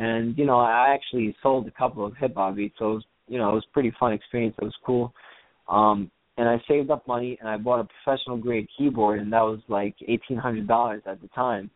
And 0.00 0.36
you 0.36 0.46
know, 0.46 0.58
I 0.58 0.94
actually 0.94 1.36
sold 1.42 1.68
a 1.68 1.70
couple 1.70 2.04
of 2.04 2.16
hip 2.16 2.34
hop 2.34 2.56
beats, 2.56 2.74
so 2.78 2.92
it 2.92 2.94
was 2.94 3.04
you 3.28 3.38
know, 3.38 3.50
it 3.50 3.54
was 3.54 3.66
a 3.70 3.72
pretty 3.72 3.92
fun 4.00 4.12
experience. 4.12 4.56
It 4.60 4.64
was 4.64 4.74
cool. 4.84 5.12
Um 5.68 6.10
and 6.38 6.48
I 6.48 6.56
saved 6.66 6.90
up 6.90 7.06
money 7.06 7.36
and 7.38 7.48
I 7.48 7.58
bought 7.58 7.80
a 7.80 7.88
professional 8.02 8.38
grade 8.38 8.66
keyboard 8.76 9.20
and 9.20 9.32
that 9.32 9.42
was 9.42 9.60
like 9.68 9.94
eighteen 10.08 10.38
hundred 10.38 10.66
dollars 10.66 11.02
at 11.06 11.20
the 11.20 11.28
time. 11.28 11.70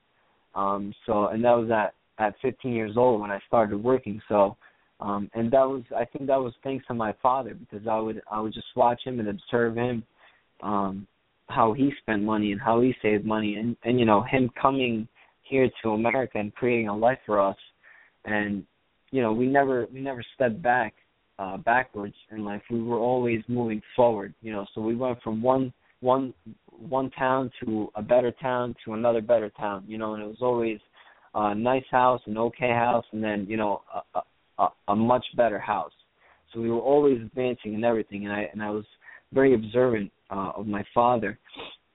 Um 0.54 0.94
so 1.06 1.26
and 1.26 1.44
that 1.44 1.52
was 1.52 1.70
at 1.70 1.94
at 2.18 2.34
fifteen 2.40 2.72
years 2.72 2.96
old 2.96 3.20
when 3.20 3.30
I 3.30 3.40
started 3.46 3.76
working. 3.76 4.20
So 4.28 4.56
um 5.00 5.30
and 5.34 5.50
that 5.52 5.68
was 5.68 5.82
I 5.94 6.06
think 6.06 6.26
that 6.28 6.40
was 6.40 6.54
thanks 6.64 6.86
to 6.86 6.94
my 6.94 7.14
father 7.22 7.52
because 7.54 7.86
I 7.86 7.98
would 7.98 8.22
I 8.30 8.40
would 8.40 8.54
just 8.54 8.74
watch 8.74 9.02
him 9.04 9.20
and 9.20 9.28
observe 9.28 9.76
him 9.76 10.02
um 10.62 11.06
how 11.50 11.74
he 11.74 11.92
spent 12.00 12.22
money 12.22 12.52
and 12.52 12.60
how 12.60 12.80
he 12.80 12.94
saved 13.02 13.26
money 13.26 13.56
and 13.56 13.76
and 13.84 14.00
you 14.00 14.06
know 14.06 14.22
him 14.22 14.50
coming 14.60 15.06
here 15.42 15.68
to 15.82 15.90
America 15.90 16.38
and 16.38 16.54
creating 16.54 16.88
a 16.88 16.96
life 16.96 17.18
for 17.26 17.38
us 17.38 17.56
and 18.24 18.64
you 19.10 19.22
know 19.22 19.32
we 19.32 19.46
never 19.46 19.86
we 19.92 20.00
never 20.00 20.22
stepped 20.34 20.62
back 20.62 20.94
uh, 21.38 21.56
backwards 21.58 22.14
in 22.30 22.44
life. 22.44 22.62
We 22.70 22.82
were 22.82 22.98
always 22.98 23.40
moving 23.48 23.82
forward, 23.96 24.34
you 24.42 24.52
know. 24.52 24.66
So 24.74 24.80
we 24.80 24.94
went 24.94 25.22
from 25.22 25.42
one 25.42 25.72
one 26.00 26.34
one 26.68 27.10
town 27.10 27.50
to 27.64 27.90
a 27.94 28.02
better 28.02 28.32
town 28.32 28.74
to 28.84 28.94
another 28.94 29.20
better 29.20 29.50
town, 29.50 29.84
you 29.86 29.98
know. 29.98 30.14
And 30.14 30.22
it 30.22 30.26
was 30.26 30.42
always 30.42 30.78
a 31.34 31.54
nice 31.54 31.84
house, 31.90 32.20
an 32.26 32.38
okay 32.38 32.70
house, 32.70 33.04
and 33.12 33.22
then 33.22 33.46
you 33.48 33.56
know 33.56 33.82
a, 34.14 34.20
a, 34.58 34.68
a 34.88 34.96
much 34.96 35.24
better 35.36 35.58
house. 35.58 35.92
So 36.52 36.60
we 36.60 36.70
were 36.70 36.80
always 36.80 37.20
advancing 37.20 37.74
in 37.74 37.84
everything, 37.84 38.26
and 38.26 38.34
I 38.34 38.48
and 38.52 38.62
I 38.62 38.70
was 38.70 38.84
very 39.32 39.54
observant 39.54 40.12
uh, 40.30 40.52
of 40.56 40.66
my 40.66 40.84
father 40.94 41.38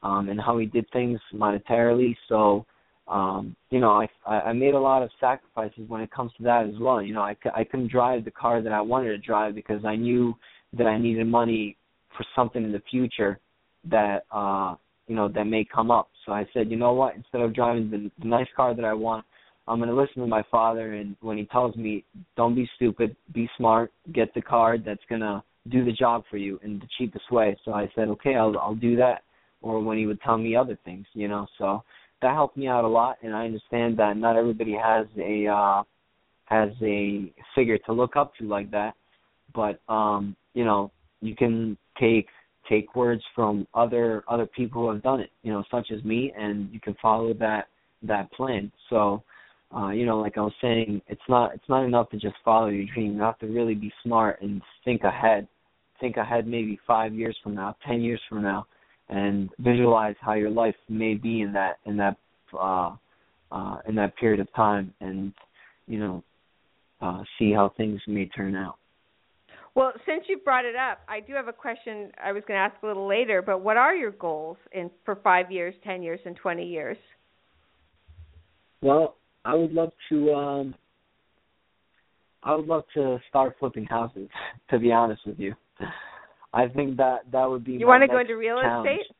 um, 0.03 0.29
and 0.29 0.39
how 0.39 0.57
he 0.57 0.65
did 0.65 0.85
things 0.91 1.19
monetarily. 1.33 2.15
So 2.27 2.65
um 3.09 3.55
you 3.69 3.79
know 3.79 3.91
i 3.91 4.07
i 4.29 4.53
made 4.53 4.73
a 4.73 4.79
lot 4.79 5.03
of 5.03 5.09
sacrifices 5.19 5.87
when 5.87 6.01
it 6.01 6.11
comes 6.11 6.31
to 6.37 6.43
that 6.43 6.65
as 6.65 6.79
well. 6.79 7.01
You 7.01 7.13
know 7.13 7.21
i 7.21 7.35
i 7.55 7.63
couldn't 7.63 7.91
drive 7.91 8.25
the 8.25 8.31
car 8.31 8.61
that 8.61 8.71
i 8.71 8.81
wanted 8.81 9.09
to 9.09 9.17
drive 9.17 9.55
because 9.55 9.83
i 9.85 9.95
knew 9.95 10.35
that 10.77 10.87
i 10.87 10.97
needed 10.97 11.27
money 11.27 11.75
for 12.15 12.25
something 12.35 12.63
in 12.63 12.71
the 12.71 12.81
future 12.89 13.39
that 13.89 14.25
uh 14.31 14.75
you 15.07 15.15
know 15.15 15.27
that 15.27 15.45
may 15.45 15.65
come 15.65 15.91
up. 15.91 16.09
So 16.25 16.31
i 16.31 16.47
said 16.53 16.69
you 16.69 16.77
know 16.77 16.93
what? 16.93 17.15
Instead 17.15 17.41
of 17.41 17.53
driving 17.53 17.89
the, 17.89 18.11
the 18.21 18.27
nice 18.27 18.47
car 18.55 18.75
that 18.75 18.85
i 18.85 18.93
want 18.93 19.25
i'm 19.67 19.79
going 19.79 19.89
to 19.89 19.95
listen 19.95 20.21
to 20.21 20.27
my 20.27 20.43
father 20.49 20.93
and 20.93 21.15
when 21.21 21.37
he 21.37 21.45
tells 21.45 21.75
me 21.75 22.03
don't 22.35 22.55
be 22.55 22.69
stupid 22.75 23.15
be 23.33 23.49
smart 23.57 23.91
get 24.13 24.33
the 24.33 24.41
car 24.41 24.77
that's 24.77 25.01
going 25.09 25.21
to 25.21 25.43
do 25.69 25.85
the 25.85 25.91
job 25.91 26.23
for 26.29 26.37
you 26.37 26.59
in 26.63 26.79
the 26.79 26.87
cheapest 26.97 27.31
way 27.31 27.55
so 27.63 27.71
i 27.73 27.89
said 27.95 28.07
okay 28.07 28.35
i'll 28.35 28.57
i'll 28.57 28.75
do 28.75 28.95
that 28.95 29.21
or 29.61 29.81
when 29.81 29.97
he 29.97 30.05
would 30.05 30.21
tell 30.21 30.37
me 30.37 30.55
other 30.55 30.77
things 30.85 31.05
you 31.13 31.27
know. 31.27 31.47
So 31.57 31.83
that 32.21 32.33
helped 32.33 32.57
me 32.57 32.67
out 32.67 32.83
a 32.83 32.87
lot 32.87 33.17
and 33.23 33.35
I 33.35 33.45
understand 33.45 33.97
that 33.97 34.17
not 34.17 34.35
everybody 34.35 34.73
has 34.73 35.07
a 35.17 35.47
uh 35.47 35.83
has 36.49 36.69
a 36.81 37.31
figure 37.55 37.77
to 37.77 37.93
look 37.93 38.15
up 38.15 38.33
to 38.39 38.47
like 38.47 38.71
that. 38.71 38.95
But 39.53 39.79
um, 39.87 40.35
you 40.53 40.65
know, 40.65 40.91
you 41.21 41.35
can 41.35 41.77
take 41.99 42.27
take 42.67 42.95
words 42.95 43.21
from 43.35 43.67
other 43.73 44.23
other 44.27 44.45
people 44.45 44.83
who 44.83 44.93
have 44.93 45.03
done 45.03 45.21
it, 45.21 45.31
you 45.43 45.51
know, 45.51 45.63
such 45.71 45.91
as 45.95 46.03
me 46.03 46.33
and 46.37 46.71
you 46.73 46.79
can 46.79 46.95
follow 47.01 47.33
that 47.35 47.67
that 48.03 48.31
plan. 48.33 48.71
So 48.89 49.23
uh, 49.75 49.89
you 49.89 50.05
know, 50.05 50.19
like 50.19 50.37
I 50.37 50.41
was 50.41 50.53
saying, 50.61 51.01
it's 51.07 51.21
not 51.29 51.53
it's 51.53 51.69
not 51.69 51.83
enough 51.83 52.09
to 52.09 52.17
just 52.17 52.35
follow 52.43 52.67
your 52.67 52.85
dream. 52.93 53.15
You 53.15 53.21
have 53.21 53.39
to 53.39 53.47
really 53.47 53.75
be 53.75 53.91
smart 54.03 54.41
and 54.41 54.61
think 54.83 55.03
ahead. 55.03 55.47
Think 55.99 56.17
ahead 56.17 56.47
maybe 56.47 56.79
five 56.87 57.13
years 57.13 57.37
from 57.43 57.55
now, 57.55 57.75
ten 57.85 58.01
years 58.01 58.21
from 58.29 58.41
now 58.41 58.65
and 59.09 59.49
visualize 59.59 60.15
how 60.21 60.33
your 60.33 60.49
life 60.49 60.75
may 60.87 61.15
be 61.15 61.41
in 61.41 61.51
that 61.53 61.77
in 61.85 61.97
that 61.97 62.15
uh 62.57 62.95
uh 63.51 63.77
in 63.87 63.95
that 63.95 64.15
period 64.17 64.39
of 64.39 64.47
time 64.53 64.93
and 65.01 65.33
you 65.87 65.99
know 65.99 66.23
uh 67.01 67.23
see 67.37 67.51
how 67.51 67.73
things 67.75 67.99
may 68.07 68.25
turn 68.27 68.55
out. 68.55 68.75
Well 69.75 69.91
since 70.05 70.25
you 70.27 70.37
brought 70.37 70.65
it 70.65 70.75
up 70.75 70.99
i 71.07 71.19
do 71.19 71.33
have 71.33 71.47
a 71.47 71.53
question 71.53 72.11
i 72.23 72.31
was 72.31 72.43
going 72.47 72.57
to 72.57 72.61
ask 72.61 72.75
a 72.83 72.87
little 72.87 73.07
later 73.07 73.41
but 73.41 73.61
what 73.61 73.77
are 73.77 73.95
your 73.95 74.11
goals 74.11 74.57
in 74.71 74.89
for 75.05 75.15
5 75.15 75.51
years 75.51 75.73
10 75.83 76.03
years 76.03 76.19
and 76.25 76.35
20 76.35 76.65
years? 76.65 76.97
Well 78.81 79.15
i 79.43 79.55
would 79.55 79.71
love 79.71 79.91
to 80.09 80.33
um 80.33 80.75
i 82.43 82.55
would 82.55 82.67
love 82.67 82.83
to 82.93 83.19
start 83.29 83.55
flipping 83.59 83.85
houses 83.85 84.29
to 84.69 84.77
be 84.77 84.91
honest 84.91 85.21
with 85.25 85.39
you 85.39 85.55
I 86.53 86.67
think 86.67 86.97
that 86.97 87.31
that 87.31 87.45
would 87.49 87.63
be. 87.63 87.73
You 87.73 87.87
want 87.87 88.03
to 88.03 88.07
go 88.07 88.19
into 88.19 88.35
real 88.35 88.59
challenge. 88.61 88.89
estate? 88.89 89.15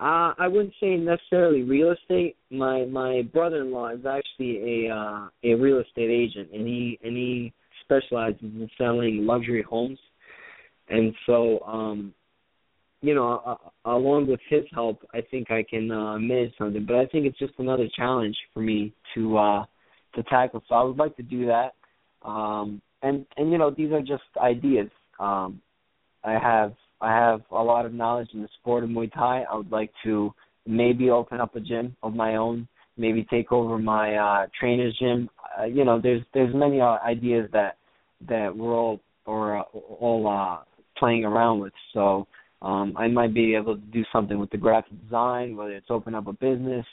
Uh, 0.00 0.32
I 0.38 0.46
wouldn't 0.46 0.74
say 0.80 0.96
necessarily 0.96 1.62
real 1.62 1.92
estate. 1.92 2.36
My 2.50 2.84
my 2.84 3.22
brother-in-law 3.32 3.94
is 3.94 4.06
actually 4.06 4.86
a 4.86 4.94
uh, 4.94 5.28
a 5.42 5.54
real 5.54 5.80
estate 5.80 6.10
agent, 6.10 6.50
and 6.52 6.66
he 6.66 6.98
and 7.02 7.16
he 7.16 7.52
specializes 7.82 8.40
in 8.42 8.68
selling 8.78 9.26
luxury 9.26 9.62
homes. 9.62 9.98
And 10.88 11.12
so, 11.26 11.60
um, 11.66 12.14
you 13.00 13.14
know, 13.14 13.42
uh, 13.44 13.90
along 13.90 14.28
with 14.28 14.40
his 14.48 14.64
help, 14.72 15.00
I 15.12 15.20
think 15.20 15.50
I 15.50 15.64
can 15.68 15.90
uh, 15.90 16.18
manage 16.18 16.52
something. 16.58 16.84
But 16.86 16.96
I 16.96 17.06
think 17.06 17.26
it's 17.26 17.38
just 17.38 17.54
another 17.58 17.88
challenge 17.96 18.36
for 18.54 18.60
me 18.60 18.92
to 19.14 19.36
uh, 19.36 19.64
to 20.14 20.22
tackle. 20.24 20.62
So 20.68 20.74
I 20.74 20.82
would 20.82 20.96
like 20.96 21.16
to 21.16 21.22
do 21.22 21.46
that. 21.46 21.72
Um, 22.22 22.80
and 23.02 23.26
and 23.36 23.50
you 23.50 23.58
know, 23.58 23.70
these 23.70 23.90
are 23.92 24.00
just 24.00 24.22
ideas. 24.40 24.90
Um, 25.18 25.60
I 26.28 26.38
have 26.38 26.74
I 27.00 27.10
have 27.14 27.40
a 27.50 27.62
lot 27.62 27.86
of 27.86 27.94
knowledge 27.94 28.28
in 28.34 28.42
the 28.42 28.48
sport 28.60 28.84
of 28.84 28.90
Muay 28.90 29.12
Thai. 29.12 29.44
I 29.50 29.56
would 29.56 29.70
like 29.70 29.92
to 30.04 30.34
maybe 30.66 31.10
open 31.10 31.40
up 31.40 31.56
a 31.56 31.60
gym 31.60 31.96
of 32.02 32.14
my 32.14 32.36
own, 32.36 32.68
maybe 32.96 33.26
take 33.30 33.50
over 33.52 33.78
my 33.78 34.16
uh 34.16 34.46
trainer's 34.58 34.96
gym. 34.98 35.30
Uh, 35.58 35.64
you 35.64 35.84
know, 35.84 36.00
there's 36.00 36.22
there's 36.34 36.54
many 36.54 36.80
uh, 36.80 36.98
ideas 37.06 37.48
that 37.52 37.78
that 38.28 38.54
we're 38.54 38.74
all 38.74 39.00
or 39.26 39.58
uh, 39.58 39.62
all 40.00 40.26
uh 40.28 40.64
playing 40.98 41.24
around 41.24 41.60
with. 41.60 41.72
So 41.94 42.26
um 42.60 42.94
I 42.96 43.08
might 43.08 43.32
be 43.32 43.54
able 43.54 43.76
to 43.76 43.82
do 43.92 44.04
something 44.12 44.38
with 44.38 44.50
the 44.50 44.58
graphic 44.58 45.00
design, 45.04 45.56
whether 45.56 45.72
it's 45.72 45.90
open 45.90 46.14
up 46.14 46.26
a 46.26 46.32
business. 46.32 46.86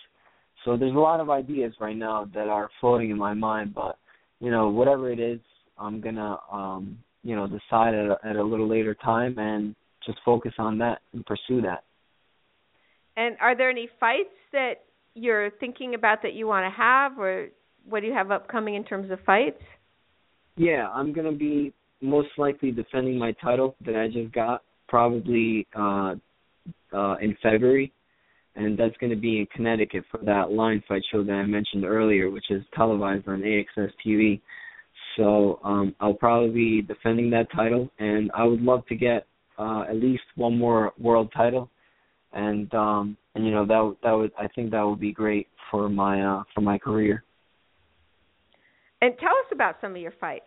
So 0.63 0.78
there's 0.78 0.95
a 0.95 1.00
lot 1.10 1.19
of 1.19 1.30
ideas 1.30 1.74
right 1.80 1.98
now 1.98 2.30
that 2.34 2.48
are 2.48 2.69
floating 2.80 3.10
in 3.12 3.17
my 3.17 3.34
mind, 3.34 3.74
but 3.74 3.98
you 4.39 4.52
know, 4.52 4.69
whatever 4.69 5.12
it 5.12 5.19
is, 5.19 5.39
I'm 5.78 6.00
gonna 6.00 6.38
um 6.52 7.00
you 7.25 7.35
know 7.35 7.47
decide 7.47 7.93
at 7.93 8.05
a, 8.05 8.17
at 8.23 8.35
a 8.38 8.43
little 8.43 8.69
later 8.69 8.95
time 8.95 9.38
and 9.38 9.75
just 10.05 10.19
focus 10.23 10.53
on 10.57 10.77
that 10.77 10.99
and 11.13 11.25
pursue 11.25 11.61
that. 11.61 11.83
And 13.17 13.35
are 13.41 13.57
there 13.57 13.69
any 13.69 13.89
fights 13.99 14.35
that 14.53 14.83
you're 15.15 15.49
thinking 15.59 15.95
about 15.95 16.21
that 16.23 16.33
you 16.33 16.47
want 16.47 16.71
to 16.71 16.77
have, 16.77 17.17
or 17.17 17.47
what 17.88 18.01
do 18.01 18.07
you 18.07 18.13
have 18.13 18.31
upcoming 18.31 18.75
in 18.75 18.83
terms 18.83 19.11
of 19.11 19.19
fights? 19.25 19.61
Yeah, 20.55 20.88
I'm 20.89 21.11
gonna 21.11 21.33
be 21.33 21.73
most 22.01 22.29
likely 22.38 22.71
defending 22.71 23.17
my 23.17 23.33
title 23.43 23.75
that 23.85 23.95
I 23.95 24.07
just 24.07 24.33
got 24.33 24.61
probably 24.88 25.67
uh 25.75 26.15
uh 26.93 27.15
in 27.17 27.35
February 27.41 27.91
and 28.55 28.77
that's 28.77 28.95
going 28.97 29.09
to 29.09 29.17
be 29.17 29.39
in 29.39 29.47
Connecticut 29.47 30.03
for 30.09 30.19
that 30.25 30.51
Lion 30.51 30.81
Fight 30.88 31.01
show 31.11 31.23
that 31.23 31.31
I 31.31 31.45
mentioned 31.45 31.83
earlier, 31.83 32.29
which 32.29 32.45
is 32.49 32.63
televised 32.75 33.27
on 33.27 33.41
AXS 33.41 33.89
TV. 34.05 34.41
So 35.17 35.60
um, 35.63 35.95
I'll 35.99 36.13
probably 36.13 36.49
be 36.49 36.82
defending 36.82 37.30
that 37.32 37.51
title, 37.56 37.89
and 37.99 38.32
I 38.34 38.43
would 38.43 38.62
love 38.62 38.86
to 38.88 38.95
get 38.95 39.28
uh, 39.58 39.86
at 39.88 39.95
least 39.95 40.23
one 40.36 40.58
more 40.58 40.93
world 40.99 41.32
title, 41.36 41.69
and 42.34 42.73
um, 42.73 43.17
and 43.34 43.45
you 43.45 43.51
know 43.51 43.65
that 43.65 43.95
that 44.04 44.12
would 44.12 44.32
I 44.38 44.47
think 44.49 44.71
that 44.71 44.82
would 44.82 44.99
be 44.99 45.13
great 45.13 45.47
for 45.71 45.89
my 45.89 46.21
uh, 46.21 46.43
for 46.54 46.62
my 46.62 46.78
career. 46.78 47.23
And 49.01 49.13
tell 49.19 49.30
us 49.30 49.51
about 49.51 49.75
some 49.82 49.91
of 49.91 50.01
your 50.01 50.13
fights. 50.19 50.43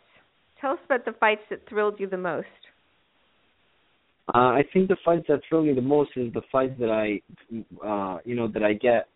Tell 0.60 0.72
us 0.72 0.78
about 0.84 1.04
the 1.04 1.12
fights 1.12 1.42
that 1.50 1.60
thrilled 1.68 2.00
you 2.00 2.08
the 2.08 2.16
most. 2.16 2.46
Uh, 4.34 4.38
I 4.38 4.62
think 4.72 4.88
the 4.88 4.96
fights 5.04 5.24
that 5.28 5.40
thrill 5.48 5.62
me 5.62 5.72
the 5.72 5.80
most 5.80 6.10
is 6.16 6.32
the 6.34 6.42
fights 6.52 6.74
that 6.80 6.90
I, 6.90 7.22
uh, 7.86 8.18
you 8.26 8.34
know, 8.34 8.46
that 8.48 8.62
I 8.62 8.74
get 8.74 9.08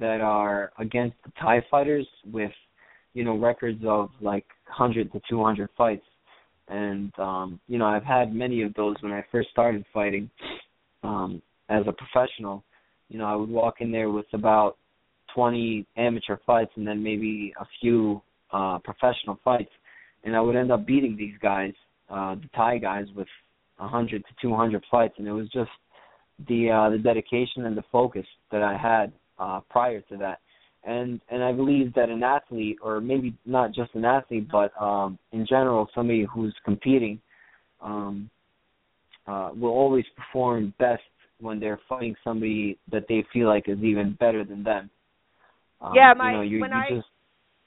that 0.00 0.20
are 0.20 0.72
against 0.78 1.16
the 1.24 1.30
Thai 1.40 1.64
fighters 1.70 2.06
with 2.32 2.50
you 3.14 3.22
know 3.22 3.36
records 3.36 3.82
of 3.86 4.10
like 4.20 4.44
100 4.68 5.12
to 5.12 5.20
200 5.28 5.68
fights. 5.76 6.04
And 6.68 7.12
um 7.18 7.60
you 7.68 7.78
know 7.78 7.86
I've 7.86 8.04
had 8.04 8.34
many 8.34 8.62
of 8.62 8.74
those 8.74 8.96
when 9.00 9.12
I 9.12 9.24
first 9.32 9.50
started 9.50 9.84
fighting 9.92 10.30
um 11.02 11.42
as 11.68 11.84
a 11.86 11.92
professional. 11.92 12.62
You 13.08 13.18
know 13.18 13.26
I 13.26 13.34
would 13.34 13.48
walk 13.48 13.76
in 13.80 13.90
there 13.90 14.10
with 14.10 14.26
about 14.32 14.76
20 15.34 15.86
amateur 15.96 16.38
fights 16.46 16.72
and 16.76 16.86
then 16.86 17.02
maybe 17.02 17.54
a 17.60 17.66
few 17.80 18.20
uh 18.52 18.78
professional 18.78 19.38
fights. 19.44 19.70
And 20.24 20.36
I 20.36 20.40
would 20.40 20.56
end 20.56 20.70
up 20.72 20.86
beating 20.86 21.16
these 21.16 21.34
guys 21.40 21.72
uh 22.10 22.34
the 22.34 22.48
Thai 22.54 22.78
guys 22.78 23.06
with 23.16 23.28
100 23.78 24.24
to 24.24 24.30
200 24.42 24.84
fights. 24.90 25.14
And 25.18 25.26
it 25.26 25.32
was 25.32 25.48
just 25.50 25.70
the 26.48 26.70
uh 26.70 26.90
the 26.90 26.98
dedication 26.98 27.64
and 27.64 27.76
the 27.76 27.84
focus 27.90 28.26
that 28.52 28.62
I 28.62 28.76
had 28.76 29.12
uh 29.38 29.60
prior 29.70 30.00
to 30.02 30.16
that 30.18 30.40
and 30.84 31.20
and 31.30 31.42
I 31.42 31.52
believe 31.52 31.92
that 31.94 32.08
an 32.08 32.22
athlete, 32.22 32.78
or 32.82 33.00
maybe 33.00 33.34
not 33.44 33.72
just 33.72 33.94
an 33.94 34.04
athlete, 34.04 34.48
but 34.50 34.70
um, 34.80 35.18
in 35.32 35.46
general, 35.46 35.88
somebody 35.94 36.26
who's 36.32 36.54
competing, 36.64 37.20
um, 37.82 38.30
uh, 39.26 39.50
will 39.58 39.70
always 39.70 40.04
perform 40.16 40.72
best 40.78 41.02
when 41.40 41.60
they're 41.60 41.80
fighting 41.88 42.14
somebody 42.24 42.78
that 42.90 43.04
they 43.08 43.24
feel 43.32 43.48
like 43.48 43.68
is 43.68 43.78
even 43.82 44.16
better 44.18 44.44
than 44.44 44.62
them. 44.62 44.90
Um, 45.80 45.92
yeah, 45.94 46.12
my 46.16 46.30
you 46.30 46.36
know, 46.36 46.42
you, 46.42 46.60
when 46.60 46.70
you 46.70 46.76
I 46.76 46.88
just 46.90 47.08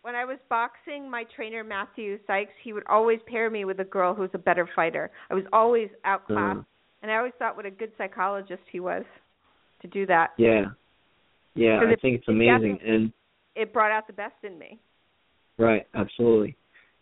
when 0.02 0.16
I 0.16 0.26
was 0.26 0.38
boxing, 0.50 1.10
my 1.10 1.26
trainer 1.36 1.64
Matthew 1.64 2.18
Sykes, 2.26 2.54
he 2.64 2.74
would 2.74 2.84
always 2.88 3.20
pair 3.28 3.50
me 3.50 3.66
with 3.66 3.80
a 3.80 3.86
girl 3.86 4.14
who's 4.14 4.32
a 4.34 4.40
better 4.40 4.68
fighter. 4.76 5.12
I 5.30 5.36
was 5.36 5.44
always 5.54 5.90
outclassed, 6.06 6.60
uh, 6.60 6.64
and 7.04 7.12
I 7.12 7.18
always 7.18 7.34
thought 7.38 7.56
what 7.56 7.66
a 7.66 7.72
good 7.72 7.92
psychologist 7.98 8.64
he 8.72 8.80
was 8.80 9.04
to 9.82 9.88
do 9.88 10.06
that. 10.08 10.32
yeah, 10.38 10.66
yeah. 11.56 11.80
I 11.82 11.92
it- 11.92 12.02
think 12.02 12.20
it's 12.20 12.28
amazing, 12.28 12.76
definitely- 12.78 12.90
and 12.90 13.14
It 13.56 13.74
brought 13.74 13.92
out 13.92 14.08
the 14.08 14.14
best 14.14 14.36
in 14.44 14.58
me. 14.58 14.80
Right, 15.58 15.86
absolutely. 15.94 16.56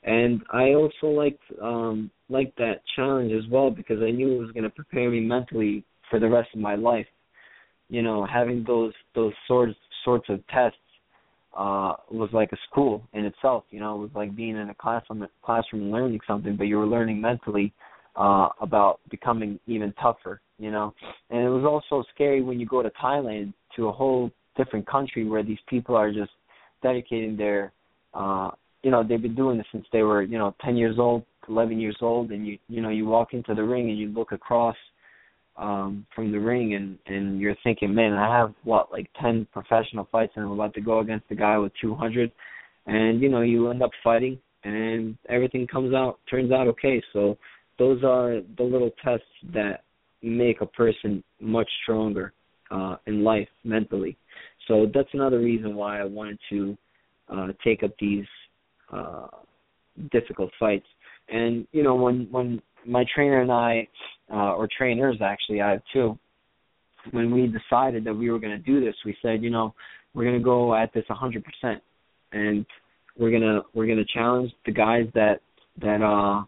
And 0.04 0.41
I 0.52 0.74
also 0.74 1.08
liked 1.08 1.43
um 1.62 2.10
liked 2.30 2.58
that 2.58 2.82
challenge 2.95 3.32
as 3.32 3.47
well 3.52 3.70
because 3.70 4.02
I 4.02 4.12
knew 4.12 4.36
it 4.36 4.39
was 4.39 4.52
gonna 4.52 4.70
prepare 4.70 5.10
me 5.10 5.20
mentally 5.20 5.84
for 6.10 6.20
the 6.20 6.28
rest 6.30 6.50
of 6.54 6.60
my 6.60 6.76
life. 6.76 7.08
You 7.89 8.02
know, 8.02 8.26
having 8.26 8.64
those 8.66 8.93
those 9.14 9.34
sorts 9.47 9.78
sorts 10.04 10.28
of 10.30 10.45
tests 10.47 10.78
uh 11.56 11.93
was 12.10 12.30
like 12.34 12.52
a 12.54 12.58
school 12.70 13.04
in 13.14 13.26
itself, 13.26 13.66
you 13.72 13.80
know, 13.80 13.95
it 13.95 14.00
was 14.00 14.12
like 14.16 14.36
being 14.36 14.56
in 14.58 14.70
a 14.70 14.76
classroom 14.76 15.28
classroom 15.43 15.91
learning 15.91 16.20
something, 16.26 16.56
but 16.56 16.66
you 16.66 16.78
were 16.78 16.88
learning 16.88 17.20
mentally 17.22 17.74
uh 18.16 18.50
about 18.62 19.00
becoming 19.10 19.60
even 19.68 19.93
tougher, 20.02 20.41
you 20.58 20.72
know. 20.72 20.93
And 21.30 21.41
it 21.43 21.50
was 21.50 21.66
also 21.66 22.04
scary 22.14 22.41
when 22.41 22.60
you 22.60 22.66
go 22.66 22.82
to 22.82 22.89
Thailand 22.91 23.54
to 23.80 23.88
a 23.88 23.91
whole 23.91 24.30
different 24.57 24.86
country 24.86 25.25
where 25.27 25.41
these 25.41 25.57
people 25.67 25.95
are 25.95 26.11
just 26.11 26.32
dedicating 26.84 27.38
their 27.38 27.71
uh 28.13 28.49
you 28.84 28.91
know 28.91 29.03
they've 29.03 29.21
been 29.21 29.36
doing 29.36 29.57
this 29.57 29.67
since 29.71 29.86
they 29.91 30.03
were 30.03 30.21
you 30.21 30.38
know 30.38 30.53
10 30.63 30.75
years 30.75 30.97
old 30.99 31.23
11 31.47 31.80
years 31.80 31.97
old 32.01 32.32
and 32.32 32.45
you 32.45 32.57
you 32.67 32.82
know 32.82 32.89
you 32.89 33.05
walk 33.05 33.34
into 33.34 33.55
the 33.55 33.63
ring 33.63 33.89
and 33.89 33.97
you 33.97 34.09
look 34.09 34.32
across 34.32 34.75
um 35.57 36.05
from 36.13 36.32
the 36.32 36.39
ring 36.39 36.75
and 36.75 36.97
and 37.07 37.39
you're 37.39 37.55
thinking 37.63 37.93
man 37.93 38.13
I 38.13 38.38
have 38.38 38.53
what 38.63 38.91
like 38.91 39.09
10 39.21 39.47
professional 39.51 40.07
fights 40.11 40.34
and 40.36 40.45
I'm 40.45 40.51
about 40.51 40.73
to 40.75 40.82
go 40.82 40.99
against 40.99 41.25
a 41.32 41.36
guy 41.36 41.57
with 41.57 41.71
200 41.82 42.32
and 42.86 43.21
you 43.21 43.30
know 43.30 43.41
you 43.41 43.69
end 43.69 43.82
up 43.82 43.91
fighting 44.03 44.38
and 44.63 45.17
everything 45.30 45.67
comes 45.67 45.93
out 45.93 46.19
turns 46.30 46.51
out 46.51 46.67
okay. 46.67 47.01
So 47.13 47.38
those 47.77 48.03
are 48.03 48.41
the 48.57 48.63
little 48.63 48.91
tests 49.03 49.25
that 49.53 49.84
make 50.21 50.59
a 50.59 50.65
person 50.65 51.23
much 51.39 51.69
stronger 51.84 52.34
uh 52.72 52.95
in 53.07 53.24
life 53.24 53.47
mentally 53.63 54.17
so 54.70 54.86
that's 54.93 55.09
another 55.13 55.39
reason 55.39 55.76
why 55.76 55.99
I 55.99 56.05
wanted 56.05 56.39
to 56.49 56.78
uh 57.28 57.47
take 57.63 57.84
up 57.84 57.91
these 57.99 58.26
uh 58.93 59.28
difficult 60.11 60.51
fights. 60.59 60.86
And 61.28 61.67
you 61.72 61.84
know, 61.84 61.95
when 61.95 62.28
when 62.32 62.61
my 62.86 63.03
trainer 63.13 63.41
and 63.41 63.51
I 63.51 63.88
uh 64.32 64.53
or 64.53 64.67
trainers 64.78 65.17
actually 65.22 65.61
I 65.61 65.72
have 65.72 65.82
two, 65.91 66.17
when 67.11 67.32
we 67.32 67.47
decided 67.47 68.03
that 68.05 68.13
we 68.13 68.30
were 68.30 68.39
gonna 68.39 68.59
do 68.59 68.80
this, 68.80 68.95
we 69.05 69.17
said, 69.22 69.43
you 69.43 69.49
know, 69.49 69.74
we're 70.13 70.26
gonna 70.26 70.39
go 70.39 70.76
at 70.76 70.93
this 70.93 71.05
a 71.09 71.15
hundred 71.15 71.43
percent 71.43 71.82
and 72.32 72.65
we're 73.17 73.32
gonna 73.32 73.61
we're 73.74 73.88
gonna 73.88 74.05
challenge 74.13 74.51
the 74.65 74.72
guys 74.72 75.07
that 75.15 75.41
that 75.82 76.01
uh 76.01 76.43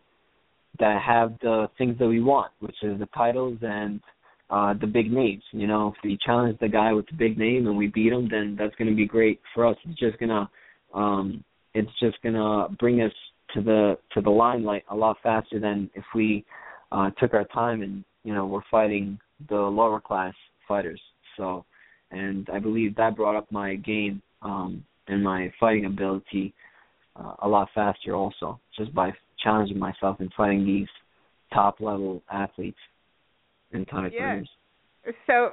that 0.79 1.01
have 1.01 1.37
the 1.41 1.69
things 1.77 1.97
that 1.99 2.07
we 2.07 2.21
want, 2.21 2.51
which 2.59 2.77
is 2.83 2.99
the 2.99 3.07
titles 3.07 3.57
and 3.61 3.99
uh 4.51 4.73
the 4.79 4.87
big 4.87 5.11
names. 5.11 5.43
You 5.51 5.65
know, 5.65 5.93
if 5.95 6.03
we 6.03 6.17
challenge 6.23 6.59
the 6.59 6.67
guy 6.67 6.91
with 6.93 7.07
the 7.07 7.15
big 7.15 7.37
name 7.37 7.67
and 7.67 7.77
we 7.77 7.87
beat 7.87 8.11
him, 8.11 8.27
then 8.29 8.55
that's 8.59 8.75
going 8.75 8.89
to 8.89 8.95
be 8.95 9.07
great 9.07 9.39
for 9.55 9.65
us. 9.65 9.77
It's 9.85 9.99
just 9.99 10.19
gonna 10.19 10.49
um 10.93 11.43
it's 11.73 11.91
just 11.99 12.21
gonna 12.21 12.67
bring 12.79 13.01
us 13.01 13.13
to 13.53 13.61
the 13.61 13.97
to 14.13 14.21
the 14.21 14.29
limelight 14.29 14.83
a 14.91 14.95
lot 14.95 15.17
faster 15.23 15.59
than 15.59 15.89
if 15.95 16.03
we 16.13 16.45
uh 16.91 17.09
took 17.17 17.33
our 17.33 17.45
time 17.45 17.81
and 17.81 18.03
you 18.23 18.33
know 18.33 18.45
we're 18.45 18.61
fighting 18.69 19.17
the 19.49 19.55
lower 19.55 20.01
class 20.01 20.33
fighters. 20.67 21.01
So, 21.37 21.65
and 22.11 22.47
I 22.53 22.59
believe 22.59 22.95
that 22.97 23.15
brought 23.15 23.37
up 23.37 23.51
my 23.51 23.75
game 23.75 24.21
um 24.41 24.83
and 25.07 25.23
my 25.23 25.51
fighting 25.59 25.85
ability 25.85 26.53
uh, 27.15 27.33
a 27.39 27.47
lot 27.47 27.69
faster 27.73 28.15
also 28.15 28.59
just 28.77 28.93
by 28.93 29.11
challenging 29.43 29.79
myself 29.79 30.17
and 30.19 30.31
fighting 30.35 30.65
these 30.65 30.87
top 31.53 31.79
level 31.79 32.21
athletes 32.31 32.77
and 33.73 33.87
Yeah. 33.87 34.41
fighters. 34.41 34.49
So, 35.27 35.51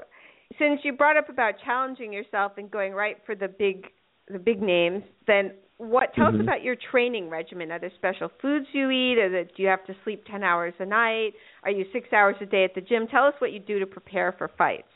since 0.58 0.80
you 0.82 0.92
brought 0.92 1.16
up 1.16 1.28
about 1.28 1.54
challenging 1.64 2.12
yourself 2.12 2.52
and 2.56 2.70
going 2.70 2.92
right 2.92 3.16
for 3.24 3.34
the 3.34 3.48
big 3.48 3.86
the 4.30 4.38
big 4.38 4.60
names, 4.60 5.02
then 5.26 5.52
what 5.78 6.12
tell 6.14 6.26
us 6.26 6.34
Mhm. 6.34 6.40
about 6.40 6.62
your 6.62 6.76
training 6.76 7.30
regimen? 7.30 7.70
Are 7.70 7.78
there 7.78 7.90
special 7.96 8.28
foods 8.40 8.66
you 8.72 8.90
eat? 8.90 9.18
Or 9.18 9.28
that 9.30 9.54
do 9.54 9.62
you 9.62 9.68
have 9.68 9.84
to 9.86 9.94
sleep 10.04 10.24
ten 10.26 10.42
hours 10.42 10.74
a 10.80 10.86
night? 10.86 11.34
Are 11.62 11.70
you 11.70 11.86
six 11.92 12.12
hours 12.12 12.36
a 12.40 12.46
day 12.46 12.64
at 12.64 12.74
the 12.74 12.80
gym? 12.80 13.06
Tell 13.06 13.24
us 13.24 13.34
what 13.40 13.52
you 13.52 13.60
do 13.60 13.78
to 13.78 13.86
prepare 13.86 14.32
for 14.32 14.48
fights. 14.48 14.88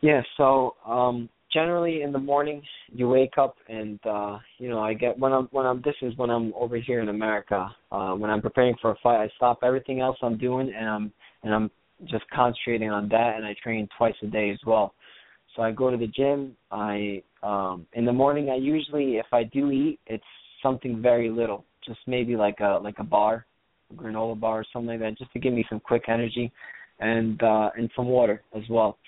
Yeah, 0.00 0.22
so 0.36 0.74
um 0.86 1.28
generally 1.54 2.02
in 2.02 2.12
the 2.12 2.18
morning 2.18 2.60
you 2.92 3.08
wake 3.08 3.38
up 3.38 3.56
and 3.68 3.98
uh 4.04 4.38
you 4.58 4.68
know, 4.68 4.80
I 4.80 4.92
get 4.92 5.18
when 5.18 5.32
I'm 5.32 5.48
when 5.52 5.64
I'm 5.64 5.80
this 5.82 5.94
is 6.02 6.12
when 6.16 6.28
I'm 6.28 6.52
over 6.54 6.76
here 6.76 7.00
in 7.00 7.08
America. 7.08 7.74
Uh 7.92 8.12
when 8.12 8.30
I'm 8.30 8.42
preparing 8.42 8.74
for 8.82 8.90
a 8.90 8.96
fight 9.02 9.22
I 9.22 9.30
stop 9.36 9.60
everything 9.62 10.00
else 10.00 10.18
I'm 10.22 10.36
doing 10.36 10.72
and 10.76 10.88
I'm 10.88 11.12
and 11.44 11.54
I'm 11.54 11.70
just 12.06 12.24
concentrating 12.34 12.90
on 12.90 13.08
that 13.10 13.36
and 13.36 13.46
I 13.46 13.54
train 13.62 13.88
twice 13.96 14.14
a 14.22 14.26
day 14.26 14.50
as 14.50 14.58
well. 14.66 14.92
So 15.54 15.62
I 15.62 15.70
go 15.70 15.90
to 15.90 15.96
the 15.96 16.08
gym, 16.08 16.56
I 16.70 17.22
um 17.42 17.86
in 17.94 18.04
the 18.04 18.12
morning 18.12 18.50
I 18.50 18.56
usually 18.56 19.16
if 19.16 19.26
I 19.32 19.44
do 19.44 19.70
eat 19.70 20.00
it's 20.06 20.24
something 20.62 21.00
very 21.00 21.30
little. 21.30 21.64
Just 21.86 22.00
maybe 22.06 22.34
like 22.34 22.58
a 22.60 22.80
like 22.82 22.98
a 22.98 23.04
bar, 23.04 23.46
a 23.90 23.94
granola 23.94 24.38
bar 24.38 24.60
or 24.60 24.66
something 24.72 24.88
like 24.88 25.00
that, 25.00 25.18
just 25.18 25.32
to 25.34 25.38
give 25.38 25.52
me 25.52 25.64
some 25.68 25.78
quick 25.80 26.04
energy 26.08 26.50
and 26.98 27.40
uh 27.42 27.70
and 27.76 27.90
some 27.94 28.06
water 28.06 28.42
as 28.56 28.62
well. 28.68 28.98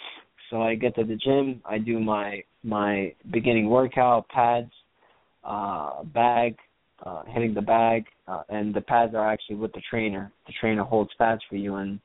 So 0.50 0.62
I 0.62 0.74
get 0.74 0.94
to 0.96 1.04
the 1.04 1.16
gym, 1.16 1.60
I 1.64 1.78
do 1.78 1.98
my 1.98 2.42
my 2.62 3.12
beginning 3.30 3.68
workout, 3.68 4.28
pads, 4.28 4.70
uh 5.44 6.02
bag, 6.04 6.56
uh 7.04 7.22
hitting 7.26 7.54
the 7.54 7.62
bag, 7.62 8.06
uh, 8.28 8.42
and 8.48 8.74
the 8.74 8.80
pads 8.80 9.14
are 9.14 9.30
actually 9.30 9.56
with 9.56 9.72
the 9.72 9.82
trainer. 9.88 10.32
The 10.46 10.52
trainer 10.60 10.82
holds 10.82 11.10
pads 11.18 11.42
for 11.48 11.56
you 11.56 11.76
and 11.76 12.00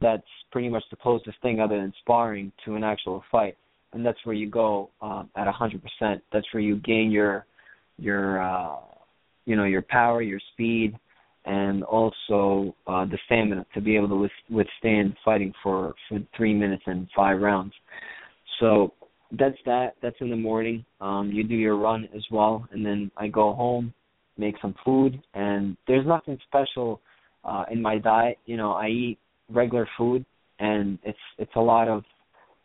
that's 0.00 0.22
pretty 0.50 0.68
much 0.68 0.84
the 0.90 0.96
closest 0.96 1.36
thing 1.42 1.60
other 1.60 1.78
than 1.78 1.92
sparring 2.00 2.50
to 2.64 2.76
an 2.76 2.82
actual 2.84 3.22
fight. 3.30 3.56
And 3.92 4.04
that's 4.04 4.18
where 4.24 4.34
you 4.34 4.48
go 4.48 4.90
um 5.00 5.28
at 5.36 5.46
a 5.46 5.52
hundred 5.52 5.82
percent. 5.82 6.22
That's 6.32 6.46
where 6.52 6.62
you 6.62 6.76
gain 6.76 7.10
your 7.10 7.46
your 7.98 8.42
uh 8.42 8.76
you 9.44 9.56
know, 9.56 9.64
your 9.64 9.82
power, 9.82 10.22
your 10.22 10.40
speed 10.52 10.96
and 11.44 11.82
also 11.84 12.74
uh 12.86 13.04
the 13.06 13.18
stamina 13.26 13.66
to 13.74 13.80
be 13.80 13.96
able 13.96 14.08
to 14.08 14.16
with, 14.16 14.30
withstand 14.50 15.16
fighting 15.24 15.52
for 15.62 15.94
for 16.08 16.18
3 16.36 16.54
minutes 16.54 16.82
and 16.86 17.08
5 17.16 17.40
rounds. 17.40 17.72
So 18.60 18.92
that's 19.38 19.56
that. 19.66 19.94
That's 20.02 20.16
in 20.20 20.30
the 20.30 20.36
morning. 20.36 20.84
Um, 21.00 21.30
you 21.32 21.42
do 21.42 21.54
your 21.54 21.76
run 21.76 22.08
as 22.14 22.22
well, 22.30 22.68
and 22.70 22.84
then 22.84 23.10
I 23.16 23.28
go 23.28 23.54
home, 23.54 23.92
make 24.36 24.56
some 24.60 24.74
food, 24.84 25.22
and 25.34 25.76
there's 25.86 26.06
nothing 26.06 26.38
special 26.48 27.00
uh, 27.44 27.64
in 27.70 27.80
my 27.80 27.98
diet. 27.98 28.38
You 28.44 28.56
know, 28.56 28.72
I 28.72 28.88
eat 28.88 29.18
regular 29.50 29.88
food, 29.96 30.24
and 30.58 30.98
it's 31.02 31.18
it's 31.38 31.52
a 31.56 31.60
lot 31.60 31.88
of 31.88 32.04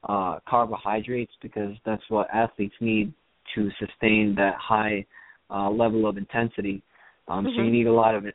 uh, 0.07 0.39
carbohydrates 0.47 1.31
because 1.41 1.75
that's 1.85 2.03
what 2.09 2.27
athletes 2.33 2.75
need 2.81 3.13
to 3.55 3.69
sustain 3.79 4.35
that 4.37 4.55
high 4.59 5.05
uh, 5.49 5.69
level 5.69 6.05
of 6.05 6.17
intensity. 6.17 6.83
Um, 7.27 7.45
So 7.45 7.61
you 7.61 7.69
Mhm. 7.69 7.71
need 7.71 7.87
a 7.87 7.93
lot 7.93 8.15
of 8.15 8.25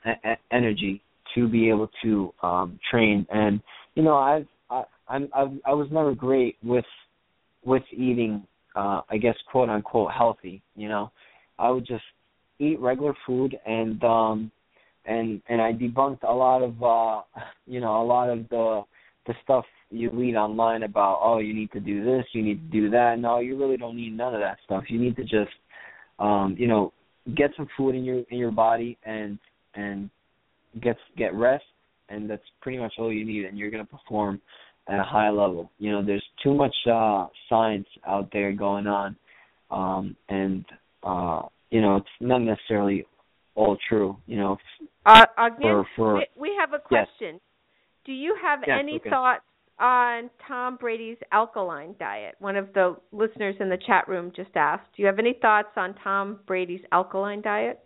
energy 0.50 1.02
to 1.34 1.48
be 1.48 1.68
able 1.68 1.88
to 2.02 2.32
um, 2.42 2.78
train. 2.90 3.26
And 3.30 3.60
you 3.94 4.02
know, 4.02 4.16
I've 4.16 4.48
I, 4.70 4.84
I'm 5.08 5.28
I've, 5.34 5.52
I 5.64 5.74
was 5.74 5.90
never 5.90 6.14
great 6.14 6.56
with 6.62 6.86
with 7.64 7.84
eating, 7.92 8.46
uh, 8.74 9.02
I 9.08 9.18
guess 9.18 9.36
quote 9.50 9.68
unquote 9.68 10.12
healthy. 10.12 10.62
You 10.76 10.88
know, 10.88 11.10
I 11.58 11.70
would 11.70 11.86
just 11.86 12.04
eat 12.58 12.78
regular 12.80 13.14
food 13.26 13.58
and 13.66 14.02
um 14.04 14.50
and 15.06 15.42
and 15.48 15.60
I 15.60 15.72
debunked 15.72 16.22
a 16.22 16.32
lot 16.32 16.62
of 16.62 16.82
uh 16.82 17.22
you 17.66 17.80
know 17.80 18.02
a 18.02 18.04
lot 18.04 18.28
of 18.28 18.48
the 18.48 18.82
the 19.26 19.34
stuff 19.42 19.64
you 19.90 20.10
read 20.10 20.36
online 20.36 20.84
about 20.84 21.20
oh 21.22 21.38
you 21.38 21.54
need 21.54 21.70
to 21.72 21.80
do 21.80 22.04
this 22.04 22.24
you 22.32 22.42
need 22.42 22.70
to 22.70 22.80
do 22.80 22.90
that 22.90 23.18
no 23.18 23.38
you 23.40 23.58
really 23.58 23.76
don't 23.76 23.96
need 23.96 24.16
none 24.16 24.34
of 24.34 24.40
that 24.40 24.58
stuff 24.64 24.84
you 24.88 24.98
need 24.98 25.16
to 25.16 25.22
just 25.22 25.52
um 26.18 26.56
you 26.58 26.66
know 26.66 26.92
get 27.36 27.50
some 27.56 27.68
food 27.76 27.94
in 27.94 28.04
your 28.04 28.22
in 28.30 28.38
your 28.38 28.50
body 28.50 28.98
and 29.04 29.38
and 29.74 30.10
get 30.82 30.96
get 31.16 31.34
rest 31.34 31.64
and 32.08 32.28
that's 32.28 32.42
pretty 32.60 32.78
much 32.78 32.92
all 32.98 33.12
you 33.12 33.24
need 33.24 33.44
and 33.44 33.58
you're 33.58 33.70
going 33.70 33.84
to 33.84 33.90
perform 33.90 34.40
at 34.88 34.98
a 34.98 35.04
high 35.04 35.30
level 35.30 35.70
you 35.78 35.92
know 35.92 36.04
there's 36.04 36.24
too 36.42 36.54
much 36.54 36.74
uh 36.90 37.26
science 37.48 37.86
out 38.06 38.28
there 38.32 38.52
going 38.52 38.86
on 38.86 39.16
um 39.70 40.16
and 40.28 40.64
uh 41.04 41.42
you 41.70 41.80
know 41.80 41.96
it's 41.96 42.06
not 42.20 42.38
necessarily 42.38 43.06
all 43.54 43.76
true 43.88 44.16
you 44.26 44.36
know 44.36 44.56
Uh, 45.04 45.24
Agnes, 45.36 45.62
for 45.62 45.86
for 45.96 46.24
we, 46.36 46.54
have 46.58 46.72
a 46.72 46.82
Yes. 46.90 47.06
question. 47.08 47.40
Do 48.04 48.12
you 48.12 48.36
have 48.40 48.60
Yes, 48.66 48.78
any 48.80 48.96
okay. 48.96 49.10
thoughts 49.10 49.42
on 49.82 50.30
Tom 50.46 50.76
Brady's 50.76 51.18
alkaline 51.32 51.94
diet? 51.98 52.36
One 52.38 52.56
of 52.56 52.72
the 52.72 52.96
listeners 53.10 53.56
in 53.60 53.68
the 53.68 53.78
chat 53.86 54.08
room 54.08 54.32
just 54.34 54.50
asked. 54.54 54.86
Do 54.96 55.02
you 55.02 55.06
have 55.06 55.18
any 55.18 55.36
thoughts 55.42 55.68
on 55.76 55.94
Tom 56.02 56.38
Brady's 56.46 56.80
alkaline 56.92 57.42
diet? 57.42 57.80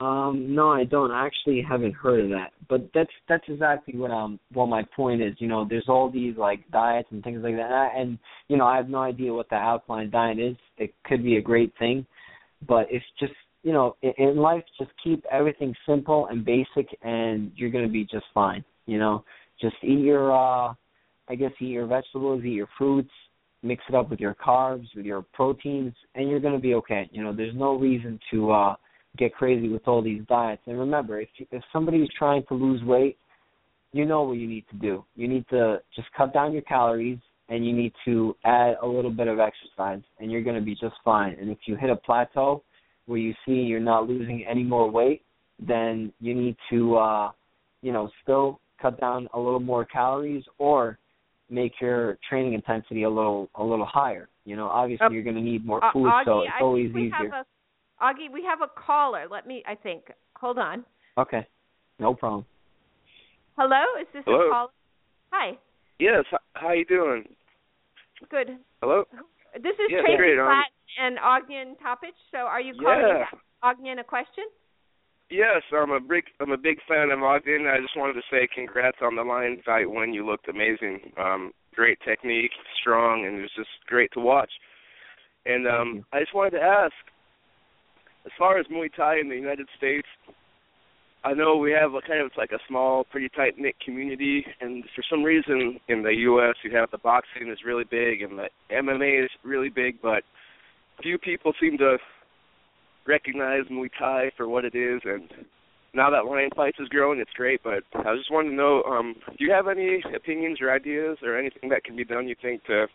Um, 0.00 0.54
no, 0.54 0.70
I 0.70 0.84
don't. 0.84 1.10
I 1.10 1.26
actually 1.26 1.62
haven't 1.68 1.94
heard 1.94 2.20
of 2.20 2.30
that. 2.30 2.50
But 2.68 2.90
that's 2.94 3.10
that's 3.28 3.44
exactly 3.48 3.96
what 3.96 4.10
um 4.10 4.40
what 4.52 4.66
my 4.66 4.82
point 4.96 5.22
is. 5.22 5.34
You 5.38 5.48
know, 5.48 5.66
there's 5.68 5.88
all 5.88 6.10
these 6.10 6.36
like 6.36 6.60
diets 6.70 7.08
and 7.10 7.22
things 7.22 7.40
like 7.42 7.56
that, 7.56 7.90
and, 7.96 8.10
and 8.10 8.18
you 8.48 8.56
know, 8.56 8.66
I 8.66 8.76
have 8.76 8.88
no 8.88 8.98
idea 8.98 9.32
what 9.32 9.48
the 9.50 9.56
alkaline 9.56 10.10
diet 10.10 10.38
is. 10.38 10.56
It 10.78 10.94
could 11.04 11.22
be 11.22 11.36
a 11.36 11.42
great 11.42 11.72
thing, 11.78 12.06
but 12.66 12.86
it's 12.90 13.04
just 13.20 13.34
you 13.62 13.72
know, 13.72 13.96
in, 14.02 14.12
in 14.18 14.36
life, 14.36 14.64
just 14.78 14.90
keep 15.02 15.24
everything 15.30 15.74
simple 15.86 16.26
and 16.28 16.44
basic, 16.44 16.88
and 17.02 17.52
you're 17.54 17.70
gonna 17.70 17.88
be 17.88 18.04
just 18.04 18.26
fine. 18.34 18.64
You 18.86 18.98
know, 18.98 19.24
just 19.60 19.76
eat 19.82 20.00
your 20.00 20.32
uh, 20.32 20.74
I 21.28 21.34
guess 21.34 21.52
eat 21.60 21.66
your 21.66 21.86
vegetables, 21.86 22.44
eat 22.44 22.52
your 22.52 22.68
fruits, 22.76 23.10
mix 23.62 23.82
it 23.88 23.94
up 23.94 24.10
with 24.10 24.20
your 24.20 24.34
carbs, 24.34 24.86
with 24.94 25.06
your 25.06 25.22
proteins, 25.32 25.94
and 26.14 26.28
you're 26.28 26.40
gonna 26.40 26.58
be 26.58 26.74
okay. 26.74 27.08
You 27.12 27.22
know, 27.22 27.32
there's 27.34 27.54
no 27.54 27.78
reason 27.78 28.20
to 28.30 28.50
uh 28.50 28.76
get 29.16 29.34
crazy 29.34 29.68
with 29.68 29.86
all 29.86 30.02
these 30.02 30.22
diets. 30.28 30.62
And 30.66 30.78
remember, 30.78 31.20
if 31.20 31.28
if 31.50 31.62
somebody's 31.72 32.08
trying 32.18 32.44
to 32.48 32.54
lose 32.54 32.82
weight, 32.82 33.16
you 33.92 34.04
know 34.04 34.22
what 34.22 34.38
you 34.38 34.48
need 34.48 34.64
to 34.70 34.76
do. 34.76 35.04
You 35.14 35.28
need 35.28 35.46
to 35.50 35.80
just 35.94 36.08
cut 36.16 36.34
down 36.34 36.52
your 36.52 36.62
calories 36.62 37.18
and 37.48 37.64
you 37.64 37.72
need 37.72 37.92
to 38.04 38.34
add 38.44 38.76
a 38.82 38.86
little 38.86 39.10
bit 39.10 39.28
of 39.28 39.38
exercise 39.38 40.02
and 40.18 40.32
you're 40.32 40.42
going 40.42 40.56
to 40.56 40.62
be 40.62 40.74
just 40.74 40.94
fine. 41.04 41.36
And 41.38 41.50
if 41.50 41.58
you 41.66 41.76
hit 41.76 41.90
a 41.90 41.96
plateau 41.96 42.62
where 43.06 43.18
you 43.18 43.34
see 43.46 43.52
you're 43.52 43.80
not 43.80 44.08
losing 44.08 44.44
any 44.48 44.64
more 44.64 44.90
weight, 44.90 45.22
then 45.60 46.12
you 46.20 46.34
need 46.34 46.56
to 46.70 46.96
uh 46.96 47.30
you 47.82 47.92
know, 47.92 48.10
still 48.22 48.60
cut 48.80 48.98
down 48.98 49.28
a 49.34 49.38
little 49.38 49.60
more 49.60 49.84
calories 49.84 50.42
or 50.58 50.98
make 51.50 51.72
your 51.80 52.18
training 52.28 52.54
intensity 52.54 53.02
a 53.02 53.10
little 53.10 53.48
a 53.54 53.62
little 53.62 53.86
higher. 53.86 54.28
You 54.44 54.56
know, 54.56 54.68
obviously 54.68 55.06
uh, 55.06 55.10
you're 55.10 55.22
going 55.22 55.36
to 55.36 55.42
need 55.42 55.64
more 55.64 55.80
food, 55.92 56.06
uh, 56.06 56.10
Augie, 56.10 56.24
so 56.24 56.40
it's 56.40 56.52
I 56.58 56.62
always 56.62 56.86
think 56.86 56.94
we 56.94 57.02
easier. 57.06 57.30
Have 57.30 57.46
a, 58.00 58.04
Augie, 58.04 58.32
we 58.32 58.44
have 58.44 58.60
a 58.60 58.68
caller. 58.80 59.26
Let 59.30 59.46
me. 59.46 59.62
I 59.66 59.74
think. 59.74 60.04
Hold 60.36 60.58
on. 60.58 60.84
Okay, 61.16 61.46
no 61.98 62.14
problem. 62.14 62.44
Hello, 63.56 63.82
is 64.00 64.06
this 64.12 64.22
Hello? 64.26 64.48
a 64.48 64.50
caller? 64.50 64.70
Hi. 65.30 65.52
Yes. 65.98 66.24
How 66.54 66.72
you 66.72 66.84
doing? 66.84 67.24
Good. 68.30 68.50
Hello. 68.82 69.04
This 69.54 69.74
is 69.74 69.90
Yeah, 69.90 70.02
Traci 70.02 70.16
great, 70.16 70.36
Platt 70.36 70.66
and 71.00 71.18
Ognian 71.18 71.76
Topich. 71.78 72.18
So, 72.32 72.38
are 72.38 72.60
you 72.60 72.74
calling 72.74 72.98
Yeah. 73.00 73.24
to 73.30 73.36
Ognian 73.62 74.00
a 74.00 74.04
question? 74.04 74.44
Yes, 75.30 75.62
I'm 75.72 75.90
a 75.90 76.00
big 76.00 76.24
I'm 76.40 76.52
a 76.52 76.56
big 76.56 76.78
fan 76.88 77.10
of 77.10 77.22
Ogden. 77.22 77.66
I 77.66 77.80
just 77.80 77.96
wanted 77.96 78.14
to 78.14 78.22
say 78.30 78.48
congrats 78.54 78.98
on 79.02 79.16
the 79.16 79.22
Lion 79.22 79.60
Fight 79.64 79.90
win. 79.90 80.12
You 80.12 80.26
looked 80.26 80.48
amazing. 80.48 81.12
Um, 81.18 81.52
great 81.74 81.98
technique, 82.06 82.52
strong, 82.80 83.26
and 83.26 83.38
it 83.38 83.42
was 83.42 83.50
just 83.56 83.70
great 83.86 84.10
to 84.12 84.20
watch. 84.20 84.50
And 85.46 85.66
um. 85.66 86.04
I 86.12 86.20
just 86.20 86.34
wanted 86.34 86.58
to 86.58 86.62
ask, 86.62 86.94
as 88.26 88.32
far 88.38 88.58
as 88.58 88.66
Muay 88.66 88.94
Thai 88.94 89.18
in 89.20 89.28
the 89.28 89.34
United 89.34 89.68
States, 89.76 90.06
I 91.24 91.32
know 91.32 91.56
we 91.56 91.72
have 91.72 91.94
a 91.94 92.02
kind 92.02 92.20
of 92.20 92.30
like 92.36 92.52
a 92.52 92.60
small, 92.68 93.04
pretty 93.04 93.30
tight 93.30 93.54
knit 93.58 93.76
community, 93.82 94.44
and 94.60 94.84
for 94.94 95.02
some 95.10 95.22
reason 95.22 95.80
in 95.88 96.02
the 96.02 96.14
U.S. 96.28 96.54
you 96.62 96.76
have 96.76 96.90
the 96.90 96.98
boxing 96.98 97.50
is 97.50 97.64
really 97.64 97.84
big 97.84 98.20
and 98.20 98.38
the 98.38 98.48
MMA 98.70 99.24
is 99.24 99.30
really 99.42 99.70
big, 99.70 100.02
but 100.02 100.22
few 101.02 101.18
people 101.18 101.52
seem 101.60 101.78
to 101.78 101.96
recognize 103.06 103.62
Muay 103.70 103.90
Thai 103.98 104.30
for 104.36 104.48
what 104.48 104.64
it 104.64 104.74
is, 104.74 105.00
and 105.04 105.28
now 105.94 106.10
that 106.10 106.26
Lion 106.26 106.50
Fights 106.56 106.78
is 106.80 106.88
growing, 106.88 107.20
it's 107.20 107.30
great. 107.36 107.60
But 107.62 107.84
I 107.94 108.16
just 108.16 108.30
wanting 108.30 108.52
to 108.52 108.56
know, 108.56 108.82
um, 108.82 109.14
do 109.38 109.44
you 109.44 109.52
have 109.52 109.68
any 109.68 110.02
opinions 110.14 110.58
or 110.60 110.72
ideas 110.72 111.18
or 111.22 111.38
anything 111.38 111.68
that 111.70 111.84
can 111.84 111.96
be 111.96 112.04
done? 112.04 112.28
You 112.28 112.34
think 112.40 112.64
to 112.64 112.86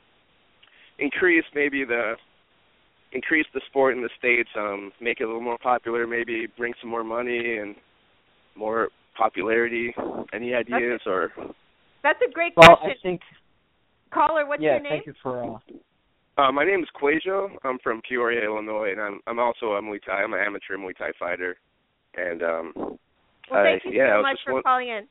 increase 1.00 1.46
maybe 1.56 1.86
the 1.86 2.16
increase 3.12 3.46
the 3.54 3.62
sport 3.70 3.96
in 3.96 4.04
the 4.04 4.10
states, 4.18 4.50
um, 4.58 4.92
make 5.02 5.20
it 5.20 5.24
a 5.24 5.28
little 5.28 5.42
more 5.42 5.58
popular, 5.58 6.06
maybe 6.06 6.48
bring 6.58 6.74
some 6.82 6.90
more 6.90 7.04
money 7.04 7.58
and 7.58 7.76
more 8.56 8.90
popularity. 9.18 9.94
Any 10.34 10.54
ideas 10.54 11.02
or? 11.06 11.32
That's 12.04 12.20
a 12.28 12.32
great 12.32 12.54
Well, 12.56 12.78
question. 12.78 12.92
I 12.92 13.02
think 13.02 13.22
Caller, 14.14 14.46
what's 14.46 14.62
yeah, 14.62 14.74
your 14.76 14.84
name? 14.84 14.86
Yeah, 14.86 14.98
thank 14.98 15.08
you 15.08 15.14
for 15.22 15.44
uh 15.44 15.58
Uh, 16.40 16.52
my 16.54 16.64
name 16.64 16.80
is 16.82 16.88
Quajo. 16.96 17.50
I'm 17.66 17.80
from 17.84 18.02
Peoria, 18.08 18.46
Illinois, 18.46 18.92
and 18.92 19.02
I'm 19.02 19.20
I'm 19.28 19.40
also 19.40 19.74
a 19.74 19.82
Muay 19.82 20.00
Thai. 20.06 20.24
I'm 20.24 20.34
an 20.34 20.40
amateur 20.40 20.78
Muay 20.78 20.96
Thai 20.98 21.10
fighter, 21.20 21.58
and 22.16 22.42
um, 22.42 22.74
Well, 22.78 22.98
thank 23.52 23.86
uh, 23.86 23.90
you 23.90 23.98
yeah, 23.98 24.04
I 24.04 24.08
so 24.14 24.18
was 24.18 24.24
much 24.24 24.36
just 24.38 24.46
for 24.46 24.54
want- 24.54 24.66
calling 24.66 24.88
in. 24.88 25.08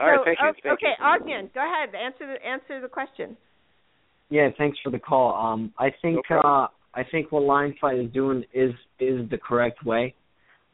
All 0.00 0.08
right, 0.10 0.18
so, 0.18 0.24
thank 0.24 0.38
you. 0.40 0.48
o- 0.48 0.52
Thank 0.62 0.74
okay, 0.74 0.94
you. 0.98 1.04
Ognian, 1.04 1.54
go 1.54 1.60
ahead. 1.60 1.94
Answer 1.94 2.26
the 2.32 2.44
answer 2.46 2.80
the 2.80 2.88
question. 2.88 3.36
Yeah, 4.30 4.48
thanks 4.58 4.78
for 4.82 4.90
the 4.90 4.98
call. 4.98 5.34
Um, 5.34 5.72
I 5.78 5.90
think 6.02 6.18
No 6.30 6.38
uh, 6.40 6.68
I 6.94 7.04
think 7.10 7.30
what 7.30 7.44
Lion 7.44 7.74
Fight 7.80 7.98
is 7.98 8.10
doing 8.12 8.44
is 8.52 8.72
is 8.98 9.28
the 9.30 9.38
correct 9.38 9.84
way. 9.84 10.14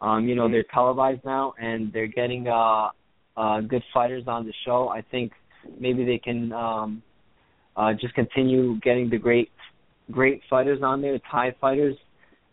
Um, 0.01 0.26
you 0.26 0.34
know, 0.36 0.49
Mhm. 0.49 0.53
they're 0.53 0.70
televised 0.72 1.24
now 1.24 1.53
and 1.61 1.92
they're 1.92 2.07
getting 2.07 2.49
uh, 2.49 2.90
uh, 3.36 3.61
good 3.61 3.82
fighters 3.92 4.24
on 4.26 4.47
the 4.47 4.55
show. 4.64 4.88
I 4.88 5.03
think 5.03 5.32
maybe 5.78 6.05
they 6.05 6.18
can 6.18 6.51
um, 6.53 7.03
uh, 7.76 7.92
just 7.92 8.14
continue 8.14 8.78
getting 8.80 9.08
the 9.10 9.18
great 9.18 9.50
great 10.10 10.42
fighters 10.50 10.80
on 10.82 11.00
there, 11.00 11.18
Thai 11.30 11.52
fighters, 11.60 11.96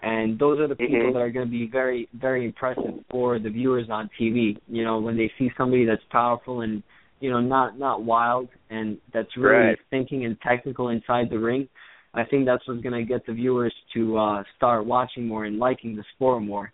and 0.01 0.39
those 0.39 0.59
are 0.59 0.67
the 0.67 0.75
people 0.75 1.09
Mhm. 1.09 1.13
that 1.13 1.19
are 1.21 1.29
going 1.29 1.45
to 1.45 1.51
be 1.51 1.67
very 1.67 2.07
very 2.13 2.45
impressive 2.45 3.03
for 3.09 3.39
the 3.39 3.49
viewers 3.49 3.89
on 3.89 4.09
TV. 4.17 4.57
You 4.67 4.83
know, 4.83 4.99
when 4.99 5.17
they 5.17 5.31
see 5.37 5.51
somebody 5.57 5.85
that's 5.85 6.03
powerful 6.05 6.61
and 6.61 6.81
you 7.19 7.29
know 7.29 7.39
not 7.41 7.77
not 7.77 8.03
wild 8.03 8.49
and 8.69 8.97
that's 9.13 9.35
really 9.37 9.67
Right. 9.67 9.79
thinking 9.89 10.25
and 10.25 10.39
technical 10.41 10.89
inside 10.89 11.29
the 11.29 11.39
ring. 11.39 11.67
I 12.13 12.25
think 12.25 12.45
that's 12.45 12.67
what's 12.67 12.81
going 12.81 12.99
to 12.99 13.07
get 13.07 13.25
the 13.25 13.33
viewers 13.33 13.73
to 13.93 14.17
uh 14.17 14.43
start 14.57 14.85
watching 14.85 15.27
more 15.27 15.45
and 15.45 15.59
liking 15.59 15.95
the 15.95 16.03
sport 16.15 16.41
more. 16.43 16.71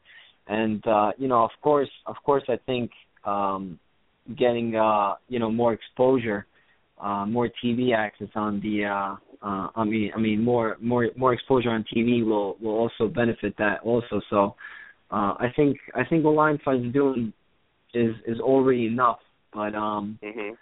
And 0.47 0.85
uh 0.87 1.11
you 1.17 1.27
know, 1.27 1.43
of 1.43 1.51
course, 1.61 1.89
of 2.05 2.15
course 2.23 2.43
I 2.49 2.57
think 2.65 2.91
um 3.25 3.79
getting 4.35 4.75
uh 4.75 5.15
you 5.27 5.39
know 5.39 5.51
more 5.51 5.73
exposure, 5.73 6.45
uh 7.01 7.25
more 7.25 7.49
TV 7.63 7.93
access 7.95 8.29
on 8.35 8.59
the 8.61 8.85
uh 8.85 9.15
uh 9.45 9.67
I 9.75 9.83
mean 9.83 10.11
I 10.15 10.19
mean 10.19 10.43
more 10.43 10.77
more 10.81 11.09
more 11.15 11.33
exposure 11.33 11.69
on 11.69 11.85
TV 11.95 12.25
will 12.25 12.57
will 12.61 12.75
also 12.77 13.07
benefit 13.07 13.55
that 13.57 13.81
also. 13.83 14.21
So 14.29 14.55
uh 15.11 15.33
I 15.39 15.47
think 15.55 15.77
I 15.95 16.03
think 16.05 16.23
what 16.25 16.35
Lion 16.35 16.59
Fight 16.63 16.81
is 16.85 16.93
doing 16.93 17.33
is 17.93 18.15
is 18.25 18.39
already 18.39 18.87
enough. 18.87 19.19
But 19.53 19.75
um 19.75 20.19
Mhm. 20.23 20.55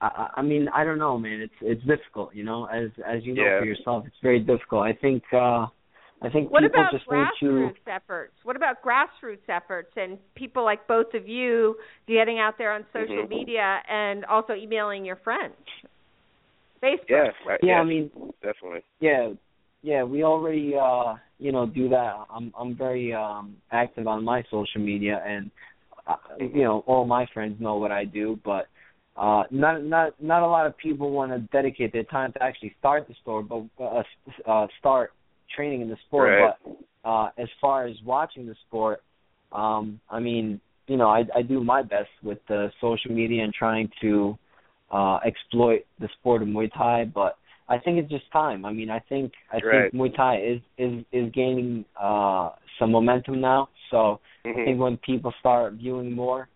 I, 0.00 0.06
I 0.06 0.28
I 0.36 0.42
mean, 0.42 0.68
I 0.74 0.84
don't 0.84 0.98
know, 0.98 1.18
man. 1.18 1.40
It's 1.40 1.60
it's 1.60 1.84
difficult, 1.84 2.34
you 2.34 2.44
know. 2.44 2.66
As 2.66 2.90
as 3.06 3.24
you 3.24 3.34
know 3.34 3.44
Yeah. 3.44 3.58
for 3.58 3.64
yourself, 3.64 4.04
it's 4.06 4.16
very 4.22 4.40
difficult. 4.40 4.82
I 4.82 4.92
think 4.92 5.22
uh 5.32 5.66
I 6.20 6.28
think 6.30 6.50
What 6.50 6.62
people 6.62 6.80
about 6.80 6.92
just 6.92 7.04
need 7.10 7.26
to. 7.40 7.46
grassroots 7.46 7.86
efforts? 7.86 8.32
What 8.42 8.56
about 8.56 8.82
grassroots 8.82 9.48
efforts 9.48 9.92
and 9.96 10.18
people 10.34 10.64
like 10.64 10.86
both 10.88 11.14
of 11.14 11.28
you 11.28 11.76
getting 12.08 12.38
out 12.40 12.58
there 12.58 12.72
on 12.72 12.84
social 12.92 13.24
Mhm. 13.24 13.28
media 13.28 13.82
and 13.88 14.24
also 14.24 14.54
emailing 14.54 15.04
your 15.04 15.16
friends? 15.16 15.54
Facebook. 16.82 17.08
Yeah. 17.08 17.32
I- 17.46 17.52
Yeah, 17.52 17.58
yes, 17.62 17.80
I 17.80 17.84
mean, 17.84 18.10
definitely. 18.42 18.82
yeah, 19.00 19.32
yeah. 19.82 20.02
We 20.02 20.24
already 20.24 20.76
uh 20.76 21.16
you 21.38 21.52
know 21.52 21.66
do 21.66 21.88
that. 21.90 22.26
I'm 22.30 22.52
I'm 22.58 22.74
very 22.74 23.12
um 23.12 23.56
active 23.70 24.06
on 24.08 24.24
my 24.24 24.42
social 24.44 24.80
media, 24.80 25.22
and 25.24 25.50
uh, 26.06 26.16
you 26.38 26.62
know 26.64 26.80
all 26.86 27.04
my 27.04 27.26
friends 27.26 27.60
know 27.60 27.76
what 27.76 27.92
I 27.92 28.04
do, 28.04 28.38
but. 28.44 28.66
Uh, 29.16 29.42
not 29.50 29.82
not 29.82 30.14
not 30.22 30.44
a 30.44 30.46
lot 30.46 30.64
of 30.64 30.76
people 30.78 31.10
want 31.10 31.32
to 31.32 31.40
dedicate 31.50 31.92
their 31.92 32.04
time 32.04 32.32
to 32.32 32.40
actually 32.40 32.72
start 32.78 33.08
the 33.08 33.14
store, 33.14 33.42
but 33.42 33.64
uh, 33.82 34.04
uh, 34.46 34.68
start 34.78 35.10
training 35.54 35.80
in 35.82 35.88
the 35.88 35.96
sport. 36.06 36.30
Right. 36.30 36.54
But 37.04 37.08
uh, 37.08 37.30
as 37.38 37.48
far 37.60 37.86
as 37.86 37.96
watching 38.04 38.46
the 38.46 38.54
sport, 38.66 39.02
um, 39.52 40.00
I 40.10 40.20
mean, 40.20 40.60
you 40.86 40.96
know, 40.96 41.08
I, 41.08 41.24
I 41.34 41.42
do 41.42 41.62
my 41.62 41.82
best 41.82 42.08
with 42.22 42.38
the 42.48 42.70
social 42.80 43.12
media 43.12 43.44
and 43.44 43.52
trying 43.52 43.90
to 44.00 44.38
uh, 44.90 45.18
exploit 45.24 45.80
the 46.00 46.08
sport 46.18 46.42
of 46.42 46.48
Muay 46.48 46.70
Thai. 46.72 47.04
But 47.06 47.36
I 47.68 47.78
think 47.78 47.98
it's 47.98 48.10
just 48.10 48.30
time. 48.32 48.64
I 48.64 48.72
mean, 48.72 48.90
I 48.90 48.98
think 49.00 49.32
I 49.52 49.60
Right. 49.60 49.90
think 49.90 49.94
Muay 49.94 50.14
Thai 50.14 50.38
is 50.38 50.60
is 50.78 51.04
is 51.12 51.30
gaining 51.32 51.84
uh, 52.00 52.50
some 52.78 52.90
momentum 52.92 53.40
now. 53.40 53.68
So 53.90 54.20
I 54.44 54.48
Mhm. 54.48 54.64
think 54.64 54.80
when 54.80 54.96
people 54.98 55.32
start 55.40 55.74
viewing 55.74 56.12
more 56.12 56.48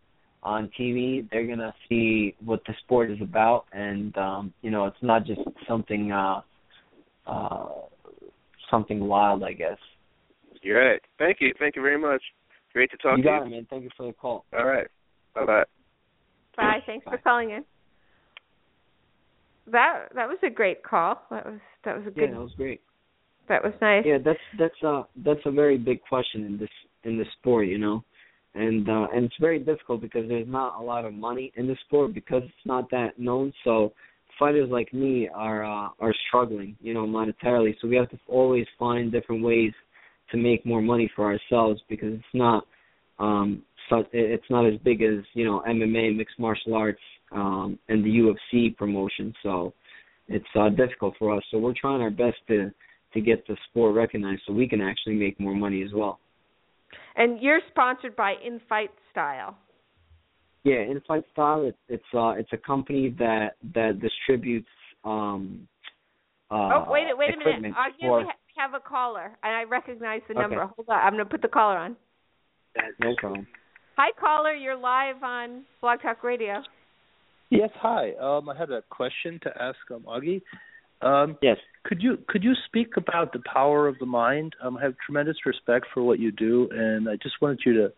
on 0.43 0.69
TV, 0.79 1.23
they're 1.31 1.47
gonna 1.47 1.75
see 1.89 2.35
what 2.45 2.65
the 2.67 2.75
sport 2.85 3.11
is 3.11 3.21
about, 3.21 3.67
and 3.73 4.17
um, 4.17 4.53
you 4.63 4.71
know, 4.71 4.87
it's 4.87 5.03
not 5.03 5.25
just 5.25 5.41
something 5.69 6.11
uh, 6.11 6.41
uh, 7.27 7.69
something 8.73 9.07
wild, 9.07 9.45
I 9.45 9.53
guess. 9.53 9.79
You're 10.63 10.85
right. 10.85 11.01
Thank 11.19 11.37
you. 11.41 11.53
Thank 11.61 11.77
you 11.77 11.83
very 11.83 11.99
much. 11.99 12.23
Great 12.73 12.91
to 12.91 12.97
talk 12.97 13.19
you 13.19 13.23
to 13.23 13.29
got 13.29 13.39
you. 13.41 13.47
it, 13.47 13.51
man. 13.51 13.67
Thank 13.71 13.85
you 13.85 13.91
for 13.97 14.07
the 14.07 14.13
call. 14.13 14.45
All 14.59 14.67
right. 14.67 14.89
Bye 15.35 15.45
bye. 15.45 15.65
Bye. 16.57 16.79
Thanks 16.87 17.05
for 17.05 17.19
calling 17.19 17.51
in. 17.51 17.65
That 19.71 20.07
that 20.15 20.27
was 20.29 20.39
a 20.43 20.51
great 20.51 20.83
call. 20.83 21.23
That 21.31 21.47
was 21.47 21.61
that 21.85 21.97
was 21.97 22.07
a 22.07 22.11
good. 22.11 22.21
Yeah, 22.23 22.27
good. 22.27 22.37
that 22.37 22.41
was 22.41 22.53
great. 22.57 22.81
that 23.49 23.63
was 23.63 23.73
nice. 23.81 24.05
Yeah, 24.07 24.19
that's 24.25 24.39
that's 24.59 24.83
uh 24.85 25.03
that's 25.25 25.41
a 25.45 25.51
very 25.53 25.79
big 25.79 26.01
question 26.09 26.45
in 26.45 26.59
this 26.59 26.71
in 27.05 27.19
this 27.19 27.29
sport, 27.39 27.67
you 27.67 27.79
know. 27.79 28.03
and 28.55 28.89
uh, 28.89 29.07
and 29.15 29.25
it's 29.25 29.35
very 29.41 29.59
difficult 29.59 30.01
because 30.01 30.29
there's 30.29 30.49
not 30.49 30.81
a 30.81 30.83
lot 30.83 31.05
of 31.05 31.15
money 31.15 31.53
in 31.57 31.67
the 31.67 31.77
sport 31.87 32.13
because 32.13 32.43
it's 32.45 32.67
not 32.67 32.91
that 32.91 33.19
known. 33.19 33.53
So 33.65 33.93
fighters 34.39 34.69
like 34.71 34.93
me 34.93 35.29
are 35.35 35.65
uh, 35.65 35.89
are 36.01 36.15
struggling, 36.29 36.77
you 36.81 36.95
know, 36.95 37.07
monetarily. 37.07 37.75
So 37.81 37.89
we 37.89 37.97
have 37.97 38.11
to 38.11 38.19
always 38.29 38.67
find 38.79 39.13
different 39.13 39.43
ways 39.43 39.73
to 40.31 40.37
make 40.37 40.65
more 40.65 40.83
money 40.83 41.11
for 41.15 41.25
ourselves 41.25 41.81
because 41.89 42.15
it's 42.15 42.35
not 42.35 42.67
um 43.19 43.63
so 43.89 44.05
it's 44.13 44.45
not 44.49 44.67
as 44.67 44.79
big 44.85 45.03
as 45.03 45.25
you 45.35 45.45
know 45.45 45.63
MMA, 45.69 46.17
mixed 46.17 46.39
martial 46.39 46.75
arts, 46.75 47.01
um, 47.33 47.79
and 47.89 48.05
the 48.05 48.09
UFC 48.09 48.77
promotion. 48.77 49.35
So 49.43 49.75
it's 50.29 50.45
uh, 50.59 50.71
difficult 50.71 51.15
for 51.19 51.37
us. 51.37 51.43
So 51.51 51.59
we're 51.59 51.75
trying 51.79 52.01
our 52.01 52.11
best 52.11 52.37
to 52.49 52.71
to 53.15 53.21
get 53.21 53.47
the 53.47 53.57
sport 53.69 53.95
recognized 53.95 54.43
so 54.47 54.53
we 54.53 54.67
can 54.67 54.81
actually 54.81 55.17
make 55.17 55.39
more 55.39 55.55
money 55.55 55.83
as 55.83 55.91
well. 55.95 56.19
And 57.17 57.41
you're 57.41 57.61
sponsored 57.71 58.17
by 58.17 58.35
In 58.45 58.61
Fight 58.69 58.91
Style. 59.11 59.57
Yeah, 60.65 60.81
In 60.83 61.01
Fight 61.07 61.25
Style. 61.33 61.65
It's 61.65 61.79
it's 61.89 62.05
uh 62.15 62.31
it's 62.31 62.53
a 62.53 62.57
company 62.57 63.15
that 63.19 63.57
that 63.75 64.01
distributes. 64.01 64.69
um 65.05 65.67
uh, 66.51 66.55
Oh 66.55 66.85
wait, 66.91 67.07
wait 67.17 67.35
a 67.35 67.39
minute. 67.39 67.49
equipment 67.49 67.75
for- 68.01 68.19
we 68.21 68.25
ha- 68.25 68.37
we 68.47 68.53
have 68.63 68.75
a 68.75 68.81
caller, 68.81 69.33
and 69.43 69.55
I 69.57 69.65
recognize 69.65 70.21
the 70.29 70.35
Okay. 70.35 70.41
number. 70.43 70.67
Hold 70.67 70.89
on, 70.89 70.99
I'm 71.01 71.15
going 71.15 71.25
to 71.25 71.31
put 71.31 71.41
the 71.43 71.49
caller 71.49 71.79
on. 71.79 71.97
No 73.01 73.15
problem. 73.17 73.47
Hi, 73.97 74.11
caller. 74.21 74.53
You're 74.53 74.77
live 74.77 75.23
on 75.23 75.65
Blog 75.81 76.01
Talk 76.03 76.23
Radio. 76.23 76.63
Yes, 77.51 77.71
hi. 77.77 78.13
Um, 78.21 78.49
I 78.49 78.57
had 78.57 78.71
a 78.71 78.83
question 78.91 79.39
to 79.43 79.51
ask 79.63 79.79
um, 79.91 80.03
Augie. 80.07 80.43
Um, 81.03 81.37
Yes. 81.43 81.57
could 81.85 82.01
you 82.03 82.19
could 82.29 82.45
you 82.45 82.55
speak 82.67 82.97
about 82.97 83.33
the 83.33 83.41
power 83.53 83.89
of 83.89 83.99
the 83.99 84.07
mind? 84.07 84.55
Um, 84.63 84.77
I 84.77 84.83
have 84.83 84.95
tremendous 85.05 85.37
respect 85.47 85.87
for 85.93 86.03
what 86.03 86.19
you 86.21 86.31
do, 86.31 86.69
and 86.73 87.09
I 87.09 87.17
just 87.17 87.41
wanted 87.43 87.61
you 87.67 87.73
to. 87.75 87.93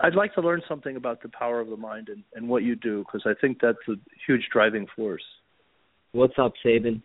I'd 0.00 0.14
like 0.14 0.34
to 0.34 0.40
learn 0.40 0.62
something 0.68 0.96
about 0.96 1.22
the 1.22 1.28
power 1.30 1.60
of 1.60 1.68
the 1.68 1.76
mind 1.76 2.08
and, 2.08 2.22
and 2.34 2.48
what 2.48 2.62
you 2.62 2.76
do 2.76 3.04
because 3.04 3.22
I 3.26 3.32
think 3.40 3.58
that's 3.60 3.78
a 3.88 3.94
huge 4.26 4.46
driving 4.52 4.86
force. 4.94 5.22
What's 6.12 6.34
up, 6.38 6.52
Sabin? 6.62 7.02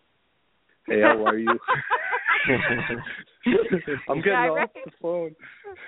Hey, 0.87 1.01
how 1.01 1.25
are 1.25 1.37
you? 1.37 1.47
I'm 4.09 4.17
getting 4.17 4.31
Yeah, 4.31 4.39
I 4.45 4.49
off 4.49 4.55
reckon- 4.55 4.81
the 4.85 4.91
phone. 5.01 5.35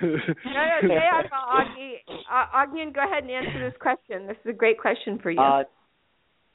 No, 0.01 0.07
no, 0.07 0.78
stay 0.80 0.95
on, 0.95 1.24
Augie. 1.34 1.95
Uh, 2.32 2.45
Augie, 2.55 2.93
go 2.93 3.03
ahead 3.03 3.24
and 3.24 3.32
answer 3.32 3.70
this 3.70 3.78
question. 3.80 4.28
This 4.28 4.38
is 4.43 4.49
a 4.51 4.53
great 4.53 4.80
question 4.80 5.20
for 5.22 5.32
you. 5.32 5.39
Uh, 5.39 5.64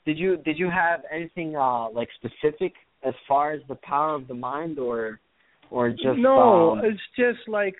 did 0.07 0.19
you 0.19 0.39
did 0.39 0.59
you 0.59 0.71
have 0.71 1.01
anything 1.15 1.55
uh 1.57 1.91
like 1.91 2.09
specific 2.17 2.73
as 3.05 3.13
far 3.29 3.53
as 3.53 3.61
the 3.69 3.75
power 3.77 4.15
of 4.15 4.27
the 4.27 4.35
mind, 4.35 4.79
or 4.79 5.21
or 5.71 5.91
just 5.91 6.17
no, 6.17 6.73
um, 6.73 6.81
it's 6.85 7.01
just 7.17 7.47
like 7.49 7.75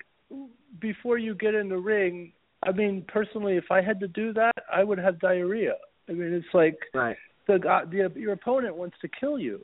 before 0.79 1.17
you 1.17 1.35
get 1.35 1.55
in 1.55 1.69
the 1.69 1.77
ring. 1.77 2.31
I 2.63 2.71
mean, 2.71 3.05
personally, 3.07 3.55
if 3.55 3.65
I 3.71 3.81
had 3.81 3.99
to 4.01 4.07
do 4.07 4.33
that, 4.33 4.53
I 4.71 4.83
would 4.83 4.97
have 4.97 5.19
diarrhea. 5.19 5.75
I 6.09 6.13
mean, 6.13 6.33
it's 6.33 6.53
like 6.53 6.77
right, 6.93 7.15
the 7.47 7.57
guy, 7.57 7.85
the 7.85 8.11
your 8.15 8.33
opponent 8.33 8.75
wants 8.75 8.97
to 9.01 9.09
kill 9.19 9.39
you. 9.39 9.63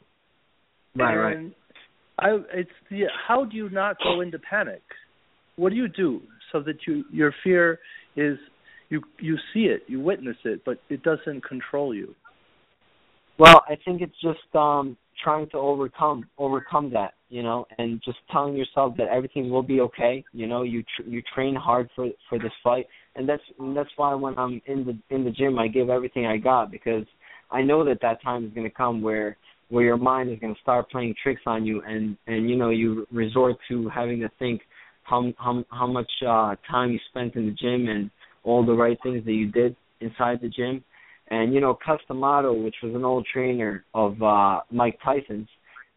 right, 0.95 1.15
right. 1.15 1.53
I, 2.17 2.37
it's 2.53 2.69
the 2.89 3.03
how 3.27 3.43
do 3.45 3.57
you 3.57 3.69
not 3.69 3.97
go 4.01 4.21
into 4.21 4.39
panic? 4.39 4.81
What 5.57 5.69
do 5.69 5.75
you 5.75 5.87
do 5.87 6.21
so 6.51 6.61
that 6.61 6.75
you 6.87 7.03
your 7.11 7.33
fear 7.43 7.79
is 8.15 8.37
you 8.89 9.01
you 9.19 9.37
see 9.53 9.65
it, 9.65 9.83
you 9.87 9.99
witness 9.99 10.37
it, 10.45 10.61
but 10.65 10.79
it 10.89 11.03
doesn't 11.03 11.43
control 11.45 11.93
you. 11.93 12.15
Well, 13.37 13.61
I 13.67 13.75
think 13.83 14.01
it's 14.01 14.19
just 14.21 14.55
um 14.55 14.97
trying 15.23 15.49
to 15.49 15.57
overcome 15.57 16.25
overcome 16.37 16.91
that, 16.93 17.13
you 17.29 17.43
know, 17.43 17.65
and 17.77 18.01
just 18.03 18.17
telling 18.31 18.55
yourself 18.55 18.95
that 18.97 19.07
everything 19.07 19.49
will 19.49 19.63
be 19.63 19.81
okay. 19.81 20.23
You 20.33 20.47
know, 20.47 20.63
you 20.63 20.83
tr- 20.83 21.09
you 21.09 21.21
train 21.33 21.55
hard 21.55 21.89
for 21.95 22.09
for 22.29 22.39
this 22.39 22.51
fight, 22.63 22.87
and 23.15 23.27
that's 23.27 23.43
and 23.59 23.75
that's 23.75 23.89
why 23.95 24.13
when 24.13 24.37
I'm 24.37 24.61
in 24.65 24.85
the 24.85 25.15
in 25.15 25.23
the 25.23 25.31
gym, 25.31 25.57
I 25.59 25.67
give 25.67 25.89
everything 25.89 26.25
I 26.25 26.37
got 26.37 26.71
because 26.71 27.05
I 27.51 27.61
know 27.61 27.83
that 27.85 28.01
that 28.01 28.21
time 28.21 28.45
is 28.45 28.53
going 28.53 28.67
to 28.67 28.75
come 28.75 29.01
where 29.01 29.37
where 29.69 29.83
your 29.83 29.97
mind 29.97 30.31
is 30.31 30.39
going 30.39 30.53
to 30.53 30.61
start 30.61 30.89
playing 30.91 31.15
tricks 31.21 31.41
on 31.45 31.65
you, 31.65 31.81
and 31.81 32.17
and 32.27 32.49
you 32.49 32.55
know 32.55 32.69
you 32.69 33.07
resort 33.11 33.57
to 33.69 33.89
having 33.89 34.19
to 34.19 34.29
think 34.39 34.61
how 35.03 35.31
how 35.37 35.63
how 35.71 35.87
much 35.87 36.11
uh 36.27 36.55
time 36.69 36.91
you 36.91 36.99
spent 37.09 37.35
in 37.35 37.47
the 37.47 37.51
gym 37.53 37.87
and 37.89 38.09
all 38.43 38.65
the 38.65 38.73
right 38.73 38.97
things 39.01 39.25
that 39.25 39.33
you 39.33 39.51
did 39.51 39.75
inside 40.01 40.39
the 40.41 40.49
gym 40.49 40.83
and 41.29 41.53
you 41.53 41.59
know, 41.59 41.77
Cus 41.83 41.99
D'Amato, 42.07 42.53
which 42.53 42.75
was 42.83 42.93
an 42.93 43.03
old 43.03 43.25
trainer 43.31 43.83
of 43.93 44.21
uh 44.21 44.61
Mike 44.71 44.99
Tyson's, 45.03 45.47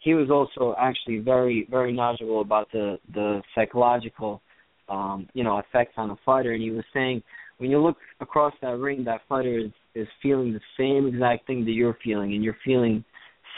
he 0.08 0.14
was 0.14 0.30
also 0.30 0.74
actually 0.78 1.18
very, 1.18 1.66
very 1.70 1.92
knowledgeable 1.92 2.40
about 2.40 2.72
the 2.72 2.98
the 3.12 3.42
psychological 3.54 4.40
um, 4.88 5.28
you 5.34 5.44
know, 5.44 5.58
effects 5.58 5.92
on 5.98 6.08
a 6.08 6.16
fighter. 6.24 6.52
And 6.52 6.62
he 6.62 6.70
was 6.70 6.84
saying 6.94 7.22
when 7.58 7.70
you 7.70 7.78
look 7.78 7.98
across 8.18 8.54
that 8.62 8.78
ring 8.78 9.04
that 9.04 9.20
fighter 9.28 9.58
is, 9.58 9.70
is 9.94 10.08
feeling 10.22 10.54
the 10.54 10.60
same 10.78 11.06
exact 11.06 11.46
thing 11.46 11.62
that 11.66 11.72
you're 11.72 11.98
feeling. 12.02 12.32
And 12.32 12.42
you're 12.42 12.56
feeling 12.64 13.04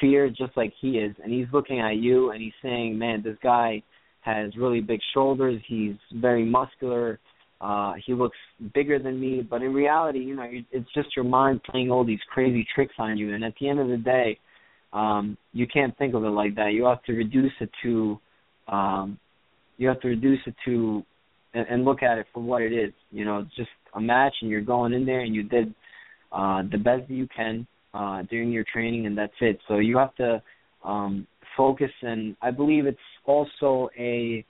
fear 0.01 0.28
just 0.28 0.57
like 0.57 0.72
he 0.80 0.98
is. 0.98 1.14
And 1.22 1.32
he's 1.32 1.46
looking 1.53 1.78
at 1.78 1.98
you 1.98 2.32
and 2.32 2.42
he's 2.42 2.59
saying, 2.64 2.98
Man, 2.98 3.22
this 3.22 3.36
guy 3.44 3.80
has 4.22 4.57
really 4.57 4.80
big 4.80 4.98
shoulders, 5.14 5.62
he's 5.68 5.94
very 6.16 6.44
muscular, 6.44 7.20
uh 7.61 7.92
he 8.05 8.12
looks 8.12 8.38
bigger 8.74 8.98
than 8.98 9.20
me. 9.20 9.46
But 9.48 9.62
in 9.62 9.72
reality 9.72 10.18
you 10.18 10.34
know 10.34 10.48
it's 10.72 10.92
just 10.94 11.14
your 11.14 11.26
mind 11.26 11.62
playing 11.62 11.92
all 11.92 12.05
these 12.05 12.24
crazy 12.34 12.66
tricks 12.74 12.94
on 12.98 13.16
you. 13.16 13.34
And 13.34 13.44
at 13.44 13.55
the 13.61 13.68
end 13.68 13.78
of 13.78 13.86
the 13.86 13.98
day 13.98 14.36
um 14.93 15.36
you 15.53 15.66
can't 15.66 15.97
think 15.99 16.14
of 16.14 16.24
it 16.24 16.30
like 16.30 16.55
that. 16.57 16.72
You 16.72 16.84
have 16.84 17.03
to 17.05 17.12
reduce 17.12 17.53
it 17.61 17.70
to 17.82 18.18
um 18.68 19.18
you 19.78 19.88
have 19.88 20.01
to 20.01 20.09
reduce 20.09 20.41
it 20.47 20.55
to 20.64 21.05
and, 21.55 21.66
and 21.68 21.84
look 21.84 22.03
at 22.03 22.18
it 22.18 22.26
for 22.32 22.43
what 22.43 22.62
it 22.62 22.72
is. 22.72 22.93
You 23.11 23.24
know 23.24 23.47
just 23.57 23.70
a 23.95 24.01
match 24.01 24.34
and 24.43 24.51
you're 24.51 24.61
going 24.61 24.93
in 24.93 25.05
there 25.07 25.20
and 25.20 25.34
you 25.34 25.43
did 25.43 25.74
uh 26.32 26.62
the 26.70 26.78
best 26.78 27.09
that 27.09 27.14
you 27.14 27.28
can 27.34 27.66
uh 27.95 28.22
during 28.30 28.51
your 28.51 28.64
training 28.64 29.07
and 29.07 29.16
that's 29.16 29.32
it. 29.41 29.59
So 29.68 29.78
you 29.78 29.99
have 29.99 30.14
to 30.16 30.43
um 30.84 31.26
focus 31.57 31.91
and 32.03 32.36
i 32.41 32.51
believe 32.51 32.86
it's 32.86 32.99
also 33.26 33.91
a 33.99 34.45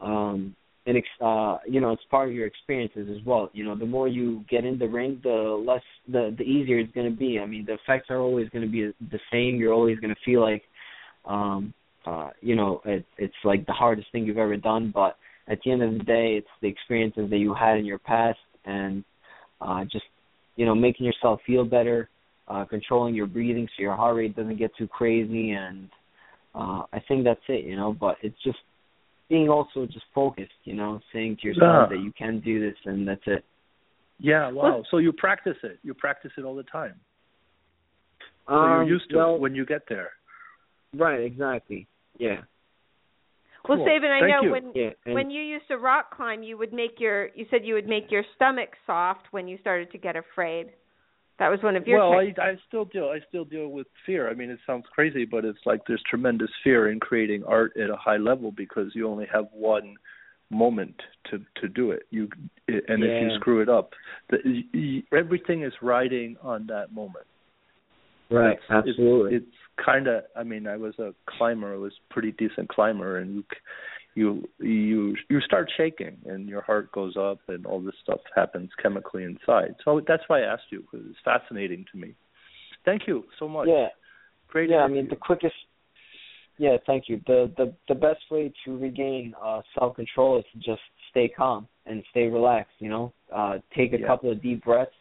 um 0.00 0.54
an 0.86 0.96
ex- 0.96 1.22
uh 1.22 1.58
you 1.66 1.80
know 1.80 1.92
it's 1.92 2.02
part 2.10 2.28
of 2.28 2.34
your 2.34 2.46
experiences 2.46 3.08
as 3.10 3.24
well. 3.24 3.50
You 3.52 3.64
know 3.64 3.74
the 3.76 3.86
more 3.86 4.08
you 4.08 4.44
get 4.50 4.64
in 4.64 4.78
the 4.78 4.86
ring 4.86 5.20
the 5.22 5.62
less 5.66 5.82
the 6.08 6.34
the 6.36 6.44
easier 6.44 6.78
it's 6.78 6.92
going 6.92 7.10
to 7.10 7.16
be. 7.16 7.38
I 7.40 7.46
mean 7.46 7.64
the 7.66 7.74
effects 7.74 8.10
are 8.10 8.18
always 8.18 8.48
going 8.50 8.64
to 8.64 8.70
be 8.70 8.92
the 9.10 9.20
same. 9.32 9.56
You're 9.56 9.72
always 9.72 9.98
going 9.98 10.14
to 10.14 10.20
feel 10.24 10.40
like 10.40 10.62
um 11.24 11.72
uh 12.06 12.30
you 12.40 12.54
know 12.54 12.82
it 12.84 13.04
it's 13.16 13.34
like 13.44 13.64
the 13.66 13.72
hardest 13.72 14.08
thing 14.12 14.24
you've 14.26 14.38
ever 14.38 14.56
done. 14.56 14.92
But 14.94 15.16
at 15.48 15.58
the 15.64 15.70
end 15.72 15.82
of 15.82 15.92
the 15.92 16.04
day 16.04 16.34
it's 16.36 16.48
the 16.60 16.68
experiences 16.68 17.30
that 17.30 17.38
you 17.38 17.54
had 17.54 17.78
in 17.78 17.84
your 17.86 17.98
past 17.98 18.38
and 18.66 19.04
uh 19.60 19.84
just 19.84 20.04
you 20.56 20.66
know 20.66 20.74
making 20.74 21.06
yourself 21.06 21.40
feel 21.46 21.64
better 21.64 22.10
uh 22.48 22.64
controlling 22.66 23.14
your 23.14 23.26
breathing 23.26 23.66
so 23.74 23.82
your 23.82 23.96
heart 23.96 24.16
rate 24.16 24.36
doesn't 24.36 24.58
get 24.58 24.70
too 24.76 24.88
crazy. 24.88 25.52
And 25.52 25.88
uh 26.54 26.82
I 26.92 27.00
think 27.08 27.24
that's 27.24 27.40
it 27.48 27.64
you 27.64 27.76
know 27.76 27.94
but 27.98 28.16
it's 28.22 28.36
just 28.44 28.58
being 29.28 29.48
also 29.48 29.86
just 29.86 30.04
focused, 30.14 30.52
you 30.64 30.74
know, 30.74 31.00
saying 31.12 31.38
to 31.40 31.48
yourself 31.48 31.90
Yeah. 31.90 31.96
that 31.96 32.02
you 32.02 32.12
can 32.12 32.40
do 32.40 32.60
this 32.60 32.78
and 32.84 33.06
that's 33.06 33.26
it. 33.26 33.44
Yeah, 34.18 34.48
wow. 34.50 34.62
Well- 34.62 34.86
so 34.90 34.98
you 34.98 35.12
practice 35.12 35.56
it. 35.62 35.78
You 35.82 35.94
practice 35.94 36.32
it 36.36 36.44
all 36.44 36.54
the 36.54 36.62
time. 36.64 37.00
So 38.46 38.54
Um, 38.54 38.70
you're 38.70 38.94
used 38.94 39.10
to 39.10 39.16
well, 39.16 39.34
it 39.36 39.40
when 39.40 39.54
you 39.54 39.64
get 39.64 39.86
there. 39.88 40.12
right, 40.92 41.20
exactly. 41.20 41.86
Yeah, 42.18 42.42
well, 43.68 43.78
Cool. 43.78 43.86
Sabin, 43.86 44.10
I 44.10 44.20
Thank 44.20 44.30
know 44.30 44.42
you. 44.42 44.50
when 44.50 44.72
yeah. 44.74 44.90
And, 45.06 45.14
when 45.14 45.30
you 45.30 45.42
used 45.42 45.66
to 45.68 45.78
rock 45.78 46.14
climb, 46.14 46.42
you 46.42 46.58
would 46.58 46.72
make 46.72 47.00
your 47.00 47.28
you 47.34 47.46
said 47.50 47.64
you 47.64 47.74
would 47.74 47.88
make 47.88 48.10
your 48.10 48.22
stomach 48.36 48.70
soft 48.86 49.26
when 49.30 49.48
you 49.48 49.56
started 49.58 49.90
to 49.92 49.98
get 49.98 50.16
afraid. 50.16 50.72
That 51.40 51.48
was 51.50 51.60
one 51.62 51.74
of 51.76 51.86
your 51.86 51.98
well. 51.98 52.12
I, 52.20 52.32
I 52.40 52.54
still 52.68 52.84
deal. 52.84 53.06
I 53.06 53.18
still 53.28 53.44
deal 53.44 53.68
with 53.68 53.86
fear. 54.06 54.30
I 54.30 54.34
mean, 54.34 54.50
it 54.50 54.60
sounds 54.66 54.84
crazy, 54.92 55.24
but 55.24 55.44
it's 55.44 55.58
like 55.66 55.80
there's 55.88 56.02
tremendous 56.08 56.50
fear 56.62 56.90
in 56.92 57.00
creating 57.00 57.42
art 57.44 57.72
at 57.76 57.90
a 57.90 57.96
high 57.96 58.18
level 58.18 58.52
because 58.52 58.92
you 58.94 59.08
only 59.08 59.26
have 59.32 59.46
one 59.52 59.96
moment 60.50 60.94
to 61.30 61.40
to 61.60 61.68
do 61.68 61.90
it. 61.90 62.04
You 62.10 62.28
and 62.68 63.02
if 63.02 63.22
you 63.22 63.34
screw 63.40 63.60
it 63.62 63.68
up, 63.68 63.90
the, 64.30 64.38
y 64.44 64.62
y 64.72 65.02
everything 65.18 65.64
is 65.64 65.72
riding 65.82 66.36
on 66.42 66.66
that 66.68 66.92
moment. 66.92 67.26
right, 68.30 68.52
It's- 68.52 68.64
it's- 68.70 68.88
absolutely. 68.88 69.36
It's, 69.38 69.46
kind 69.84 70.06
of. 70.06 70.22
I 70.36 70.44
mean, 70.44 70.68
I 70.68 70.76
was 70.76 70.96
a 71.00 71.12
climber. 71.26 71.74
I 71.74 71.76
was 71.76 71.92
a 72.08 72.12
pretty 72.12 72.30
decent 72.30 72.68
climber, 72.68 73.18
and 73.18 73.34
you 73.34 73.40
c- 73.52 73.58
you 74.14 74.48
you 74.58 75.16
you 75.28 75.40
start 75.40 75.70
shaking, 75.76 76.16
and 76.26 76.48
your 76.48 76.62
heart 76.62 76.92
goes 76.92 77.16
up, 77.16 77.40
and 77.48 77.66
all 77.66 77.80
this 77.80 77.94
stuff 78.02 78.20
happens 78.34 78.70
chemically 78.82 79.24
inside. 79.24 79.74
So 79.84 80.00
that's 80.06 80.22
why 80.28 80.42
I 80.42 80.52
asked 80.52 80.70
you 80.70 80.80
because 80.80 81.06
it's 81.08 81.18
fascinating 81.24 81.84
to 81.92 81.98
me. 81.98 82.14
Thank 82.84 83.02
you 83.06 83.24
so 83.38 83.48
much. 83.48 83.68
yeah, 83.68 83.88
Great. 84.48 84.70
yeah. 84.70 84.78
I 84.78 84.88
mean, 84.88 85.08
the 85.08 85.16
quickest. 85.16 85.54
Yeah, 86.58 86.76
thank 86.86 87.08
you. 87.08 87.20
The 87.26 87.50
the 87.56 87.74
the 87.88 87.94
best 87.94 88.20
way 88.30 88.52
to 88.64 88.78
regain 88.78 89.34
uh 89.42 89.62
self 89.78 89.96
control 89.96 90.38
is 90.38 90.44
to 90.52 90.58
just 90.58 90.82
stay 91.10 91.28
calm 91.28 91.66
and 91.86 92.04
stay 92.10 92.26
relaxed. 92.28 92.74
You 92.78 92.90
know, 92.90 93.12
uh 93.34 93.58
take 93.76 93.92
a 93.92 93.98
Yeah. 93.98 94.06
couple 94.06 94.30
of 94.30 94.40
deep 94.40 94.64
breaths, 94.64 94.92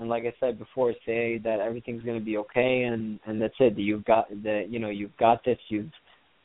and 0.00 0.08
like 0.08 0.24
I 0.24 0.32
said 0.40 0.58
before, 0.58 0.92
say 1.06 1.38
that 1.38 1.60
everything's 1.60 2.02
going 2.02 2.18
to 2.18 2.24
be 2.24 2.36
okay, 2.38 2.82
and 2.84 3.20
and 3.26 3.40
that's 3.40 3.54
it. 3.60 3.76
That 3.76 3.82
you've 3.82 4.04
got 4.04 4.28
that. 4.42 4.66
You 4.70 4.80
know, 4.80 4.88
you've 4.90 5.16
got 5.18 5.44
this. 5.44 5.58
You've 5.68 5.92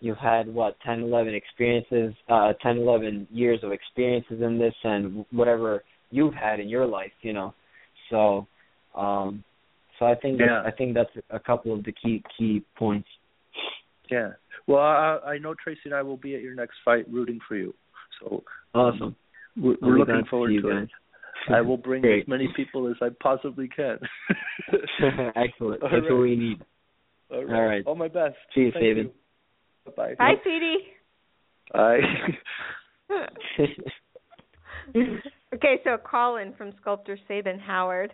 you've 0.04 0.18
had 0.18 0.45
what 0.54 0.76
10 0.86 0.99
11 1.01 1.34
experiences 1.34 2.14
uh 2.30 2.51
10 2.62 2.78
11 2.78 3.28
years 3.32 3.60
of 3.64 3.72
experiences 3.72 4.41
in 4.41 4.60
this 4.60 4.76
and 4.84 5.26
whatever 5.32 5.84
you've 6.12 6.34
had 6.36 6.60
in 6.60 6.68
your 6.70 6.86
life 6.86 7.12
you 7.22 7.34
know 7.34 7.54
so 8.10 8.45
um 8.95 9.43
so 9.97 10.06
i 10.06 10.16
think 10.16 10.39
Yeah. 10.39 10.62
that, 10.64 10.66
i 10.66 10.72
think 10.78 10.93
that's 10.93 11.16
a 11.30 11.39
couple 11.39 11.74
of 11.74 11.84
the 11.86 11.93
key 11.93 12.22
key 12.38 12.62
points 12.78 13.08
Yeah. 14.12 14.32
Well, 14.68 14.80
I, 14.80 15.20
I 15.34 15.38
know 15.39 15.54
Traci 15.56 15.86
and 15.86 15.93
I 15.93 16.01
will 16.04 16.18
be 16.28 16.36
at 16.36 16.41
your 16.41 16.56
next 16.56 16.76
fight 16.86 17.06
rooting 17.10 17.39
for 17.47 17.56
you. 17.58 17.74
So 18.20 18.43
awesome 18.74 19.16
we're, 19.58 19.76
we're 19.82 19.97
looking 19.99 20.16
glad 20.16 20.24
to 20.26 20.30
forward 20.30 20.51
to 20.62 20.70
it. 20.84 20.89
I 21.49 21.62
will 21.62 21.78
bring 21.78 22.01
Great. 22.01 22.24
as 22.24 22.28
many 22.28 22.47
people 22.56 22.88
as 22.91 22.95
I 23.01 23.10
possibly 23.22 23.68
can. 23.68 23.97
excellent 25.36 25.82
All 25.84 25.89
that's 25.89 26.04
right. 26.04 26.12
what 26.12 26.22
we 26.22 26.36
need 26.36 26.60
All 27.32 27.45
All 27.56 27.64
right. 27.72 27.84
All 27.86 27.95
my 27.95 28.08
best. 28.08 28.36
See 28.54 28.62
you, 28.62 28.72
Thank 28.72 28.84
David. 28.84 29.12
Bye. 29.96 30.16
Hi, 30.20 30.34
sweetie. 30.44 30.78
Bye. 31.72 32.00
okay, 35.54 35.80
so 35.84 35.96
a 35.96 35.98
call 35.98 36.38
in 36.38 36.54
from 36.54 36.74
sculptor 36.82 37.18
Sabin 37.28 37.60
Howard. 37.60 38.14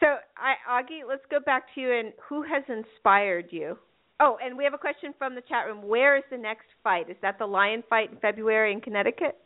So, 0.00 0.06
I, 0.36 0.54
Augie, 0.80 1.06
let's 1.08 1.24
go 1.30 1.38
back 1.44 1.74
to 1.74 1.80
you 1.80 1.92
and 1.92 2.12
who 2.28 2.42
has 2.42 2.62
inspired 2.68 3.46
you? 3.50 3.78
Oh, 4.18 4.36
and 4.42 4.56
we 4.56 4.64
have 4.64 4.74
a 4.74 4.78
question 4.78 5.14
from 5.18 5.34
the 5.34 5.42
chat 5.42 5.66
room. 5.66 5.86
Where 5.86 6.16
is 6.16 6.24
the 6.30 6.38
next 6.38 6.66
fight? 6.82 7.08
Is 7.10 7.16
that 7.22 7.38
the 7.38 7.46
lion 7.46 7.82
fight 7.88 8.10
in 8.10 8.18
February 8.18 8.72
in 8.72 8.80
Connecticut? 8.80 9.36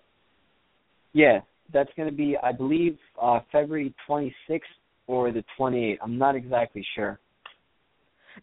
yeah 1.15 1.41
that's 1.73 1.89
going 1.97 2.09
to 2.09 2.15
be 2.15 2.37
i 2.43 2.53
believe 2.53 2.99
uh 3.23 3.41
february 3.51 3.95
26th 4.07 4.61
or 5.07 5.33
the 5.33 5.43
28th 5.59 5.97
i'm 6.03 6.19
not 6.19 6.37
exactly 6.37 6.85
sure 6.95 7.19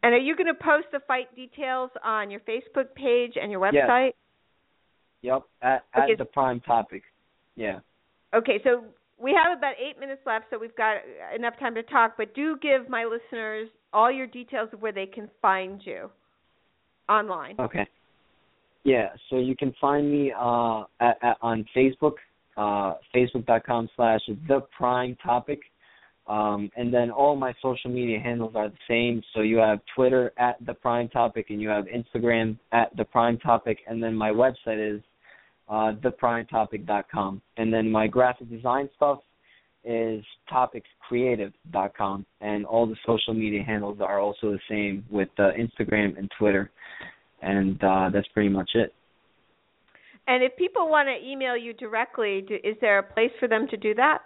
And 0.03 0.13
are 0.13 0.17
you 0.19 0.35
going 0.35 0.47
to 0.47 0.53
post 0.53 0.87
the 0.91 0.99
fight 1.07 1.33
details 1.35 1.91
on 2.03 2.31
your 2.31 2.39
Facebook 2.41 2.93
page 2.95 3.33
and 3.41 3.51
your 3.51 3.63
Yes. 3.71 3.87
website? 3.89 4.13
yep 5.21 5.43
at 5.61 5.83
at 5.93 6.03
Okay. 6.05 6.15
the 6.15 6.25
prime 6.25 6.59
topic 6.61 7.03
yeah 7.55 7.79
Okay, 8.33 8.59
so 8.63 8.83
we 9.19 9.33
have 9.33 9.57
about 9.57 9.75
eight 9.77 9.99
minutes 9.99 10.21
left, 10.25 10.45
so 10.49 10.57
we've 10.57 10.75
got 10.75 10.97
enough 11.35 11.59
time 11.59 11.75
to 11.75 11.83
talk. 11.83 12.15
But 12.17 12.33
do 12.33 12.57
give 12.61 12.89
my 12.89 13.03
listeners 13.03 13.69
all 13.93 14.09
your 14.11 14.25
details 14.25 14.69
of 14.73 14.81
where 14.81 14.93
they 14.93 15.05
can 15.05 15.29
find 15.41 15.85
you 15.85 16.09
online. 17.09 17.55
Okay. 17.59 17.85
Yeah, 18.83 19.09
so 19.29 19.37
you 19.37 19.55
can 19.55 19.73
find 19.79 20.09
me 20.11 20.31
uh, 20.35 20.83
at, 21.01 21.17
at 21.21 21.37
on 21.41 21.65
Facebook, 21.75 22.15
uh, 22.57 22.95
facebook.com 23.13 23.89
slash 23.95 24.21
the 24.47 24.61
prime 24.75 25.15
topic. 25.23 25.59
Um, 26.31 26.71
and 26.77 26.93
then 26.93 27.11
all 27.11 27.35
my 27.35 27.53
social 27.61 27.91
media 27.91 28.17
handles 28.17 28.53
are 28.55 28.69
the 28.69 28.77
same. 28.87 29.21
So 29.35 29.41
you 29.41 29.57
have 29.57 29.79
Twitter 29.93 30.31
at 30.37 30.65
the 30.65 30.73
prime 30.73 31.09
topic 31.09 31.47
and 31.49 31.61
you 31.61 31.67
have 31.67 31.85
Instagram 31.85 32.57
at 32.71 32.95
the 32.95 33.03
prime 33.03 33.37
topic 33.37 33.79
and 33.85 34.01
then 34.01 34.15
my 34.15 34.29
website 34.29 34.95
is 34.95 35.01
uh 35.67 35.91
theprimetopic.com. 36.01 37.41
And 37.57 37.73
then 37.73 37.91
my 37.91 38.07
graphic 38.07 38.49
design 38.49 38.89
stuff 38.95 39.19
is 39.83 40.23
topicscreative.com 40.49 42.25
and 42.39 42.65
all 42.65 42.87
the 42.87 42.95
social 43.05 43.33
media 43.33 43.61
handles 43.61 43.97
are 43.99 44.21
also 44.21 44.51
the 44.51 44.59
same 44.69 45.03
with 45.11 45.29
uh, 45.37 45.49
Instagram 45.59 46.17
and 46.17 46.31
Twitter 46.39 46.71
and 47.41 47.83
uh, 47.83 48.09
that's 48.13 48.27
pretty 48.29 48.49
much 48.49 48.69
it. 48.75 48.93
And 50.27 50.43
if 50.43 50.55
people 50.55 50.87
want 50.87 51.09
to 51.09 51.29
email 51.29 51.57
you 51.57 51.73
directly, 51.73 52.45
do, 52.47 52.55
is 52.55 52.77
there 52.79 52.99
a 52.99 53.03
place 53.03 53.31
for 53.37 53.49
them 53.49 53.67
to 53.69 53.75
do 53.75 53.93
that? 53.95 54.19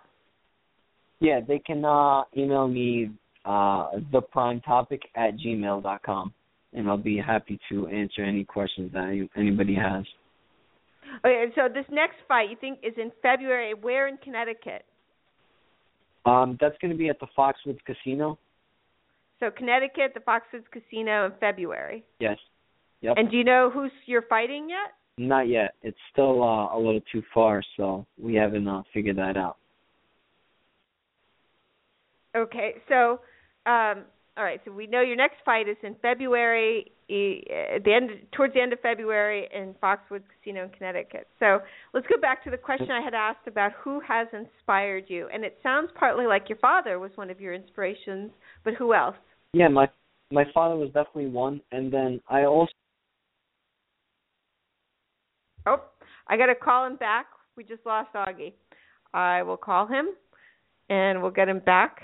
Yeah, 1.19 1.39
they 1.47 1.59
can 1.59 1.85
uh, 1.85 2.23
email 2.35 2.67
me 2.67 3.11
uh, 3.45 3.91
theprimetopic 4.11 4.99
at 5.15 5.37
gmail 5.37 5.83
dot 5.83 6.03
com, 6.03 6.33
and 6.73 6.87
I'll 6.87 6.97
be 6.97 7.17
happy 7.17 7.59
to 7.69 7.87
answer 7.87 8.23
any 8.23 8.43
questions 8.43 8.91
that 8.93 9.27
anybody 9.35 9.75
has. 9.75 10.03
Okay, 11.23 11.45
so 11.55 11.69
this 11.73 11.85
next 11.91 12.17
fight 12.27 12.49
you 12.49 12.57
think 12.59 12.79
is 12.83 12.93
in 12.97 13.11
February. 13.21 13.73
Where 13.73 14.07
in 14.07 14.17
Connecticut? 14.17 14.83
Um, 16.25 16.57
that's 16.59 16.75
going 16.81 16.91
to 16.91 16.97
be 16.97 17.07
at 17.07 17.19
the 17.19 17.27
Foxwoods 17.37 17.79
Casino. 17.85 18.37
So 19.39 19.51
Connecticut, 19.51 20.13
the 20.13 20.21
Foxwoods 20.21 20.65
Casino 20.71 21.27
in 21.27 21.33
February. 21.39 22.03
Yes. 22.19 22.37
Yep. 23.01 23.13
And 23.17 23.29
do 23.29 23.37
you 23.37 23.43
know 23.43 23.69
who's 23.71 23.91
you're 24.07 24.23
fighting 24.23 24.67
yet? 24.69 24.93
Not 25.17 25.47
yet. 25.47 25.75
It's 25.83 25.97
still 26.11 26.43
uh, 26.43 26.75
a 26.75 26.77
little 26.77 27.01
too 27.11 27.21
far, 27.33 27.61
so 27.77 28.05
we 28.21 28.33
haven't 28.33 28.67
uh, 28.67 28.81
figured 28.93 29.17
that 29.17 29.37
out. 29.37 29.57
Okay, 32.35 32.75
so 32.89 33.19
um, 33.65 34.05
all 34.37 34.43
right. 34.43 34.59
So 34.65 34.71
we 34.71 34.87
know 34.87 35.01
your 35.01 35.15
next 35.15 35.37
fight 35.45 35.69
is 35.69 35.77
in 35.81 35.95
February, 36.01 36.91
at 37.09 37.83
the 37.83 37.93
end, 37.93 38.09
towards 38.35 38.53
the 38.53 38.61
end 38.61 38.73
of 38.73 38.79
February 38.81 39.47
in 39.53 39.73
Foxwoods 39.81 40.23
Casino 40.43 40.65
in 40.65 40.69
Connecticut. 40.71 41.27
So 41.39 41.59
let's 41.93 42.05
go 42.07 42.19
back 42.19 42.43
to 42.43 42.51
the 42.51 42.57
question 42.57 42.91
I 42.91 43.01
had 43.01 43.13
asked 43.13 43.47
about 43.47 43.71
who 43.81 44.01
has 44.01 44.27
inspired 44.33 45.05
you, 45.07 45.29
and 45.33 45.45
it 45.45 45.57
sounds 45.63 45.89
partly 45.97 46.25
like 46.25 46.49
your 46.49 46.57
father 46.57 46.99
was 46.99 47.11
one 47.15 47.29
of 47.29 47.39
your 47.39 47.53
inspirations, 47.53 48.31
but 48.63 48.73
who 48.73 48.93
else? 48.93 49.15
Yeah, 49.53 49.69
my 49.69 49.87
my 50.31 50.43
father 50.53 50.75
was 50.75 50.87
definitely 50.87 51.27
one, 51.27 51.61
and 51.71 51.91
then 51.93 52.19
I 52.29 52.43
also 52.43 52.71
Oh, 55.67 55.81
I 56.27 56.37
got 56.37 56.47
to 56.47 56.55
call 56.55 56.85
him 56.85 56.95
back. 56.97 57.27
We 57.55 57.63
just 57.63 57.85
lost 57.85 58.13
Augie. 58.13 58.53
I 59.13 59.41
will 59.43 59.57
call 59.57 59.87
him, 59.87 60.09
and 60.89 61.21
we'll 61.21 61.31
get 61.31 61.47
him 61.49 61.59
back, 61.59 62.01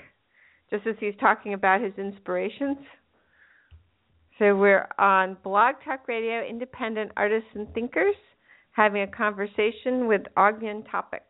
just 0.71 0.87
as 0.87 0.95
he's 0.99 1.13
talking 1.19 1.53
about 1.53 1.81
his 1.81 1.93
inspirations. 1.97 2.77
So 4.39 4.55
we're 4.55 4.87
on 4.97 5.37
Blog 5.43 5.75
Talk 5.85 6.07
Radio, 6.07 6.43
Independent 6.43 7.11
Artists 7.15 7.49
and 7.53 7.71
Thinkers, 7.73 8.15
having 8.71 9.03
a 9.03 9.07
conversation 9.07 10.07
with 10.07 10.21
Ogden 10.37 10.83
Topic, 10.85 11.23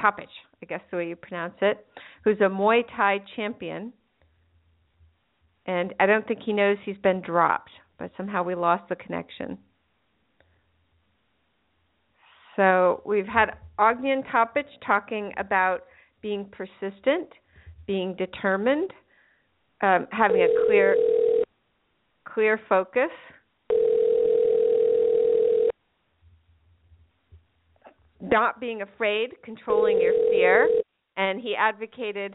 Topich, 0.00 0.26
I 0.62 0.66
guess 0.66 0.82
the 0.90 0.98
way 0.98 1.08
you 1.08 1.16
pronounce 1.16 1.54
it, 1.62 1.84
who's 2.24 2.38
a 2.40 2.44
Muay 2.44 2.82
Thai 2.96 3.18
champion. 3.34 3.92
And 5.66 5.94
I 5.98 6.06
don't 6.06 6.26
think 6.28 6.40
he 6.44 6.52
knows 6.52 6.76
he's 6.84 6.98
been 6.98 7.22
dropped, 7.22 7.70
but 7.98 8.12
somehow 8.16 8.42
we 8.42 8.54
lost 8.54 8.88
the 8.88 8.96
connection. 8.96 9.58
So 12.56 13.02
we've 13.06 13.26
had 13.26 13.56
Ognian 13.78 14.22
Topich 14.30 14.68
talking 14.86 15.32
about 15.38 15.84
being 16.20 16.50
persistent, 16.52 17.30
being 17.92 18.14
determined, 18.16 18.90
um, 19.82 20.06
having 20.12 20.40
a 20.40 20.48
clear 20.66 20.96
clear 22.24 22.58
focus. 22.66 23.10
Not 28.22 28.60
being 28.60 28.80
afraid, 28.80 29.32
controlling 29.44 30.00
your 30.00 30.14
fear, 30.30 30.70
and 31.18 31.38
he 31.38 31.54
advocated 31.54 32.34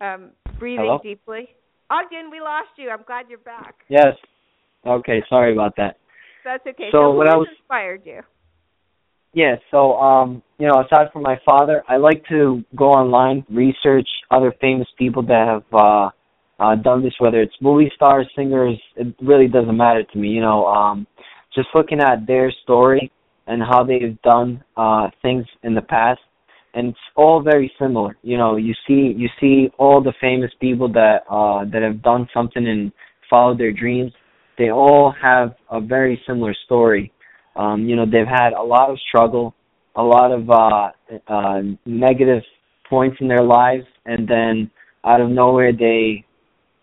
um, 0.00 0.30
breathing 0.58 0.86
Hello? 0.86 1.00
deeply. 1.02 1.48
Ogden, 1.90 2.30
we 2.30 2.40
lost 2.40 2.68
you. 2.78 2.88
I'm 2.88 3.02
glad 3.06 3.26
you're 3.28 3.40
back. 3.40 3.74
yes. 3.88 4.14
Okay, 4.86 5.22
sorry 5.28 5.52
about 5.52 5.74
that. 5.76 5.96
That's 6.44 6.64
okay. 6.66 6.88
So 6.90 7.12
who 7.12 7.18
what 7.18 7.26
was- 7.26 7.48
inspired 7.60 8.02
you? 8.06 8.20
Yeah, 9.34 9.56
so 9.70 9.94
um, 9.98 10.42
you 10.58 10.66
know, 10.66 10.80
aside 10.84 11.12
from 11.12 11.22
my 11.22 11.38
father, 11.44 11.82
I 11.88 11.96
like 11.96 12.24
to 12.28 12.64
go 12.74 12.86
online, 12.90 13.44
research 13.50 14.08
other 14.30 14.52
famous 14.60 14.88
people 14.98 15.22
that 15.24 15.46
have 15.46 15.64
uh 15.72 16.10
uh 16.60 16.74
done 16.76 17.02
this, 17.02 17.14
whether 17.18 17.40
it's 17.40 17.54
movie 17.60 17.90
stars, 17.94 18.26
singers, 18.34 18.78
it 18.96 19.14
really 19.22 19.46
doesn't 19.48 19.76
matter 19.76 20.02
to 20.02 20.18
me, 20.18 20.28
you 20.28 20.40
know, 20.40 20.66
um 20.66 21.06
just 21.54 21.68
looking 21.74 22.00
at 22.00 22.26
their 22.26 22.50
story 22.62 23.10
and 23.46 23.62
how 23.62 23.84
they've 23.84 24.20
done 24.22 24.62
uh 24.76 25.08
things 25.22 25.44
in 25.62 25.74
the 25.74 25.82
past 25.82 26.20
and 26.74 26.88
it's 26.88 26.98
all 27.16 27.40
very 27.42 27.70
similar. 27.78 28.16
You 28.22 28.38
know, 28.38 28.56
you 28.56 28.74
see 28.86 29.14
you 29.16 29.28
see 29.40 29.70
all 29.78 30.02
the 30.02 30.12
famous 30.20 30.50
people 30.60 30.88
that 30.92 31.22
uh 31.30 31.64
that 31.72 31.82
have 31.82 32.02
done 32.02 32.28
something 32.34 32.66
and 32.66 32.92
followed 33.30 33.58
their 33.58 33.72
dreams. 33.72 34.12
They 34.58 34.70
all 34.70 35.14
have 35.22 35.54
a 35.70 35.80
very 35.80 36.20
similar 36.26 36.54
story. 36.64 37.12
Um, 37.58 37.88
you 37.88 37.96
know, 37.96 38.06
they've 38.06 38.26
had 38.26 38.52
a 38.52 38.62
lot 38.62 38.88
of 38.88 38.98
struggle, 39.08 39.52
a 39.96 40.02
lot 40.02 40.30
of 40.30 40.48
uh, 40.48 40.90
uh, 41.26 41.60
negative 41.84 42.42
points 42.88 43.16
in 43.20 43.26
their 43.26 43.42
lives, 43.42 43.84
and 44.06 44.26
then 44.28 44.70
out 45.04 45.20
of 45.20 45.28
nowhere 45.28 45.72
they, 45.72 46.24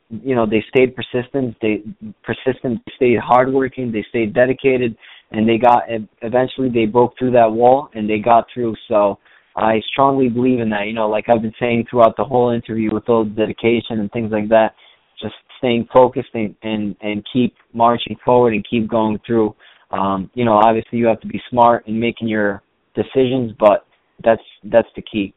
you 0.10 0.36
know, 0.36 0.46
they 0.46 0.64
stayed 0.70 0.94
persistent. 0.96 1.56
They 1.62 1.82
persistent, 2.24 2.82
stayed 2.98 3.20
hardworking, 3.20 3.92
they 3.92 4.06
stayed 4.10 4.34
dedicated, 4.34 4.98
and 5.32 5.48
they 5.48 5.58
got 5.58 5.84
eventually 6.22 6.70
they 6.70 6.86
broke 6.86 7.18
through 7.18 7.32
that 7.32 7.52
wall 7.52 7.90
and 7.94 8.10
they 8.10 8.20
got 8.20 8.46
through. 8.54 8.76
So 8.90 9.18
I 9.56 9.82
strongly 9.92 10.28
believe 10.28 10.60
in 10.60 10.70
that. 10.72 10.88
You 10.88 10.94
know, 10.94 11.08
like 11.08 11.30
I've 11.30 11.42
been 11.42 11.56
saying 11.60 11.86
throughout 11.90 12.18
the 12.18 12.26
whole 12.26 12.52
interview 12.52 12.94
with 12.94 13.08
all 13.08 13.24
the 13.24 13.32
dedication 13.32 14.02
and 14.02 14.12
things 14.12 14.32
like 14.32 14.50
that, 14.50 14.76
just 15.22 15.36
staying 15.58 15.88
focused 15.94 16.30
and 16.34 16.54
and, 16.64 16.96
and 17.02 17.26
keep 17.32 17.56
marching 17.74 18.18
forward 18.26 18.54
and 18.54 18.66
keep 18.70 18.90
going 18.90 19.20
through 19.26 19.56
um, 19.98 20.30
you 20.34 20.46
know, 20.46 20.54
obviously 20.54 21.00
you 21.00 21.06
have 21.08 21.22
to 21.22 21.28
be 21.28 21.41
smart 21.50 21.88
in 21.88 22.00
making 22.00 22.28
your 22.28 22.62
decisions, 22.96 23.52
but 23.60 23.86
that's 24.24 24.41
that's 24.64 24.88
the 24.96 25.02
key. 25.02 25.34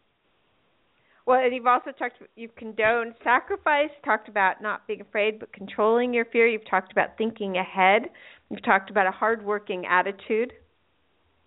Well, 1.26 1.40
and 1.44 1.54
you've 1.54 1.66
also 1.66 1.90
talked. 1.92 2.16
You've 2.36 2.56
condoned 2.56 3.14
sacrifice. 3.22 3.90
Talked 4.04 4.28
about 4.28 4.62
not 4.62 4.86
being 4.86 5.00
afraid, 5.00 5.38
but 5.38 5.52
controlling 5.52 6.14
your 6.14 6.24
fear. 6.24 6.48
You've 6.48 6.68
talked 6.68 6.90
about 6.90 7.18
thinking 7.18 7.56
ahead. 7.56 8.04
You've 8.50 8.64
talked 8.64 8.90
about 8.90 9.06
a 9.06 9.10
hardworking 9.10 9.84
attitude. 9.86 10.54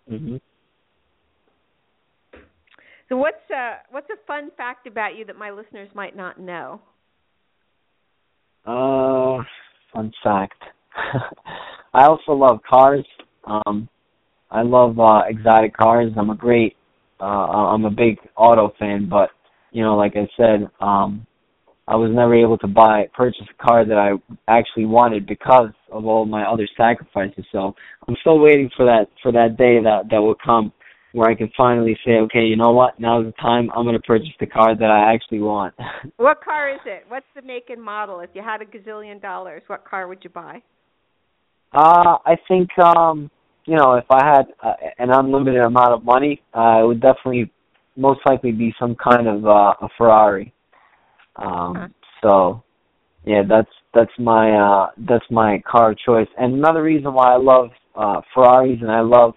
Mhm. 0.08 0.40
So, 3.08 3.16
what's 3.16 3.50
a 3.50 3.78
what's 3.90 4.08
a 4.10 4.16
fun 4.26 4.50
fact 4.56 4.86
about 4.86 5.16
you 5.16 5.24
that 5.24 5.36
my 5.36 5.50
listeners 5.50 5.88
might 5.94 6.16
not 6.16 6.38
know? 6.38 6.80
Uh, 8.64 9.42
fun 9.92 10.12
fact. 10.22 10.62
I 11.94 12.06
also 12.06 12.32
love 12.32 12.60
cars. 12.68 13.04
Um, 13.44 13.88
I 14.50 14.62
love 14.62 14.98
uh, 14.98 15.22
exotic 15.28 15.76
cars. 15.76 16.12
I'm 16.16 16.30
a 16.30 16.36
great. 16.36 16.76
Uh, 17.20 17.24
I'm 17.24 17.84
a 17.84 17.90
big 17.90 18.18
auto 18.36 18.72
fan, 18.78 19.08
but 19.08 19.30
you 19.70 19.82
know, 19.82 19.96
like 19.96 20.14
I 20.16 20.28
said, 20.36 20.68
um, 20.80 21.26
I 21.88 21.96
was 21.96 22.10
never 22.12 22.34
able 22.34 22.58
to 22.58 22.66
buy 22.66 23.08
purchase 23.14 23.46
a 23.48 23.64
car 23.64 23.84
that 23.84 23.96
I 23.96 24.12
actually 24.48 24.86
wanted 24.86 25.26
because 25.26 25.70
of 25.90 26.06
all 26.06 26.24
my 26.24 26.44
other 26.44 26.68
sacrifices. 26.76 27.44
So 27.52 27.74
I'm 28.06 28.16
still 28.20 28.38
waiting 28.38 28.70
for 28.76 28.86
that 28.86 29.06
for 29.22 29.32
that 29.32 29.56
day 29.56 29.80
that 29.82 30.08
that 30.10 30.20
will 30.20 30.36
come 30.44 30.72
where 31.12 31.28
I 31.28 31.34
can 31.34 31.50
finally 31.56 31.96
say, 32.06 32.12
okay, 32.12 32.44
you 32.44 32.56
know 32.56 32.72
what? 32.72 32.98
Now's 32.98 33.26
the 33.26 33.32
time. 33.32 33.70
I'm 33.76 33.84
going 33.84 33.96
to 33.96 34.02
purchase 34.02 34.32
the 34.40 34.46
car 34.46 34.74
that 34.74 34.90
I 34.90 35.12
actually 35.12 35.40
want. 35.40 35.74
what 36.16 36.42
car 36.42 36.70
is 36.70 36.80
it? 36.86 37.04
What's 37.08 37.26
the 37.34 37.42
make 37.42 37.68
and 37.68 37.82
model? 37.82 38.20
If 38.20 38.30
you 38.34 38.42
had 38.42 38.62
a 38.62 38.64
gazillion 38.64 39.20
dollars, 39.20 39.62
what 39.66 39.84
car 39.84 40.08
would 40.08 40.24
you 40.24 40.30
buy? 40.30 40.62
Uh, 41.72 42.18
I 42.24 42.36
think 42.48 42.76
um, 42.78 43.30
you 43.64 43.76
know, 43.76 43.94
if 43.94 44.04
I 44.10 44.24
had 44.24 44.46
uh, 44.62 44.74
an 44.98 45.10
unlimited 45.10 45.60
amount 45.60 45.92
of 45.92 46.04
money, 46.04 46.42
uh, 46.54 46.80
it 46.82 46.86
would 46.86 47.00
definitely 47.00 47.50
most 47.96 48.20
likely 48.26 48.52
be 48.52 48.74
some 48.78 48.96
kind 48.96 49.28
of 49.28 49.46
uh, 49.46 49.74
a 49.80 49.88
Ferrari. 49.96 50.52
Um. 51.36 51.94
So, 52.22 52.62
yeah, 53.24 53.42
that's 53.48 53.70
that's 53.94 54.12
my 54.18 54.52
uh, 54.52 54.90
that's 55.08 55.24
my 55.30 55.62
car 55.70 55.94
choice. 55.94 56.28
And 56.38 56.54
another 56.54 56.82
reason 56.82 57.12
why 57.12 57.32
I 57.32 57.36
love 57.36 57.70
uh, 57.94 58.20
Ferraris 58.32 58.78
and 58.80 58.90
I 58.90 59.00
love 59.00 59.34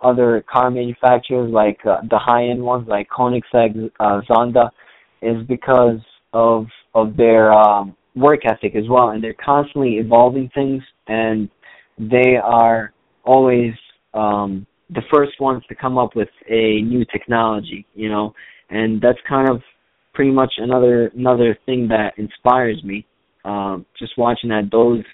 other 0.00 0.44
car 0.50 0.70
manufacturers 0.70 1.50
like 1.52 1.78
uh, 1.84 2.00
the 2.08 2.18
high 2.18 2.44
end 2.44 2.62
ones 2.62 2.86
like 2.88 3.08
Koenigsegg, 3.10 3.90
uh, 3.98 4.20
Zonda, 4.30 4.70
is 5.20 5.44
because 5.48 5.98
of 6.32 6.66
of 6.94 7.16
their 7.16 7.52
um, 7.52 7.96
work 8.14 8.40
ethic 8.46 8.74
as 8.76 8.88
well, 8.88 9.10
and 9.10 9.22
they're 9.22 9.34
constantly 9.34 9.96
evolving 9.96 10.48
things, 10.54 10.82
and 11.08 11.48
they 11.98 12.36
are 12.42 12.92
always 13.24 13.72
um, 14.14 14.66
the 14.90 15.02
first 15.12 15.40
ones 15.40 15.62
to 15.68 15.74
come 15.74 15.98
up 15.98 16.16
with 16.16 16.28
a 16.48 16.80
new 16.82 17.04
technology, 17.12 17.86
you 17.94 18.08
know, 18.08 18.34
and 18.70 19.00
that's 19.00 19.18
kind 19.28 19.48
of 19.50 19.60
pretty 20.14 20.30
much 20.30 20.54
another 20.58 21.08
another 21.08 21.58
thing 21.66 21.88
that 21.88 22.12
inspires 22.16 22.82
me. 22.84 23.06
Um, 23.44 23.86
just 23.98 24.12
watching 24.18 24.50
that 24.50 24.68
those 24.70 25.04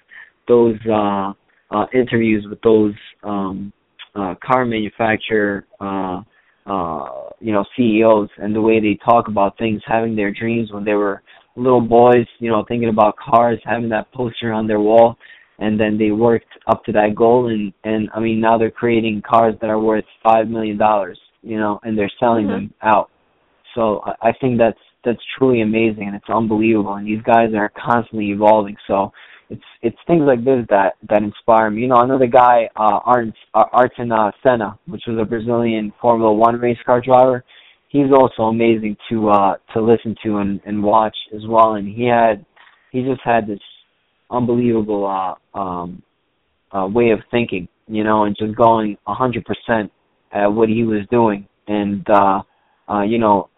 those 0.48 0.78
uh, 0.90 1.32
uh, 1.70 1.86
interviews 1.92 2.46
with 2.48 2.60
those 2.62 2.94
um, 3.22 3.72
uh, 4.14 4.34
car 4.44 4.64
manufacturer 4.64 5.66
uh, 5.80 6.22
uh, 6.66 7.30
you 7.40 7.52
know 7.52 7.64
CEOs 7.76 8.28
and 8.38 8.54
the 8.54 8.60
way 8.60 8.80
they 8.80 8.98
talk 9.04 9.28
about 9.28 9.58
things, 9.58 9.82
having 9.86 10.16
their 10.16 10.32
dreams 10.32 10.72
when 10.72 10.84
they 10.84 10.94
were 10.94 11.22
little 11.56 11.80
boys, 11.80 12.26
you 12.38 12.50
know, 12.50 12.64
thinking 12.66 12.88
about 12.88 13.14
cars, 13.16 13.60
having 13.64 13.88
that 13.88 14.10
poster 14.12 14.52
on 14.52 14.66
their 14.66 14.80
wall 14.80 15.16
and 15.58 15.78
then 15.78 15.98
they 15.98 16.10
worked 16.10 16.46
up 16.66 16.84
to 16.84 16.92
that 16.92 17.14
goal 17.14 17.48
and 17.48 17.72
and 17.84 18.08
I 18.14 18.20
mean 18.20 18.40
now 18.40 18.58
they're 18.58 18.70
creating 18.70 19.22
cars 19.28 19.54
that 19.60 19.70
are 19.70 19.80
worth 19.80 20.04
five 20.22 20.48
million 20.48 20.76
dollars, 20.76 21.18
you 21.42 21.58
know, 21.58 21.80
and 21.82 21.96
they're 21.96 22.10
selling 22.18 22.46
mm-hmm. 22.46 22.66
them 22.66 22.74
out. 22.82 23.10
So 23.74 24.00
I, 24.04 24.28
I 24.28 24.32
think 24.40 24.58
that's 24.58 24.78
that's 25.04 25.20
truly 25.38 25.60
amazing 25.60 26.04
and 26.06 26.16
it's 26.16 26.28
unbelievable 26.28 26.94
and 26.94 27.06
these 27.06 27.22
guys 27.22 27.50
are 27.54 27.70
constantly 27.76 28.30
evolving. 28.30 28.76
So 28.86 29.12
it's 29.50 29.62
it's 29.82 29.96
things 30.06 30.22
like 30.26 30.44
this 30.44 30.64
that 30.70 30.94
that 31.08 31.22
inspire 31.22 31.70
me. 31.70 31.82
You 31.82 31.88
know, 31.88 32.00
another 32.00 32.26
guy, 32.26 32.68
uh, 32.76 33.00
Art, 33.04 33.28
uh, 33.54 33.64
Ayrton 33.72 34.10
uh, 34.10 34.30
Senna, 34.42 34.78
which 34.86 35.02
was 35.06 35.18
a 35.20 35.24
Brazilian 35.24 35.92
Formula 36.00 36.32
One 36.32 36.58
race 36.58 36.78
car 36.84 37.00
driver. 37.00 37.44
He's 37.88 38.10
also 38.12 38.44
amazing 38.44 38.96
to 39.10 39.28
uh 39.28 39.54
to 39.72 39.82
listen 39.82 40.16
to 40.24 40.38
and 40.38 40.60
and 40.64 40.82
watch 40.82 41.16
as 41.34 41.42
well. 41.46 41.74
And 41.74 41.86
he 41.86 42.06
had 42.06 42.44
he 42.90 43.02
just 43.02 43.20
had 43.24 43.46
this 43.46 43.60
unbelievable 44.34 45.06
uh, 45.06 45.58
um, 45.58 46.02
uh, 46.72 46.86
way 46.86 47.10
of 47.10 47.20
thinking, 47.30 47.68
you 47.86 48.04
know, 48.04 48.24
and 48.24 48.36
just 48.36 48.56
going 48.56 48.96
a 49.06 49.14
hundred 49.14 49.44
percent 49.44 49.92
at 50.32 50.46
what 50.46 50.68
he 50.68 50.82
was 50.82 51.06
doing, 51.10 51.46
and 51.68 52.08
uh, 52.10 52.42
uh, 52.90 53.02
you 53.02 53.18
know, 53.18 53.48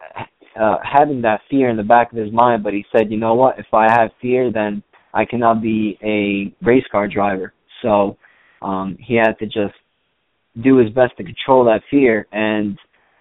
uh, 0.59 0.77
having 0.83 1.21
that 1.21 1.41
fear 1.49 1.69
in 1.69 1.77
the 1.77 1.83
back 1.83 2.11
of 2.11 2.17
his 2.17 2.31
mind. 2.31 2.63
But 2.63 2.73
he 2.73 2.85
said, 2.95 3.11
you 3.11 3.17
know 3.17 3.33
what? 3.33 3.59
If 3.59 3.73
I 3.73 3.87
have 3.91 4.11
fear, 4.21 4.51
then 4.51 4.83
I 5.13 5.25
cannot 5.25 5.61
be 5.61 5.97
a 6.03 6.53
race 6.65 6.85
car 6.91 7.07
driver. 7.07 7.53
So 7.81 8.17
um, 8.61 8.97
he 8.99 9.15
had 9.15 9.33
to 9.39 9.45
just 9.45 9.75
do 10.63 10.77
his 10.77 10.89
best 10.91 11.17
to 11.17 11.23
control 11.23 11.65
that 11.65 11.81
fear 11.89 12.27
and 12.31 12.77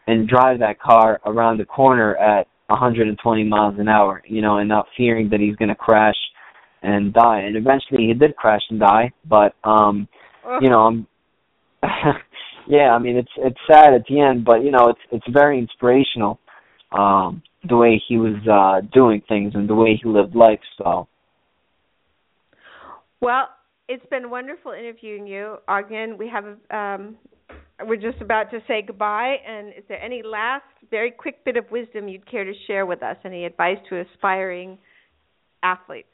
and 0.06 0.28
drive 0.28 0.60
that 0.60 0.80
car 0.80 1.20
around 1.26 1.58
the 1.58 1.64
corner 1.64 2.16
at 2.16 2.46
120 2.68 3.44
miles 3.44 3.74
an 3.78 3.88
hour, 3.88 4.22
you 4.26 4.40
know, 4.40 4.58
and 4.58 4.68
not 4.68 4.86
fearing 4.96 5.28
that 5.30 5.40
he's 5.40 5.56
going 5.56 5.68
to 5.68 5.74
crash 5.74 6.14
and 6.82 7.12
die. 7.12 7.40
And 7.40 7.56
eventually 7.56 8.06
he 8.06 8.14
did 8.14 8.36
crash 8.36 8.62
and 8.70 8.80
die, 8.80 9.12
but 9.28 9.54
um 9.64 10.08
you 10.60 10.70
know, 10.70 10.80
I'm 10.80 11.06
yeah, 12.68 12.90
I 12.90 12.98
mean 12.98 13.16
it's 13.16 13.32
it's 13.36 13.58
sad 13.66 13.94
at 13.94 14.06
the 14.08 14.20
end, 14.20 14.44
but 14.44 14.62
you 14.64 14.70
know, 14.70 14.88
it's 14.88 15.00
it's 15.10 15.26
very 15.30 15.58
inspirational 15.58 16.38
um 16.92 17.42
the 17.68 17.76
way 17.76 18.00
he 18.08 18.16
was 18.16 18.36
uh 18.50 18.86
doing 18.92 19.22
things 19.28 19.52
and 19.54 19.68
the 19.68 19.74
way 19.74 20.00
he 20.00 20.08
lived 20.08 20.34
life, 20.34 20.60
so 20.78 21.08
well, 23.20 23.48
it's 23.88 24.04
been 24.06 24.30
wonderful 24.30 24.72
interviewing 24.72 25.26
you, 25.26 25.56
Ognian. 25.68 26.18
We 26.18 26.28
have 26.28 26.44
um, 26.70 27.16
we're 27.84 27.96
just 27.96 28.20
about 28.20 28.50
to 28.50 28.60
say 28.66 28.82
goodbye, 28.86 29.36
and 29.46 29.68
is 29.68 29.84
there 29.88 30.02
any 30.02 30.22
last, 30.22 30.64
very 30.90 31.10
quick 31.10 31.44
bit 31.44 31.56
of 31.56 31.70
wisdom 31.70 32.08
you'd 32.08 32.30
care 32.30 32.44
to 32.44 32.52
share 32.66 32.86
with 32.86 33.02
us? 33.02 33.16
Any 33.24 33.44
advice 33.44 33.78
to 33.88 34.00
aspiring 34.00 34.78
athletes? 35.62 36.08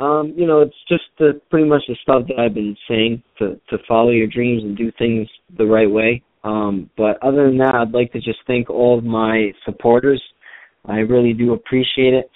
Um, 0.00 0.32
you 0.34 0.46
know, 0.46 0.62
it's 0.62 0.74
just 0.88 1.04
the, 1.18 1.40
pretty 1.50 1.68
much 1.68 1.82
the 1.86 1.96
stuff 2.02 2.22
that 2.28 2.38
I've 2.38 2.54
been 2.54 2.76
saying 2.88 3.22
to 3.38 3.60
to 3.68 3.78
follow 3.86 4.10
your 4.10 4.26
dreams 4.26 4.64
and 4.64 4.76
do 4.76 4.90
things 4.98 5.28
the 5.58 5.66
right 5.66 5.90
way. 5.90 6.22
Um, 6.42 6.88
but 6.96 7.22
other 7.22 7.46
than 7.46 7.58
that, 7.58 7.74
I'd 7.74 7.92
like 7.92 8.10
to 8.12 8.20
just 8.20 8.38
thank 8.46 8.70
all 8.70 8.96
of 8.98 9.04
my 9.04 9.52
supporters. 9.66 10.22
I 10.86 11.00
really 11.00 11.34
do 11.34 11.52
appreciate 11.52 12.14
it. 12.14 12.30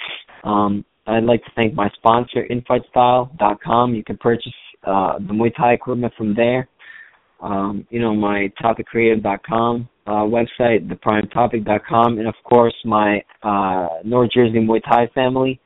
Um, 0.44 0.84
I'd 1.06 1.24
like 1.24 1.42
to 1.44 1.50
thank 1.56 1.72
my 1.72 1.88
sponsor, 1.96 2.46
InFightStyle.com. 2.50 3.94
You 3.94 4.04
can 4.04 4.18
purchase 4.18 4.52
uh, 4.86 5.18
the 5.18 5.32
Muay 5.32 5.54
Thai 5.56 5.72
equipment 5.72 6.12
from 6.18 6.34
there. 6.34 6.68
Um, 7.40 7.86
you 7.88 8.00
know, 8.00 8.14
my 8.14 8.52
TopicCreative.com 8.62 9.88
uh, 10.06 10.10
website, 10.10 10.86
thePrimeTopic.com, 10.88 12.18
and 12.18 12.28
of 12.28 12.34
course 12.44 12.74
my 12.84 13.22
uh, 13.42 13.88
North 14.04 14.30
Jersey 14.32 14.58
Muay 14.58 14.82
Thai 14.82 15.08
family 15.14 15.60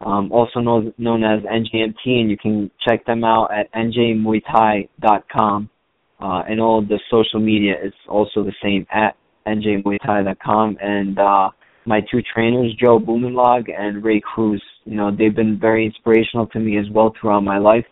um, 0.00 0.30
also 0.30 0.60
known, 0.60 0.92
known 0.98 1.24
as 1.24 1.40
NJMT, 1.42 2.04
and 2.04 2.30
you 2.30 2.36
can 2.36 2.70
check 2.86 3.04
them 3.06 3.24
out 3.24 3.48
at 3.50 3.72
njmuaythai.com. 3.72 5.70
Uh, 6.18 6.42
and 6.48 6.60
all 6.60 6.80
the 6.80 6.98
social 7.10 7.40
media 7.40 7.74
is 7.82 7.92
also 8.08 8.42
the 8.42 8.54
same 8.62 8.86
at 8.90 9.16
njmuaythai.com. 9.46 10.78
And 10.80 11.18
uh, 11.18 11.50
my 11.86 12.00
two 12.10 12.20
trainers, 12.34 12.74
Joe 12.82 12.98
Blumenlog 12.98 13.64
and 13.76 14.04
Ray 14.04 14.20
Cruz, 14.20 14.62
you 14.84 14.96
know, 14.96 15.10
they've 15.10 15.34
been 15.34 15.58
very 15.58 15.86
inspirational 15.86 16.46
to 16.48 16.58
me 16.58 16.78
as 16.78 16.86
well 16.92 17.12
throughout 17.18 17.42
my 17.42 17.58
life, 17.58 17.86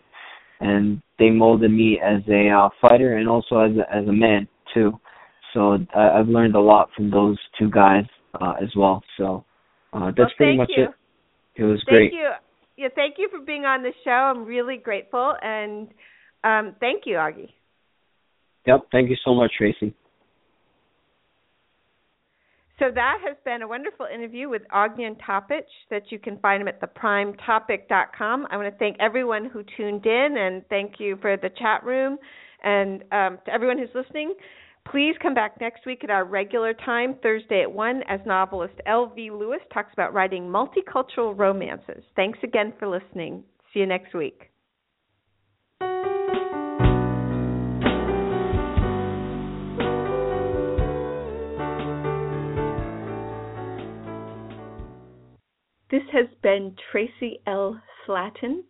and 0.59 1.01
they 1.19 1.29
molded 1.29 1.71
me 1.71 1.99
as 2.03 2.21
a 2.29 2.49
uh, 2.49 2.69
fighter 2.81 3.17
and 3.17 3.27
also 3.27 3.59
as 3.59 3.71
a, 3.77 3.95
as 3.95 4.07
a 4.07 4.13
man 4.13 4.47
too. 4.73 4.91
So 5.53 5.77
I, 5.95 6.19
I've 6.19 6.27
learned 6.27 6.55
a 6.55 6.61
lot 6.61 6.89
from 6.95 7.09
those 7.09 7.37
two 7.57 7.69
guys 7.69 8.05
uh, 8.39 8.53
as 8.61 8.69
well. 8.75 9.03
So 9.17 9.45
uh, 9.93 10.07
that's 10.07 10.17
well, 10.17 10.29
pretty 10.37 10.57
much 10.57 10.71
you. 10.75 10.83
it. 10.85 10.89
It 11.55 11.63
was 11.63 11.81
thank 11.85 12.11
great. 12.11 12.13
you. 12.13 12.29
Yeah, 12.77 12.89
thank 12.93 13.15
you 13.17 13.29
for 13.29 13.39
being 13.39 13.63
on 13.63 13.83
the 13.83 13.93
show. 14.03 14.11
I'm 14.11 14.43
really 14.43 14.77
grateful, 14.77 15.35
and 15.41 15.87
um, 16.43 16.75
thank 16.79 17.03
you, 17.05 17.15
Augie. 17.15 17.49
Yep. 18.65 18.87
Thank 18.91 19.09
you 19.09 19.15
so 19.23 19.33
much, 19.33 19.51
Traci. 19.59 19.93
So 22.77 22.91
that 22.93 23.19
has 23.25 23.37
been 23.45 23.61
a 23.61 23.67
wonderful 23.67 24.05
interview 24.13 24.49
with 24.49 24.63
Ognian 24.75 25.15
Topic 25.25 25.65
that 25.89 26.11
you 26.11 26.19
can 26.19 26.37
find 26.39 26.61
him 26.61 26.67
at 26.67 26.81
theprimetopic.com. 26.81 28.47
I 28.51 28.57
want 28.57 28.71
to 28.71 28.77
thank 28.77 28.97
everyone 28.99 29.45
who 29.45 29.63
tuned 29.77 30.05
in 30.05 30.35
and 30.37 30.61
thank 30.67 30.95
you 30.99 31.17
for 31.21 31.37
the 31.37 31.49
chat 31.57 31.85
room 31.85 32.17
and 32.63 33.03
um, 33.13 33.37
to 33.45 33.53
everyone 33.53 33.77
who's 33.77 33.89
listening. 33.95 34.33
Please 34.89 35.15
come 35.21 35.33
back 35.33 35.59
next 35.59 35.85
week 35.85 36.03
at 36.03 36.09
our 36.09 36.25
regular 36.25 36.73
time, 36.73 37.15
Thursday 37.21 37.61
at 37.63 37.71
1, 37.71 38.03
as 38.07 38.19
novelist 38.25 38.75
L.V. 38.85 39.31
Lewis 39.31 39.61
talks 39.73 39.91
about 39.93 40.13
writing 40.13 40.43
multicultural 40.43 41.37
romances. 41.37 42.03
Thanks 42.15 42.39
again 42.43 42.71
for 42.77 42.87
listening. 42.87 43.43
See 43.73 43.79
you 43.79 43.87
next 43.87 44.13
week. 44.13 44.51
This 55.91 56.03
has 56.11 56.27
been 56.43 56.75
Traci 56.91 57.39
L. 57.47 57.81
Slatton 58.07 58.61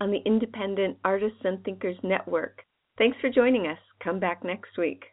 on 0.00 0.10
the 0.10 0.22
Independent 0.24 0.96
Artists 1.04 1.40
and 1.44 1.62
Thinkers 1.64 1.96
Network. 2.02 2.62
Thanks 2.96 3.16
for 3.20 3.30
joining 3.30 3.66
us. 3.66 3.78
Come 4.02 4.18
back 4.18 4.44
next 4.44 4.78
week. 4.78 5.04